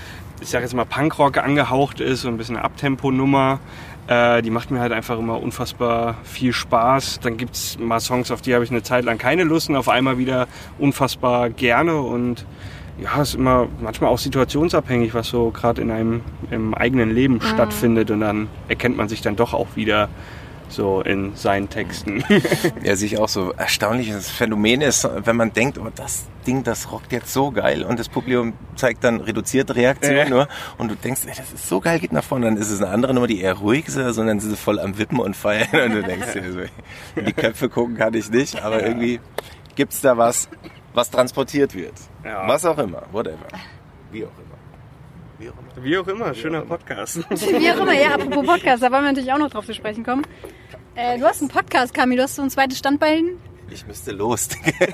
ich 0.40 0.48
sag 0.48 0.62
jetzt 0.62 0.74
mal 0.74 0.84
Punkrock 0.84 1.38
angehaucht 1.38 2.00
ist, 2.00 2.22
so 2.22 2.28
ein 2.28 2.36
bisschen 2.36 2.56
eine 2.56 2.64
Abtempo-Nummer. 2.64 3.60
Äh, 4.06 4.42
Die 4.42 4.50
macht 4.50 4.70
mir 4.70 4.80
halt 4.80 4.92
einfach 4.92 5.18
immer 5.18 5.40
unfassbar 5.40 6.16
viel 6.24 6.52
Spaß. 6.52 7.20
Dann 7.20 7.36
gibt's 7.36 7.78
mal 7.78 8.00
Songs, 8.00 8.30
auf 8.30 8.40
die 8.40 8.54
habe 8.54 8.64
ich 8.64 8.70
eine 8.70 8.82
Zeit 8.82 9.04
lang 9.04 9.18
keine 9.18 9.44
Lust 9.44 9.68
und 9.68 9.76
auf 9.76 9.88
einmal 9.88 10.18
wieder 10.18 10.48
unfassbar 10.78 11.50
gerne 11.50 11.96
und 12.00 12.46
ja, 13.02 13.22
ist 13.22 13.34
immer 13.34 13.68
manchmal 13.80 14.10
auch 14.10 14.18
situationsabhängig, 14.18 15.14
was 15.14 15.28
so 15.28 15.50
gerade 15.50 15.80
in 15.80 15.90
einem 15.90 16.20
im 16.50 16.74
eigenen 16.74 17.14
Leben 17.14 17.40
stattfindet 17.40 18.10
und 18.10 18.20
dann 18.20 18.48
erkennt 18.68 18.96
man 18.98 19.08
sich 19.08 19.22
dann 19.22 19.36
doch 19.36 19.54
auch 19.54 19.68
wieder 19.74 20.08
so 20.70 21.02
in 21.02 21.34
seinen 21.36 21.68
Texten. 21.68 22.24
Ja, 22.82 22.96
sich 22.96 23.18
auch 23.18 23.28
so 23.28 23.52
erstaunliches 23.52 24.30
Phänomen 24.30 24.80
ist, 24.80 25.06
wenn 25.24 25.36
man 25.36 25.52
denkt, 25.52 25.78
oh, 25.78 25.88
das 25.94 26.26
Ding, 26.46 26.62
das 26.64 26.90
rockt 26.90 27.12
jetzt 27.12 27.32
so 27.32 27.50
geil 27.50 27.82
und 27.82 27.98
das 27.98 28.08
Publikum 28.08 28.54
zeigt 28.76 29.04
dann 29.04 29.20
reduzierte 29.20 29.74
Reaktion 29.76 30.16
Ja. 30.16 30.28
nur 30.28 30.48
und 30.78 30.90
du 30.90 30.94
denkst, 30.94 31.22
ey, 31.26 31.34
das 31.36 31.52
ist 31.52 31.68
so 31.68 31.80
geil, 31.80 31.98
geht 31.98 32.12
nach 32.12 32.24
vorne, 32.24 32.46
dann 32.46 32.56
ist 32.56 32.70
es 32.70 32.80
eine 32.80 32.90
andere 32.90 33.12
Nummer, 33.12 33.26
die 33.26 33.40
eher 33.40 33.54
ruhig 33.54 33.88
ist, 33.88 33.94
sondern 33.94 34.40
sie 34.40 34.50
ist 34.52 34.60
voll 34.60 34.78
am 34.80 34.96
Wippen 34.96 35.18
und 35.18 35.36
feiern 35.36 35.68
und 35.72 35.92
du 35.94 36.02
denkst 36.02 36.32
dir 36.32 36.52
so, 36.52 36.60
in 37.16 37.26
die 37.26 37.32
Köpfe 37.32 37.68
gucken 37.68 37.96
kann 37.96 38.14
ich 38.14 38.30
nicht, 38.30 38.62
aber 38.62 38.82
irgendwie 38.82 39.20
gibt's 39.74 40.00
da 40.00 40.16
was, 40.16 40.48
was 40.94 41.10
transportiert 41.10 41.74
wird. 41.74 41.94
Ja. 42.24 42.46
Was 42.48 42.64
auch 42.64 42.78
immer, 42.78 43.02
whatever. 43.12 43.36
Wie 44.10 44.24
auch 44.24 44.28
immer. 44.28 44.50
Wie 45.38 45.48
auch 45.48 45.54
immer. 45.54 45.84
Wie 45.84 45.98
auch 45.98 46.06
immer, 46.08 46.34
schöner 46.34 46.62
Podcast. 46.62 47.18
Wie 47.30 47.70
auch 47.70 47.78
immer, 47.80 47.92
ja, 47.94 48.10
apropos 48.14 48.46
Podcast, 48.46 48.82
da 48.82 48.90
wollen 48.90 49.02
wir 49.04 49.08
natürlich 49.12 49.32
auch 49.32 49.38
noch 49.38 49.50
drauf 49.50 49.66
zu 49.66 49.74
sprechen 49.74 50.04
kommen. 50.04 50.22
Äh, 50.94 51.18
du 51.18 51.24
hast 51.24 51.40
einen 51.40 51.50
Podcast, 51.50 51.94
Kami, 51.94 52.16
du 52.16 52.22
hast 52.22 52.36
so 52.36 52.42
ein 52.42 52.50
zweites 52.50 52.78
Standbein. 52.78 53.38
Ich 53.72 53.86
müsste 53.86 54.10
los. 54.10 54.48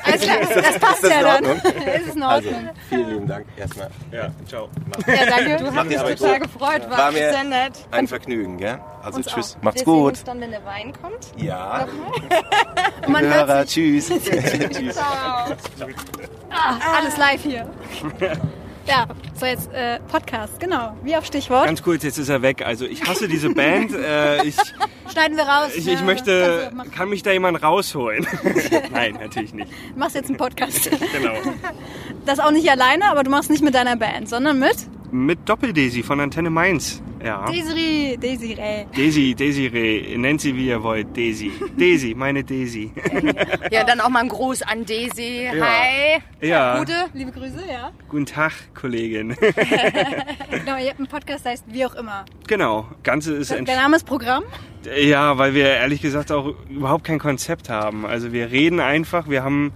Alles 0.04 0.20
klar, 0.20 0.36
das 0.40 0.78
passt 0.78 1.02
ist 1.02 1.04
das 1.04 1.10
ja 1.10 1.18
in 1.18 1.24
dann. 1.24 1.34
Ordnung? 1.46 1.72
Es 1.86 2.06
ist 2.08 2.16
in 2.16 2.22
Also, 2.22 2.48
Ordnung. 2.50 2.70
vielen 2.90 3.08
lieben 3.10 3.26
Dank 3.26 3.46
erstmal. 3.56 3.90
Ja, 4.12 4.30
ciao. 4.46 4.68
Ja, 5.06 5.26
danke. 5.26 5.56
Du 5.56 5.64
Mach 5.70 5.76
hast 5.76 5.88
mich 5.88 5.96
total 5.96 6.40
gut. 6.40 6.42
gefreut. 6.52 6.90
War, 6.90 6.98
War 6.98 7.12
mir- 7.12 7.32
sehr 7.32 7.44
nett. 7.44 7.72
Ein 7.90 8.06
Vergnügen, 8.06 8.58
gell? 8.58 8.78
Also 9.02 9.16
Uns 9.16 9.26
tschüss, 9.28 9.56
auch. 9.58 9.62
macht's 9.62 9.80
Wir 9.80 9.84
sehen 9.86 9.94
gut. 9.94 10.08
uns 10.10 10.24
dann, 10.24 10.40
wenn 10.42 10.50
der 10.50 10.64
Wein 10.66 10.92
kommt. 11.00 11.32
Ja, 11.38 11.86
Und 13.06 13.12
man 13.12 13.24
hört 13.24 13.48
Hörer, 13.48 13.64
tschüss. 13.66 14.10
ah, 15.00 15.46
alles 16.98 17.16
live 17.16 17.42
hier. 17.42 17.66
Ja, 18.86 19.06
so 19.34 19.46
jetzt 19.46 19.72
äh, 19.72 19.98
Podcast, 20.10 20.60
genau. 20.60 20.96
Wie 21.02 21.16
auf 21.16 21.24
Stichwort. 21.26 21.66
Ganz 21.66 21.82
kurz, 21.82 22.04
jetzt 22.04 22.18
ist 22.18 22.28
er 22.28 22.40
weg. 22.42 22.64
Also 22.64 22.84
ich 22.86 23.02
hasse 23.04 23.26
diese 23.28 23.50
Band. 23.50 23.92
Äh, 24.06 24.46
ich, 24.46 24.56
Schneiden 25.12 25.36
wir 25.36 25.44
raus. 25.44 25.70
ich, 25.74 25.84
Ja, 25.86 25.94
ich 25.94 26.02
möchte, 26.02 26.40
kannst 26.60 26.72
du 26.72 26.76
machen. 26.76 26.90
kann 26.92 27.08
mich 27.08 27.22
da 27.22 27.32
jemand 27.32 27.62
rausholen? 27.62 28.26
Nein, 28.92 29.18
natürlich 29.20 29.52
nicht. 29.54 29.70
Du 29.92 29.98
machst 29.98 30.14
jetzt 30.14 30.28
einen 30.28 30.36
Podcast. 30.36 30.90
Genau. 31.12 31.32
Das 32.24 32.38
auch 32.40 32.50
nicht 32.50 32.68
alleine, 32.70 33.06
aber 33.10 33.22
du 33.24 33.30
machst 33.30 33.50
nicht 33.50 33.62
mit 33.62 33.74
deiner 33.74 33.96
Band, 33.96 34.28
sondern 34.28 34.58
mit. 34.58 34.76
Mit 35.10 35.48
Doppeldaisy 35.48 36.02
von 36.02 36.20
Antenne 36.20 36.50
Mainz. 36.50 37.00
Ja. 37.26 37.44
Desiree, 37.50 38.16
Desiree. 38.16 38.86
Daisy, 38.94 39.34
Desiree, 39.34 40.16
nennt 40.16 40.40
sie 40.40 40.54
wie 40.54 40.68
ihr 40.68 40.80
wollt, 40.80 41.08
Daisy. 41.16 41.50
Daisy, 41.76 42.14
meine 42.14 42.44
Daisy. 42.44 42.92
Ja, 43.72 43.82
dann 43.82 44.00
auch 44.00 44.08
mal 44.08 44.20
ein 44.20 44.28
Gruß 44.28 44.62
an 44.62 44.84
Daisy. 44.84 45.48
Ja. 45.52 45.66
Hi. 45.66 46.22
Ja, 46.40 46.78
Gute. 46.78 46.92
Liebe 47.14 47.32
Grüße, 47.32 47.64
ja. 47.68 47.90
guten 48.08 48.26
Tag, 48.26 48.52
Kollegin. 48.74 49.36
Genau, 50.50 50.78
ihr 50.78 50.88
habt 50.90 50.98
einen 50.98 51.08
Podcast, 51.08 51.44
der 51.44 51.52
heißt 51.52 51.64
wie 51.68 51.84
auch 51.84 51.94
immer. 51.96 52.24
genau, 52.46 52.86
Ganze 53.02 53.34
ist 53.34 53.50
Der 53.50 53.58
entstanden. 53.58 53.82
Name 53.82 53.96
ist 53.96 54.06
Programm. 54.06 54.44
Ja, 54.96 55.36
weil 55.36 55.54
wir 55.54 55.66
ehrlich 55.66 56.00
gesagt 56.00 56.30
auch 56.30 56.54
überhaupt 56.70 57.02
kein 57.04 57.18
Konzept 57.18 57.68
haben. 57.68 58.06
Also 58.06 58.32
wir 58.32 58.52
reden 58.52 58.78
einfach, 58.78 59.28
wir 59.28 59.42
haben, 59.42 59.72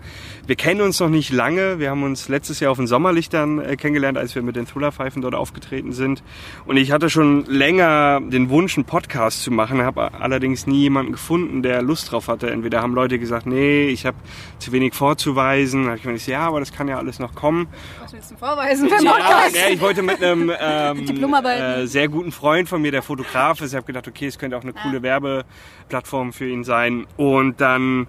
wir 0.50 0.56
kennen 0.56 0.80
uns 0.80 0.98
noch 0.98 1.08
nicht 1.08 1.30
lange. 1.30 1.78
Wir 1.78 1.90
haben 1.90 2.02
uns 2.02 2.28
letztes 2.28 2.58
Jahr 2.58 2.72
auf 2.72 2.76
den 2.76 2.88
Sommerlichtern 2.88 3.60
äh, 3.60 3.76
kennengelernt, 3.76 4.18
als 4.18 4.34
wir 4.34 4.42
mit 4.42 4.56
den 4.56 4.66
Thriller-Pfeifen 4.66 5.22
dort 5.22 5.36
aufgetreten 5.36 5.92
sind. 5.92 6.24
Und 6.66 6.76
ich 6.76 6.90
hatte 6.90 7.08
schon 7.08 7.44
länger 7.44 8.20
den 8.20 8.50
Wunsch, 8.50 8.76
einen 8.76 8.84
Podcast 8.84 9.44
zu 9.44 9.52
machen, 9.52 9.80
habe 9.80 10.12
allerdings 10.14 10.66
nie 10.66 10.80
jemanden 10.80 11.12
gefunden, 11.12 11.62
der 11.62 11.82
Lust 11.82 12.10
drauf 12.10 12.26
hatte. 12.26 12.50
Entweder 12.50 12.82
haben 12.82 12.96
Leute 12.96 13.20
gesagt, 13.20 13.46
nee, 13.46 13.86
ich 13.90 14.06
habe 14.06 14.16
zu 14.58 14.72
wenig 14.72 14.92
vorzuweisen. 14.92 15.84
Da 15.84 15.90
habe 15.90 15.98
ich 15.98 16.04
mir 16.04 16.14
gesagt, 16.14 16.32
ja, 16.32 16.40
aber 16.40 16.58
das 16.58 16.72
kann 16.72 16.88
ja 16.88 16.98
alles 16.98 17.20
noch 17.20 17.36
kommen. 17.36 17.68
Was 18.10 18.14
willst 18.14 18.30
du 18.32 18.36
vorweisen 18.38 18.88
Ja, 18.88 19.46
ja, 19.52 19.68
ich 19.70 19.80
wollte 19.80 20.02
mit 20.02 20.20
einem 20.20 20.50
ähm, 20.60 21.08
äh, 21.08 21.86
sehr 21.86 22.08
guten 22.08 22.32
Freund 22.32 22.68
von 22.68 22.82
mir, 22.82 22.90
der 22.90 23.02
Fotograf 23.02 23.60
ist. 23.60 23.70
Ich 23.70 23.76
habe 23.76 23.86
gedacht, 23.86 24.08
okay, 24.08 24.26
es 24.26 24.36
könnte 24.36 24.56
auch 24.56 24.64
eine 24.64 24.72
coole 24.72 25.00
Werbeplattform 25.00 26.32
für 26.32 26.48
ihn 26.48 26.64
sein. 26.64 27.06
Und 27.16 27.60
dann 27.60 28.08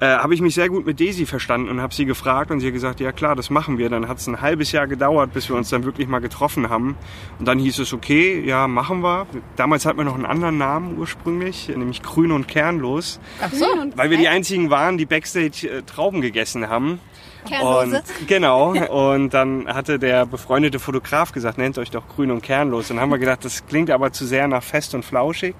äh, 0.00 0.06
habe 0.06 0.32
ich 0.32 0.40
mich 0.40 0.54
sehr 0.54 0.70
gut 0.70 0.86
mit 0.86 1.00
Daisy 1.00 1.26
verstanden 1.26 1.68
und 1.68 1.82
habe 1.82 1.92
sie 1.92 2.06
gefragt 2.06 2.50
und 2.50 2.60
sie 2.60 2.68
hat 2.68 2.72
gesagt, 2.72 3.00
ja 3.00 3.12
klar, 3.12 3.36
das 3.36 3.50
machen 3.50 3.76
wir. 3.76 3.90
Dann 3.90 4.08
hat 4.08 4.16
es 4.16 4.26
ein 4.26 4.40
halbes 4.40 4.72
Jahr 4.72 4.86
gedauert, 4.86 5.34
bis 5.34 5.50
wir 5.50 5.56
uns 5.56 5.68
dann 5.68 5.84
wirklich 5.84 6.08
mal 6.08 6.20
getroffen 6.20 6.70
haben. 6.70 6.96
Und 7.38 7.46
dann 7.46 7.58
hieß 7.58 7.78
es, 7.80 7.92
okay, 7.92 8.42
ja, 8.42 8.68
machen 8.68 9.02
wir. 9.02 9.26
Damals 9.56 9.84
hatten 9.84 9.98
wir 9.98 10.04
noch 10.04 10.14
einen 10.14 10.24
anderen 10.24 10.56
Namen 10.56 10.96
ursprünglich, 10.96 11.68
nämlich 11.68 12.02
Grün 12.02 12.32
und 12.32 12.48
Kernlos, 12.48 13.20
Ach 13.42 13.52
so. 13.52 13.66
weil 13.96 14.08
wir 14.08 14.16
die 14.16 14.28
einzigen 14.28 14.70
waren, 14.70 14.96
die 14.96 15.04
Backstage 15.04 15.68
äh, 15.68 15.82
Trauben 15.82 16.22
gegessen 16.22 16.70
haben. 16.70 17.00
Kernlose. 17.46 17.96
Und, 17.96 18.28
genau. 18.28 18.70
Und 18.70 19.34
dann 19.42 19.66
hatte 19.66 19.98
der 19.98 20.26
befreundete 20.26 20.78
Fotograf 20.78 21.32
gesagt, 21.32 21.58
nennt 21.58 21.78
euch 21.78 21.90
doch 21.90 22.08
grün 22.08 22.30
und 22.30 22.42
kernlos. 22.42 22.90
Und 22.90 22.96
dann 22.96 23.02
haben 23.02 23.10
wir 23.10 23.18
gedacht, 23.18 23.44
das 23.44 23.66
klingt 23.66 23.90
aber 23.90 24.12
zu 24.12 24.24
sehr 24.24 24.48
nach 24.48 24.62
fest 24.62 24.94
und 24.94 25.04
flauschig. 25.04 25.54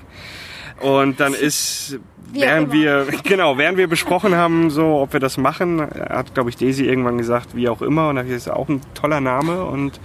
Und 0.80 1.20
dann 1.20 1.34
ist, 1.34 1.98
während 2.32 2.72
wir, 2.72 3.06
genau, 3.24 3.58
während 3.58 3.78
wir 3.78 3.88
besprochen 3.88 4.34
haben, 4.34 4.70
so, 4.70 5.00
ob 5.00 5.12
wir 5.12 5.20
das 5.20 5.36
machen, 5.36 5.80
hat, 5.80 6.34
glaube 6.34 6.50
ich, 6.50 6.56
Daisy 6.56 6.84
irgendwann 6.84 7.18
gesagt, 7.18 7.54
wie 7.54 7.68
auch 7.68 7.82
immer. 7.82 8.08
Und 8.08 8.16
da 8.16 8.20
habe 8.20 8.28
ich 8.28 8.34
gesagt, 8.34 8.56
ist 8.56 8.60
auch 8.62 8.68
ein 8.68 8.80
toller 8.94 9.20
Name. 9.20 9.64
Und 9.64 10.00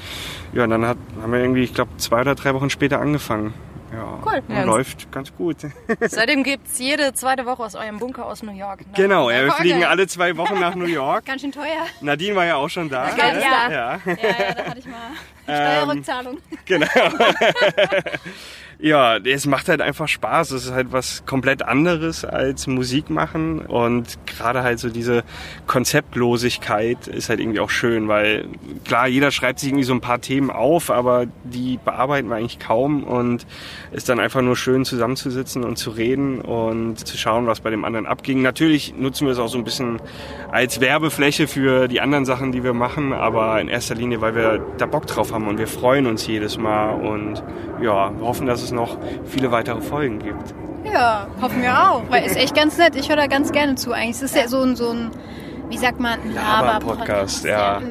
ja, 0.53 0.67
dann 0.67 0.86
hat, 0.86 0.97
haben 1.21 1.32
wir 1.32 1.39
irgendwie, 1.39 1.63
ich 1.63 1.73
glaube, 1.73 1.91
zwei 1.97 2.21
oder 2.21 2.36
drei 2.36 2.53
Wochen 2.53 2.69
später 2.69 2.99
angefangen. 2.99 3.53
Ja, 3.93 4.19
Cool. 4.25 4.43
Ja. 4.49 4.63
läuft 4.63 5.11
ganz 5.11 5.33
gut. 5.33 5.57
Seitdem 6.01 6.43
gibt's 6.43 6.77
jede 6.77 7.13
zweite 7.13 7.45
Woche 7.45 7.63
aus 7.63 7.75
eurem 7.75 7.99
Bunker 7.99 8.25
aus 8.25 8.43
New 8.43 8.51
York. 8.51 8.81
ne? 8.81 8.88
Genau, 8.95 9.29
ja, 9.29 9.45
wir 9.45 9.51
fliegen 9.53 9.83
alle 9.85 10.07
zwei 10.07 10.35
Wochen 10.38 10.59
nach 10.59 10.75
New 10.75 10.85
York. 10.85 11.25
Ganz 11.25 11.41
schön 11.41 11.51
teuer. 11.51 11.85
Nadine 12.01 12.35
war 12.35 12.45
ja 12.45 12.55
auch 12.57 12.69
schon 12.69 12.89
da. 12.89 13.05
Ne? 13.05 13.09
ist 13.11 13.17
da. 13.17 13.31
Ja. 13.41 13.69
Ja, 13.71 13.99
ja, 14.05 14.53
da 14.55 14.65
hatte 14.65 14.79
ich 14.79 14.85
mal 14.85 15.11
Steuerrückzahlung. 15.45 16.38
Genau. 16.65 16.88
ja, 18.80 19.17
es 19.17 19.47
macht 19.47 19.69
halt 19.69 19.82
einfach 19.82 20.07
Spaß. 20.07 20.51
Es 20.51 20.65
ist 20.65 20.71
halt 20.71 20.91
was 20.91 21.25
komplett 21.25 21.63
anderes 21.63 22.23
als 22.23 22.67
Musik 22.67 23.09
machen. 23.09 23.59
Und 23.59 24.19
gerade 24.28 24.61
halt 24.61 24.78
so 24.78 24.89
diese 24.89 25.23
Konzeptlosigkeit 25.65 27.07
ist 27.07 27.30
halt 27.30 27.39
irgendwie 27.39 27.59
auch 27.59 27.71
schön, 27.71 28.07
weil 28.07 28.45
klar, 28.86 29.07
jeder 29.07 29.32
schreibt 29.32 29.59
sich 29.59 29.69
irgendwie 29.69 29.84
so 29.84 29.93
ein 29.93 30.01
paar 30.01 30.21
Themen 30.21 30.51
auf, 30.51 30.91
aber 30.91 31.25
die 31.43 31.80
bearbeiten 31.84 32.30
wir 32.30 32.36
eigentlich 32.36 32.59
kaum 32.59 33.03
und 33.03 33.47
ist 33.91 34.09
dann 34.09 34.19
einfach 34.19 34.41
nur 34.41 34.55
schön 34.55 34.86
zusammenzusitzen 34.86 35.63
und 35.63 35.78
zu 35.78 35.89
reden 35.89 36.39
und 36.41 36.99
zu 36.99 37.17
schauen, 37.17 37.47
was 37.47 37.61
bei 37.61 37.71
dem 37.71 37.84
anderen 37.84 38.05
abging. 38.05 38.43
Natürlich 38.43 38.93
nutzen 38.95 39.25
wir 39.25 39.32
es 39.32 39.39
auch 39.39 39.47
so 39.47 39.57
ein 39.57 39.63
bisschen 39.63 39.99
als 40.51 40.80
Werbefläche 40.82 41.47
für 41.47 41.88
die 41.88 41.99
anderen 41.99 42.25
Sachen, 42.25 42.51
die 42.51 42.63
wir 42.63 42.73
machen, 42.73 43.11
aber 43.11 43.59
in 43.59 43.69
erster 43.69 43.95
Linie, 43.95 44.21
weil 44.21 44.36
wir 44.36 44.63
da 44.78 44.86
Bock 44.86 45.07
drauf 45.07 45.34
haben 45.34 45.47
und 45.47 45.57
wir 45.57 45.67
freuen 45.67 46.05
uns 46.05 46.28
jedes 46.28 46.57
Mal 46.57 46.91
und 46.91 47.43
ja, 47.82 48.11
hoffen, 48.21 48.45
dass 48.47 48.61
es 48.61 48.66
noch 48.72 48.97
viele 49.26 49.51
weitere 49.51 49.82
Folgen 49.82 50.20
gibt. 50.20 50.53
Ja, 50.86 51.28
hoffen 51.41 51.61
wir 51.61 51.74
auch. 51.91 52.03
Weil 52.09 52.26
ist 52.26 52.38
echt 52.38 52.55
ganz 52.55 52.78
nett. 52.78 52.95
Ich 52.95 53.09
höre 53.09 53.18
da 53.18 53.28
ganz 53.28 53.51
gerne 53.51 53.76
zu 53.76 53.91
eigentlich. 53.91 54.11
Es 54.18 54.22
ist 54.22 54.36
ja 54.36 54.47
so 54.47 54.61
ein, 54.61 54.76
so 54.76 54.89
ein 54.91 55.11
wie 55.70 55.78
sagt 55.78 55.99
man, 55.99 56.18
ein 56.22 56.34
Laber-Podcast, 56.34 57.43
Laber-Podcast. 57.43 57.45
ja. 57.45 57.82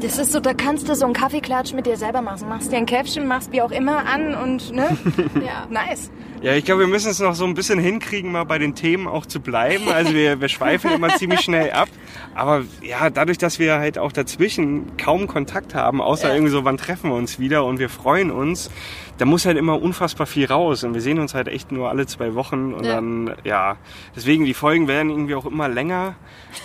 Das 0.00 0.18
ist 0.18 0.32
so, 0.32 0.40
da 0.40 0.52
kannst 0.52 0.88
du 0.88 0.96
so 0.96 1.04
einen 1.04 1.14
Kaffeeklatsch 1.14 1.72
mit 1.74 1.86
dir 1.86 1.96
selber 1.96 2.22
machen. 2.22 2.48
Machst 2.48 2.72
dir 2.72 2.76
ein 2.78 2.86
Käffchen, 2.86 3.28
machst 3.28 3.52
wie 3.52 3.62
auch 3.62 3.70
immer 3.70 4.04
an 4.06 4.34
und 4.34 4.72
ne? 4.74 4.96
Ja. 5.36 5.66
nice. 5.70 6.10
Ja, 6.42 6.54
ich 6.54 6.64
glaube, 6.64 6.80
wir 6.80 6.86
müssen 6.88 7.10
es 7.10 7.20
noch 7.20 7.34
so 7.34 7.44
ein 7.44 7.52
bisschen 7.54 7.78
hinkriegen, 7.78 8.32
mal 8.32 8.44
bei 8.44 8.58
den 8.58 8.74
Themen 8.74 9.06
auch 9.06 9.26
zu 9.26 9.40
bleiben. 9.40 9.88
Also 9.92 10.14
wir, 10.14 10.40
wir 10.40 10.48
schweifen 10.48 10.90
immer 10.90 11.10
ziemlich 11.16 11.40
schnell 11.40 11.70
ab. 11.70 11.88
Aber 12.34 12.62
ja, 12.82 13.10
dadurch, 13.10 13.36
dass 13.38 13.58
wir 13.58 13.74
halt 13.78 13.98
auch 13.98 14.10
dazwischen 14.10 14.96
kaum 14.96 15.26
Kontakt 15.28 15.74
haben, 15.74 16.00
außer 16.00 16.28
Ja. 16.28 16.34
irgendwie 16.34 16.50
so, 16.50 16.64
wann 16.64 16.78
treffen 16.78 17.10
wir 17.10 17.16
uns 17.16 17.38
wieder 17.38 17.64
und 17.64 17.78
wir 17.78 17.90
freuen 17.90 18.30
uns, 18.30 18.70
da 19.20 19.26
muss 19.26 19.44
halt 19.44 19.58
immer 19.58 19.80
unfassbar 19.82 20.26
viel 20.26 20.46
raus. 20.46 20.82
Und 20.82 20.94
wir 20.94 21.02
sehen 21.02 21.18
uns 21.18 21.34
halt 21.34 21.46
echt 21.48 21.72
nur 21.72 21.90
alle 21.90 22.06
zwei 22.06 22.34
Wochen. 22.34 22.72
Und 22.72 22.84
Ja. 22.86 22.94
dann, 22.94 23.34
ja, 23.44 23.76
deswegen, 24.16 24.46
die 24.46 24.54
Folgen 24.54 24.88
werden 24.88 25.10
irgendwie 25.10 25.34
auch 25.34 25.44
immer 25.44 25.68
länger. 25.68 26.14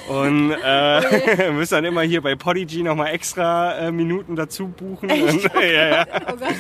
Und 0.07 0.51
äh, 0.63 0.63
wir 1.37 1.51
müssen 1.51 1.73
dann 1.75 1.85
immer 1.85 2.01
hier 2.01 2.21
bei 2.21 2.35
Podigy 2.35 2.81
nochmal 2.83 3.13
extra 3.13 3.73
äh, 3.77 3.91
Minuten 3.91 4.37
dazu 4.37 4.69
buchen. 4.69 5.11
Und, 5.11 5.43
ja, 5.55 5.61
ja. 5.89 6.05
Oh 6.31 6.35
Gott. 6.37 6.55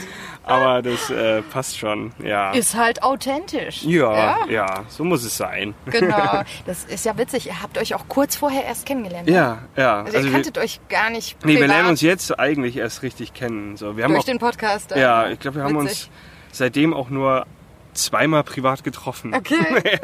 Aber 0.45 0.81
das 0.81 1.09
äh, 1.09 1.41
passt 1.41 1.77
schon, 1.77 2.13
ja. 2.23 2.51
Ist 2.51 2.75
halt 2.75 3.01
authentisch. 3.01 3.83
Ja, 3.83 4.37
ja, 4.47 4.83
so 4.87 5.03
muss 5.03 5.23
es 5.23 5.35
sein. 5.37 5.73
Genau. 5.85 6.43
Das 6.65 6.83
ist 6.85 7.05
ja 7.05 7.17
witzig. 7.17 7.47
Ihr 7.47 7.61
habt 7.61 7.77
euch 7.77 7.95
auch 7.95 8.07
kurz 8.07 8.35
vorher 8.35 8.63
erst 8.65 8.85
kennengelernt. 8.85 9.27
ne? 9.27 9.33
Ja, 9.33 9.57
ja. 9.75 10.03
Also, 10.03 10.17
ihr 10.17 10.23
wir, 10.25 10.31
kanntet 10.31 10.57
euch 10.57 10.79
gar 10.89 11.09
nicht 11.09 11.37
nee, 11.43 11.53
wir 11.53 11.59
privat 11.59 11.75
lernen 11.75 11.89
uns 11.89 12.01
jetzt 12.01 12.39
eigentlich 12.39 12.77
erst 12.77 13.01
richtig 13.03 13.33
kennen. 13.33 13.77
So, 13.77 13.97
wir 13.97 14.03
haben 14.03 14.11
durch 14.11 14.23
auch, 14.23 14.25
den 14.25 14.39
Podcast. 14.39 14.91
äh, 14.91 15.01
ja, 15.01 15.29
ich 15.29 15.39
glaube, 15.39 15.57
wir 15.57 15.63
haben 15.63 15.75
witzig. 15.75 15.89
uns 15.89 16.09
seitdem 16.51 16.93
auch 16.93 17.09
nur 17.09 17.45
zweimal 17.97 18.43
privat 18.43 18.83
getroffen. 18.83 19.33
Okay. 19.33 19.57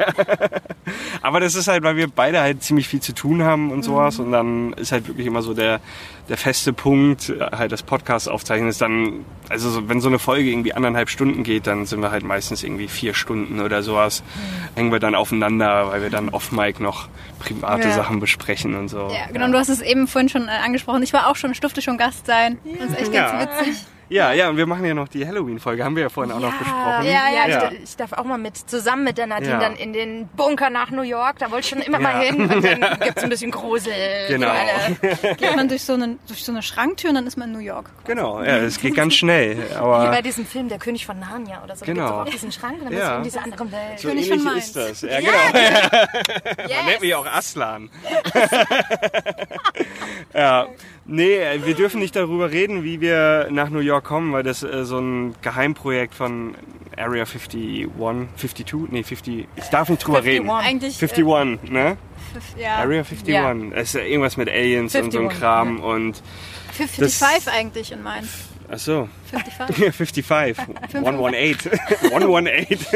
Aber 1.22 1.40
das 1.40 1.54
ist 1.54 1.68
halt, 1.68 1.82
weil 1.82 1.96
wir 1.96 2.08
beide 2.08 2.40
halt 2.40 2.62
ziemlich 2.62 2.88
viel 2.88 3.00
zu 3.00 3.12
tun 3.14 3.42
haben 3.42 3.70
und 3.70 3.82
sowas. 3.82 4.18
Mhm. 4.18 4.24
Und 4.24 4.32
dann 4.32 4.72
ist 4.74 4.92
halt 4.92 5.08
wirklich 5.08 5.26
immer 5.26 5.42
so 5.42 5.54
der, 5.54 5.80
der 6.28 6.36
feste 6.36 6.72
Punkt, 6.72 7.32
halt 7.40 7.72
das 7.72 7.82
Podcast 7.82 8.28
aufzeichnen 8.28 8.68
ist 8.68 8.80
dann, 8.80 9.24
also 9.48 9.70
so, 9.70 9.88
wenn 9.88 10.00
so 10.00 10.08
eine 10.08 10.18
Folge 10.18 10.50
irgendwie 10.50 10.72
anderthalb 10.74 11.08
Stunden 11.08 11.42
geht, 11.44 11.66
dann 11.66 11.86
sind 11.86 12.00
wir 12.00 12.10
halt 12.10 12.24
meistens 12.24 12.62
irgendwie 12.62 12.88
vier 12.88 13.14
Stunden 13.14 13.60
oder 13.60 13.82
sowas. 13.82 14.22
Mhm. 14.22 14.76
Hängen 14.76 14.92
wir 14.92 15.00
dann 15.00 15.14
aufeinander, 15.14 15.88
weil 15.88 16.02
wir 16.02 16.10
dann 16.10 16.28
off-mic 16.30 16.80
noch 16.80 17.08
private 17.38 17.88
Ja. 17.88 17.94
Sachen 17.94 18.20
besprechen 18.20 18.74
und 18.74 18.88
so. 18.88 19.08
Ja, 19.12 19.26
genau. 19.32 19.46
Und 19.46 19.52
du 19.52 19.58
hast 19.58 19.68
es 19.68 19.80
eben 19.80 20.06
vorhin 20.08 20.28
schon 20.28 20.48
äh, 20.48 20.52
angesprochen. 20.64 21.02
Ich 21.02 21.12
war 21.12 21.28
auch 21.28 21.36
schon, 21.36 21.52
durfte 21.60 21.82
schon 21.82 21.98
Gast 21.98 22.26
sein. 22.26 22.58
Das 22.80 22.90
ist 22.90 22.98
echt 23.00 23.14
Ja. 23.14 23.44
ganz 23.44 23.60
witzig. 23.66 23.84
Ja, 24.08 24.32
ja, 24.32 24.48
und 24.50 24.56
wir 24.58 24.66
machen 24.66 24.84
ja 24.84 24.92
noch 24.92 25.08
die 25.08 25.26
Halloween-Folge, 25.26 25.82
haben 25.84 25.96
wir 25.96 26.02
ja 26.02 26.08
vorhin 26.10 26.32
auch 26.32 26.40
noch 26.40 26.52
besprochen. 26.52 27.04
Ja, 27.06 27.28
ja, 27.32 27.42
ich, 27.46 27.54
ja. 27.54 27.60
da- 27.60 27.70
ich 27.72 27.96
darf 27.96 28.12
auch 28.12 28.24
mal 28.24 28.36
mit 28.36 28.56
zusammen 28.58 29.04
mit 29.04 29.16
der 29.16 29.26
Nadine 29.26 29.52
Ja. 29.52 29.58
dann 29.60 29.74
in 29.76 29.92
den 29.94 30.28
Bunker 30.36 30.68
nach 30.68 30.90
New 30.90 31.02
York. 31.02 31.38
Da 31.38 31.50
wollte 31.50 31.60
ich 31.60 31.68
schon 31.70 31.78
immer 31.80 31.98
Ja. 31.98 32.02
mal 32.02 32.20
hin. 32.22 32.42
Und 32.50 32.62
dann 32.64 32.98
gibt's 33.00 33.22
ein 33.22 33.30
bisschen 33.30 33.50
Grusel. 33.50 33.92
Genau. 34.28 34.52
Geht 35.38 35.56
man 35.56 35.68
durch 35.68 35.82
so, 35.84 35.94
eine, 35.94 36.18
durch 36.26 36.44
so 36.44 36.52
eine 36.52 36.62
Schranktür 36.62 37.10
und 37.10 37.16
dann 37.16 37.26
ist 37.26 37.36
man 37.38 37.48
in 37.48 37.54
New 37.54 37.64
York. 37.64 37.86
Genau, 38.04 38.42
ja, 38.42 38.58
es 38.58 38.78
geht 38.78 38.94
ganz 38.94 39.14
schnell. 39.14 39.56
Wie 39.70 39.74
Aber 39.76 40.08
bei 40.10 40.20
diesem 40.22 40.44
Film, 40.44 40.68
Der 40.68 40.78
König 40.78 41.06
von 41.06 41.18
Narnia 41.18 41.62
oder 41.64 41.74
so. 41.74 41.84
Da 41.86 41.92
Genau. 41.92 42.06
gibt's 42.24 42.28
auch 42.28 42.32
diesen 42.32 42.52
Schrank 42.52 42.74
und 42.78 42.84
dann 42.84 42.90
bist 42.90 43.02
Ja. 43.02 43.10
du 43.12 43.16
in 43.18 43.22
dieser 43.24 43.42
anderen 43.44 43.72
Welt. 43.72 43.98
so 44.00 44.08
König 44.08 44.30
ähnlich 44.30 44.42
von 44.44 44.56
ist 44.58 44.76
Mainz. 44.76 45.00
das. 45.00 45.00
Ja, 45.02 45.20
genau. 45.20 45.32
Yes. 46.68 46.84
Nennt 46.86 47.00
mich 47.00 47.14
auch 47.14 47.26
Aslan. 47.26 47.90
ja, 50.34 50.66
nee, 51.04 51.38
wir 51.64 51.74
dürfen 51.74 52.00
nicht 52.00 52.14
darüber 52.16 52.50
reden, 52.50 52.84
wie 52.84 53.00
wir 53.00 53.48
nach 53.50 53.68
New 53.70 53.80
York 53.80 54.01
kommen, 54.02 54.32
weil 54.32 54.42
das 54.42 54.62
äh, 54.62 54.84
so 54.84 54.98
ein 54.98 55.34
Geheimprojekt 55.42 56.14
von 56.14 56.54
Area 56.96 57.24
51, 57.24 57.88
52, 57.96 58.90
nee, 58.90 59.02
50, 59.02 59.48
ich 59.56 59.64
darf 59.66 59.88
nicht 59.88 60.06
drüber 60.06 60.22
reden. 60.24 60.48
51. 60.50 61.02
Eigentlich. 61.02 61.24
51, 61.24 61.70
ne? 61.70 61.96
Äh, 62.56 62.62
ja, 62.62 62.76
Area 62.76 63.00
51. 63.00 63.28
Ja. 63.28 63.52
Es 63.74 63.88
ist 63.88 63.94
ja 63.94 64.00
irgendwas 64.02 64.36
mit 64.36 64.48
Aliens 64.48 64.94
und 64.94 65.12
so 65.12 65.18
ein 65.18 65.24
51, 65.26 65.40
Kram 65.40 65.80
und, 65.80 66.22
55 66.72 67.52
eigentlich 67.52 67.92
in 67.92 68.02
Mainz. 68.02 68.28
ach 68.70 68.78
so, 68.78 69.08
55. 69.30 69.94
55, 69.94 70.58
118, 70.94 71.72
118, 72.12 72.88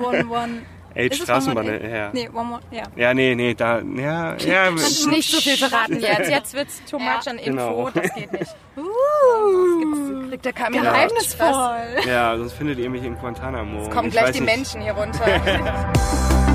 One, 0.00 0.26
one. 0.28 0.62
Eight 0.96 1.12
es 1.12 1.18
Straßenbahn, 1.18 1.66
118? 1.66 1.94
ja. 1.94 2.10
Nee, 2.12 2.28
one, 2.28 2.54
one, 2.54 2.60
ja. 2.70 2.82
Ja, 2.96 3.14
nee, 3.14 3.34
nee, 3.34 3.54
da, 3.54 3.80
ja, 3.80 4.36
ja, 4.36 4.70
Nicht 4.70 5.30
so 5.30 5.40
viel 5.40 5.56
verraten 5.56 6.00
jetzt. 6.00 6.30
Jetzt 6.30 6.54
wird's 6.54 6.82
too 6.88 6.98
much 6.98 7.26
an 7.26 7.38
Info. 7.38 7.50
Genau. 7.50 7.90
Das 7.90 8.14
geht 8.14 8.32
nicht. 8.32 8.54
Uh, 8.76 10.28
kriegt 10.28 10.44
der 10.44 10.52
Kamera 10.52 10.82
Geheimnisvoll. 10.82 12.08
ja, 12.08 12.36
sonst 12.36 12.54
findet 12.54 12.80
ihr 12.80 12.90
mich 12.90 13.04
in 13.04 13.14
Guantanamo. 13.16 13.88
Kommen 13.88 14.08
Ich 14.08 14.14
gleich 14.14 14.32
die 14.32 14.40
nicht. 14.40 14.56
Menschen 14.56 14.80
hier 14.82 14.92
runter. 14.94 15.24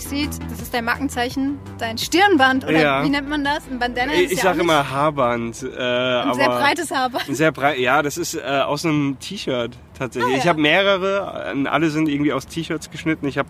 dich 0.00 0.08
sieht, 0.08 0.30
das 0.50 0.60
ist 0.62 0.72
dein 0.72 0.84
Markenzeichen, 0.84 1.58
dein 1.78 1.98
Stirnband 1.98 2.64
oder 2.64 2.80
Ja. 2.80 3.04
wie 3.04 3.10
nennt 3.10 3.28
man 3.28 3.44
das? 3.44 3.66
Ein 3.70 3.78
Bandana 3.78 4.12
Ich, 4.14 4.24
ist 4.24 4.32
ich 4.32 4.38
ja 4.38 4.44
sage 4.44 4.60
immer 4.60 4.90
Haarband. 4.90 5.62
Äh, 5.62 5.66
ein 5.76 6.34
sehr 6.34 6.48
breites 6.48 6.90
Haarband. 6.90 7.24
Sehr 7.36 7.52
breit, 7.52 7.78
ja, 7.78 8.02
das 8.02 8.16
ist 8.16 8.34
äh, 8.34 8.40
aus 8.40 8.84
einem 8.84 9.18
T-Shirt 9.18 9.72
tatsächlich. 9.98 10.30
Ah, 10.32 10.36
ja. 10.36 10.38
Ich 10.42 10.48
habe 10.48 10.60
mehrere, 10.60 11.54
alle 11.70 11.90
sind 11.90 12.08
irgendwie 12.08 12.32
aus 12.32 12.46
T-Shirts 12.46 12.90
geschnitten. 12.90 13.26
Ich 13.28 13.36
habe, 13.38 13.48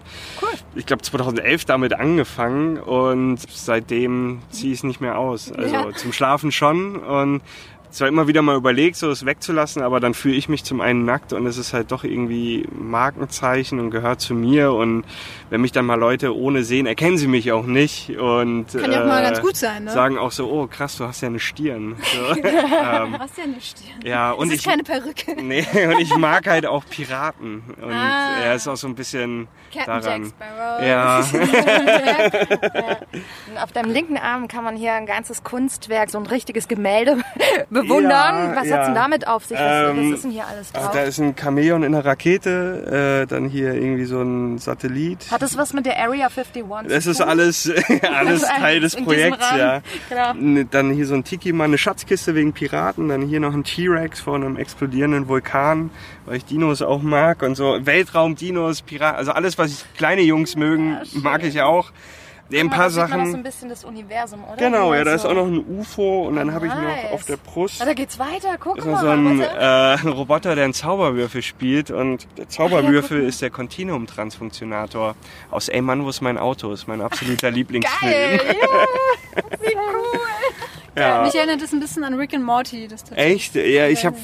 ich 0.75 0.87
glaube, 0.87 1.03
2011 1.03 1.65
damit 1.67 1.93
angefangen 1.95 2.79
und 2.79 3.39
seitdem 3.51 4.41
ziehe 4.51 4.73
ich 4.73 4.79
es 4.79 4.85
nicht 4.85 5.01
mehr 5.01 5.19
aus. 5.19 5.53
Also 5.53 5.75
Ja. 5.75 5.93
zum 5.95 6.13
Schlafen 6.13 6.51
schon 6.53 6.97
und 6.97 7.43
zwar 7.91 8.09
immer 8.09 8.29
wieder 8.29 8.43
mal 8.43 8.57
überlegt, 8.57 8.97
so 8.97 9.11
es 9.11 9.27
wegzulassen, 9.27 9.83
aber 9.83 10.01
dann 10.01 10.15
fühle 10.15 10.35
ich 10.37 10.49
mich 10.49 10.65
zum 10.65 10.81
einen 10.81 11.05
nackt 11.05 11.33
und 11.33 11.47
es 11.47 11.57
ist 11.59 11.73
halt 11.73 11.91
doch 11.93 12.05
irgendwie 12.05 12.67
Markenzeichen 12.73 13.81
und 13.81 13.91
gehört 13.91 14.21
zu 14.21 14.35
mir 14.35 14.73
und 14.73 15.05
wenn 15.51 15.61
mich 15.61 15.73
dann 15.73 15.85
mal 15.87 15.97
Leute 15.97 16.37
ohne 16.37 16.63
sehen, 16.63 16.87
erkennen 16.87 17.19
sie 17.19 17.27
mich 17.27 17.51
auch 17.53 17.67
nicht 17.67 18.11
und 18.19 18.67
Kann 18.73 18.93
ja 18.93 19.03
auch 19.03 19.07
mal 19.07 19.21
äh, 19.21 19.25
ganz 19.29 19.41
gut 19.41 19.57
sein, 19.57 19.85
ne? 19.85 19.91
sagen 19.91 20.19
auch 20.19 20.31
so, 20.31 20.51
oh 20.51 20.67
krass, 20.67 20.97
du 20.97 21.05
hast 21.07 21.21
ja 21.21 21.29
eine 21.29 21.41
Stirn. 21.41 21.97
So. 22.01 22.35
ähm, 22.41 23.13
Du 23.13 23.19
hast 23.19 23.37
ja 23.39 23.45
eine 23.45 23.61
Stirn. 23.61 24.01
ja, 24.05 24.31
und 24.33 24.49
das 24.49 24.55
ist 24.57 24.61
ich, 24.67 24.71
keine 24.71 24.83
Perücke. 24.85 25.37
Nee, 25.43 25.67
und 25.87 26.01
ich 26.01 26.15
mag 26.17 26.47
halt 26.49 26.67
auch 26.67 26.85
Piraten. 26.89 27.63
Und 27.81 27.93
Ah. 27.93 28.41
er 28.45 28.55
ist 28.55 28.69
auch 28.69 28.77
so 28.77 28.87
ein 28.87 28.95
bisschen 28.95 29.49
Captain 29.75 30.01
daran. 30.03 30.23
Jack 30.23 30.33
Sparrow. 30.33 30.87
Ja, 30.87 31.25
auf 33.63 33.73
deinem 33.73 33.91
linken 33.93 34.17
Arm 34.17 34.49
kann 34.49 34.65
man 34.65 34.77
hier 34.77 34.93
ein 34.95 35.07
ganzes 35.07 35.43
Kunstwerk, 35.43 36.11
so 36.11 36.19
ein 36.19 36.27
richtiges 36.27 36.69
Gemälde 36.69 37.19
bewundern. 37.83 38.11
Ja, 38.11 38.57
was 38.57 38.67
ja. 38.69 38.77
hat's 38.77 38.87
denn 38.87 38.95
damit 38.95 39.27
auf 39.27 39.45
sich? 39.45 39.59
Was, 39.59 39.91
Ähm, 39.91 40.11
was 40.11 40.17
ist 40.19 40.25
denn 40.25 40.31
hier 40.31 40.47
alles 40.47 40.73
drauf? 40.73 40.91
da 40.93 41.01
ist 41.03 41.19
ein 41.19 41.35
Chamäleon 41.37 41.83
in 41.83 41.93
der 41.93 42.05
Rakete, 42.05 43.23
äh, 43.23 43.27
dann 43.27 43.49
hier 43.49 43.75
irgendwie 43.75 44.05
so 44.05 44.21
ein 44.23 44.59
Satellit. 44.59 45.31
Hat 45.31 45.43
es 45.43 45.57
was 45.57 45.73
mit 45.73 45.87
der 45.87 45.99
Area 45.99 46.29
51 46.29 46.65
Das 46.89 47.05
zu 47.05 47.11
ist 47.11 47.19
tun? 47.19 47.29
alles, 47.29 47.71
alles 48.03 48.45
Also 48.45 48.47
Teil 48.61 48.81
des 48.81 48.97
Projekts, 48.97 49.51
ja. 49.57 49.81
Genau. 50.09 50.65
Dann 50.71 50.91
hier 50.93 51.07
so 51.07 51.15
ein 51.15 51.25
Tiki-Mann, 51.25 51.71
eine 51.71 51.79
Schatzkiste 51.79 52.35
wegen 52.35 52.53
Piraten, 52.53 53.09
dann 53.09 53.23
hier 53.23 53.41
noch 53.41 53.55
ein 53.55 53.65
T-Rex 53.65 54.21
vor 54.21 54.35
einem 54.37 54.57
explodierenden 54.57 55.29
Vulkan, 55.29 55.91
weil 56.27 56.37
ich 56.37 56.45
Dinos 56.45 56.83
auch 56.83 57.03
mag 57.03 57.43
und 57.43 57.55
so. 57.55 57.79
Weltraum-Dinos, 57.85 58.83
Piraten, 58.83 59.17
also 59.19 59.33
alles, 59.33 59.59
was 59.59 59.85
kleine 59.97 60.23
Jungs 60.23 60.57
mögen, 60.57 60.99
mag 61.15 61.45
ich 61.45 61.61
auch. 61.63 61.91
Ein 62.53 62.63
Guck 62.63 62.71
mal, 62.71 62.77
paar 62.77 62.91
sieht 62.91 62.99
man 62.99 63.07
auch 63.13 63.17
so 63.17 63.21
Sachen. 63.25 63.35
ein 63.35 63.43
bisschen 63.43 63.69
das 63.69 63.85
Universum, 63.85 64.45
oder? 64.45 64.57
Genau, 64.57 64.95
ja, 64.95 65.05
da 65.05 65.15
ist 65.15 65.25
auch 65.25 65.35
noch 65.35 65.47
ein 65.47 65.65
UFO 65.79 66.27
und 66.29 66.37
dann 66.37 66.53
habe 66.53 66.67
ich 66.67 66.75
noch 66.75 66.81
Nice. 66.83 67.13
auf 67.13 67.25
der 67.25 67.37
Brust 67.37 67.81
Ah, 67.81 67.85
da 67.85 67.95
geht's 67.95 68.19
weiter, 68.19 68.57
guck 68.59 68.79
ist 68.79 68.85
mal. 68.87 69.01
so 69.01 69.09
ein, 69.09 69.41
äh, 69.41 69.47
ein 69.47 70.09
Roboter, 70.09 70.55
der 70.55 70.65
einen 70.65 70.75
Zauberwürfel 70.75 71.43
spielt 71.43 71.91
und 71.91 72.27
der 72.39 72.49
Zauberwürfel 72.49 73.23
ist 73.23 73.41
der 73.43 73.51
Continuum-Transfunktionator 73.51 75.15
aus 75.51 75.69
Ey 75.69 75.81
Mann, 75.81 76.05
wo 76.05 76.09
ist 76.11 76.21
mein 76.21 76.39
Auto? 76.39 76.73
Ist 76.73 76.89
mein 76.89 77.01
absoluter 77.01 77.51
Lieblingsfilm. 77.53 78.11
Geil, 78.13 78.41
ja. 78.47 79.43
Wie 79.61 79.75
cool. 79.77 80.21
Ja. 81.01 81.23
Mich 81.23 81.35
erinnert 81.35 81.63
das 81.63 81.73
ein 81.73 81.81
bisschen 81.81 82.05
an 82.05 82.15
Rick 82.15 82.35
and 82.35 82.45
Morty. 82.45 82.87
Das 82.89 83.05
Tattoo. 83.05 83.21
Echt? 83.21 83.55
Ja, 83.55 83.89
ich 83.89 84.05
habe 84.05 84.17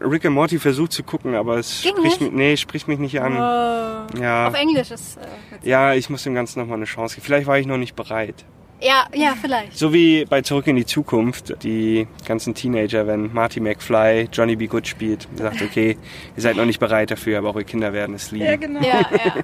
Rick 0.00 0.24
and 0.24 0.34
Morty 0.34 0.58
versucht 0.58 0.92
zu 0.92 1.02
gucken, 1.02 1.34
aber 1.34 1.58
es 1.58 1.82
Ging 1.82 1.96
spricht 1.96 2.20
mich, 2.20 2.32
nee, 2.32 2.56
spricht 2.56 2.88
mich 2.88 2.98
nicht 2.98 3.20
an. 3.20 3.34
Oh. 3.36 4.20
Ja. 4.20 4.48
Auf 4.48 4.54
Englisch 4.54 4.90
ist 4.90 5.18
äh. 5.18 5.68
Ja, 5.68 5.94
ich 5.94 6.08
muss 6.10 6.22
dem 6.22 6.34
Ganzen 6.34 6.60
nochmal 6.60 6.76
eine 6.76 6.86
Chance 6.86 7.16
geben. 7.16 7.26
Vielleicht 7.26 7.46
war 7.46 7.58
ich 7.58 7.66
noch 7.66 7.76
nicht 7.76 7.96
bereit. 7.96 8.44
Ja, 8.82 9.04
ja, 9.14 9.34
vielleicht. 9.38 9.76
So 9.76 9.92
wie 9.92 10.24
bei 10.24 10.40
Zurück 10.40 10.66
in 10.66 10.76
die 10.76 10.86
Zukunft, 10.86 11.62
die 11.62 12.06
ganzen 12.26 12.54
Teenager, 12.54 13.06
wenn 13.06 13.30
Marty 13.32 13.60
McFly 13.60 14.28
Johnny 14.32 14.56
B. 14.56 14.68
Good 14.68 14.86
spielt, 14.86 15.28
sagt, 15.34 15.60
okay, 15.60 15.98
ihr 16.34 16.42
seid 16.42 16.56
noch 16.56 16.64
nicht 16.64 16.80
bereit 16.80 17.10
dafür, 17.10 17.38
aber 17.38 17.48
eure 17.48 17.64
Kinder 17.64 17.92
werden 17.92 18.14
es 18.14 18.30
lieben. 18.30 18.58
genau. 18.58 18.80
Ja, 18.80 19.00
ja. 19.12 19.34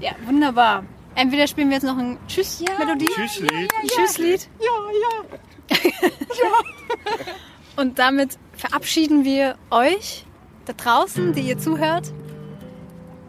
Ja, 0.00 0.10
wunderbar. 0.24 0.84
Entweder 1.14 1.46
spielen 1.46 1.68
wir 1.68 1.74
jetzt 1.76 1.84
noch 1.84 1.98
ein 1.98 2.18
Tschüss-Melodie. 2.28 3.06
Tschüsslied. 3.14 3.50
Ein 3.52 3.88
Tschüsslied. 3.88 4.48
Ja, 4.60 4.66
ja. 5.76 6.52
Und 7.76 7.98
damit 7.98 8.38
verabschieden 8.56 9.24
wir 9.24 9.56
euch 9.70 10.24
da 10.66 10.72
draußen, 10.72 11.32
die 11.32 11.40
ihr 11.42 11.58
zuhört, 11.58 12.12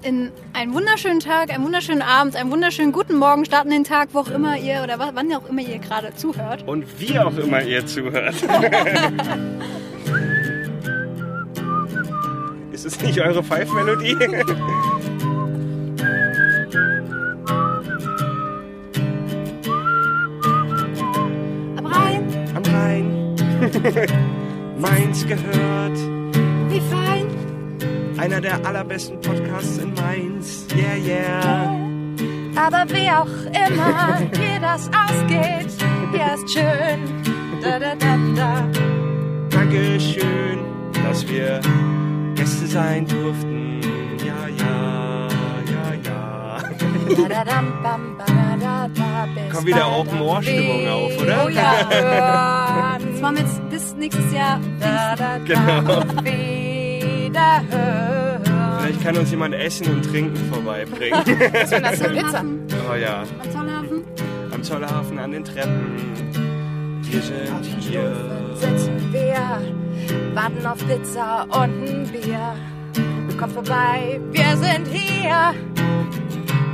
in 0.04 0.32
einen 0.54 0.74
wunderschönen 0.74 1.20
Tag, 1.20 1.52
einen 1.52 1.64
wunderschönen 1.64 2.02
Abend, 2.02 2.36
einen 2.36 2.50
wunderschönen 2.52 2.92
guten 2.92 3.18
Morgen, 3.18 3.46
starten 3.46 3.70
den 3.70 3.84
Tag, 3.84 4.10
wo 4.14 4.20
auch 4.20 4.30
immer 4.30 4.58
ihr 4.58 4.82
oder 4.84 4.98
wa- 4.98 5.12
wann 5.14 5.32
auch 5.34 5.48
immer 5.48 5.62
ihr 5.62 5.78
gerade 5.78 6.16
zuhört. 6.16 6.68
Und 6.68 7.00
wie 7.00 7.20
auch 7.20 7.38
immer 7.38 7.62
ihr 7.62 7.86
zuhört. 7.86 8.36
Ist 12.72 12.86
es 12.86 13.00
nicht 13.02 13.20
eure 13.22 13.44
Pfeifmelodie? 13.44 14.18
Mainz 24.78 25.26
gehört. 25.28 25.98
wie 26.72 26.82
fein. 26.90 27.28
Einer 28.18 28.42
der 28.42 28.66
allerbesten 28.66 29.20
Podcasts 29.22 29.78
in 29.78 29.94
Mainz. 29.94 30.66
Yeah, 30.76 30.96
yeah. 30.96 31.76
Aber 32.56 32.86
wie 32.94 33.10
auch 33.10 33.28
immer 33.48 34.22
dir 34.34 34.60
das 34.60 34.90
ausgeht, 34.90 35.72
hier 36.12 36.34
ist 36.36 36.52
schön. 36.52 37.00
Da, 37.62 37.80
da, 37.80 37.96
da, 37.96 38.18
da. 38.36 38.66
Dankeschön, 39.50 40.60
dass 41.04 41.28
wir 41.28 41.62
Gäste 42.36 42.68
sein 42.68 43.06
durften. 43.08 43.80
Ja, 44.26 44.48
ja, 44.48 45.28
ja, 45.72 45.94
ja. 46.04 46.58
Kommt 49.52 49.66
wieder 49.66 49.86
bald 49.86 50.00
Open 50.00 50.22
Ohr 50.22 50.44
Stimmung 50.44 50.88
auf 50.88 51.12
auf, 51.12 51.22
oder? 51.22 51.46
Oh 51.46 51.50
ja. 51.50 52.98
Das 53.00 53.22
jetzt 53.22 53.36
bis 53.36 53.61
nächstes 54.02 54.34
Jahr. 54.34 54.60
Da, 54.80 55.16
da, 55.16 55.18
da, 55.38 55.38
Genau. 55.46 56.00
auf 56.00 56.06
Wiederhören. 56.26 58.42
Vielleicht 58.82 59.02
kann 59.04 59.16
uns 59.18 59.32
jemand 59.32 59.54
Essen 59.56 59.88
und 59.88 60.04
Trinken 60.04 60.36
vorbeibringen. 60.52 61.20
Was 61.54 61.70
das 61.70 62.00
für 62.02 62.10
Pizza? 62.10 62.44
oh 62.92 62.96
ja. 62.96 63.24
Am 63.42 63.52
Zollhafen. 63.52 64.04
Am 64.54 64.64
Zollhafen 64.64 65.20
an 65.20 65.32
den 65.32 65.44
Treppen. 65.44 65.98
Wir 67.04 67.22
sind 67.22 67.66
hier. 67.80 68.12
Sitzen 68.56 69.14
wir, 69.14 69.62
warten 70.34 70.66
auf 70.66 70.80
Pizza 70.88 71.44
und 71.46 71.88
ein 71.88 72.10
Bier. 72.12 72.56
Kommt 73.38 73.54
vorbei, 73.54 74.20
wir 74.32 74.58
sind 74.58 74.88
hier. 74.88 75.54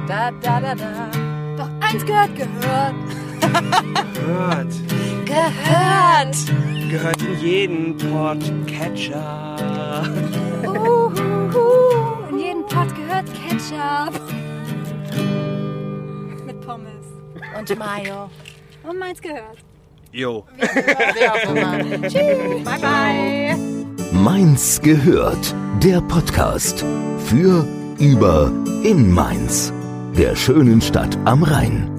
Da, 0.07 0.31
da, 0.41 0.59
da, 0.61 0.75
da. 0.75 1.09
Doch 1.57 1.69
eins 1.87 2.05
gehört 2.05 2.35
gehört. 2.35 2.95
Hört. 4.25 4.73
Gehört. 5.37 6.35
Gehört 6.89 7.21
in 7.21 7.39
jeden 7.39 7.97
Podcatcher. 7.97 9.55
Uhuhu. 10.63 11.59
In 12.31 12.39
jeden 12.39 12.65
Pot 12.65 12.87
gehört 12.95 13.27
Ketchup. 13.35 14.19
Mit 16.45 16.59
Pommes. 16.61 17.05
Und 17.55 17.77
Mayo. 17.77 18.31
Und 18.83 18.97
meins 18.97 19.21
gehört. 19.21 19.57
Jo. 20.11 20.43
Tschüss. 22.01 22.63
Bye, 22.63 22.79
bye. 22.81 23.55
Mainz 24.11 24.81
gehört. 24.81 25.53
Der 25.83 26.01
Podcast 26.01 26.83
für, 27.19 27.63
über, 27.99 28.51
in 28.83 29.11
Mainz. 29.11 29.71
Der 30.17 30.35
schönen 30.35 30.81
Stadt 30.81 31.15
am 31.25 31.43
Rhein. 31.43 31.96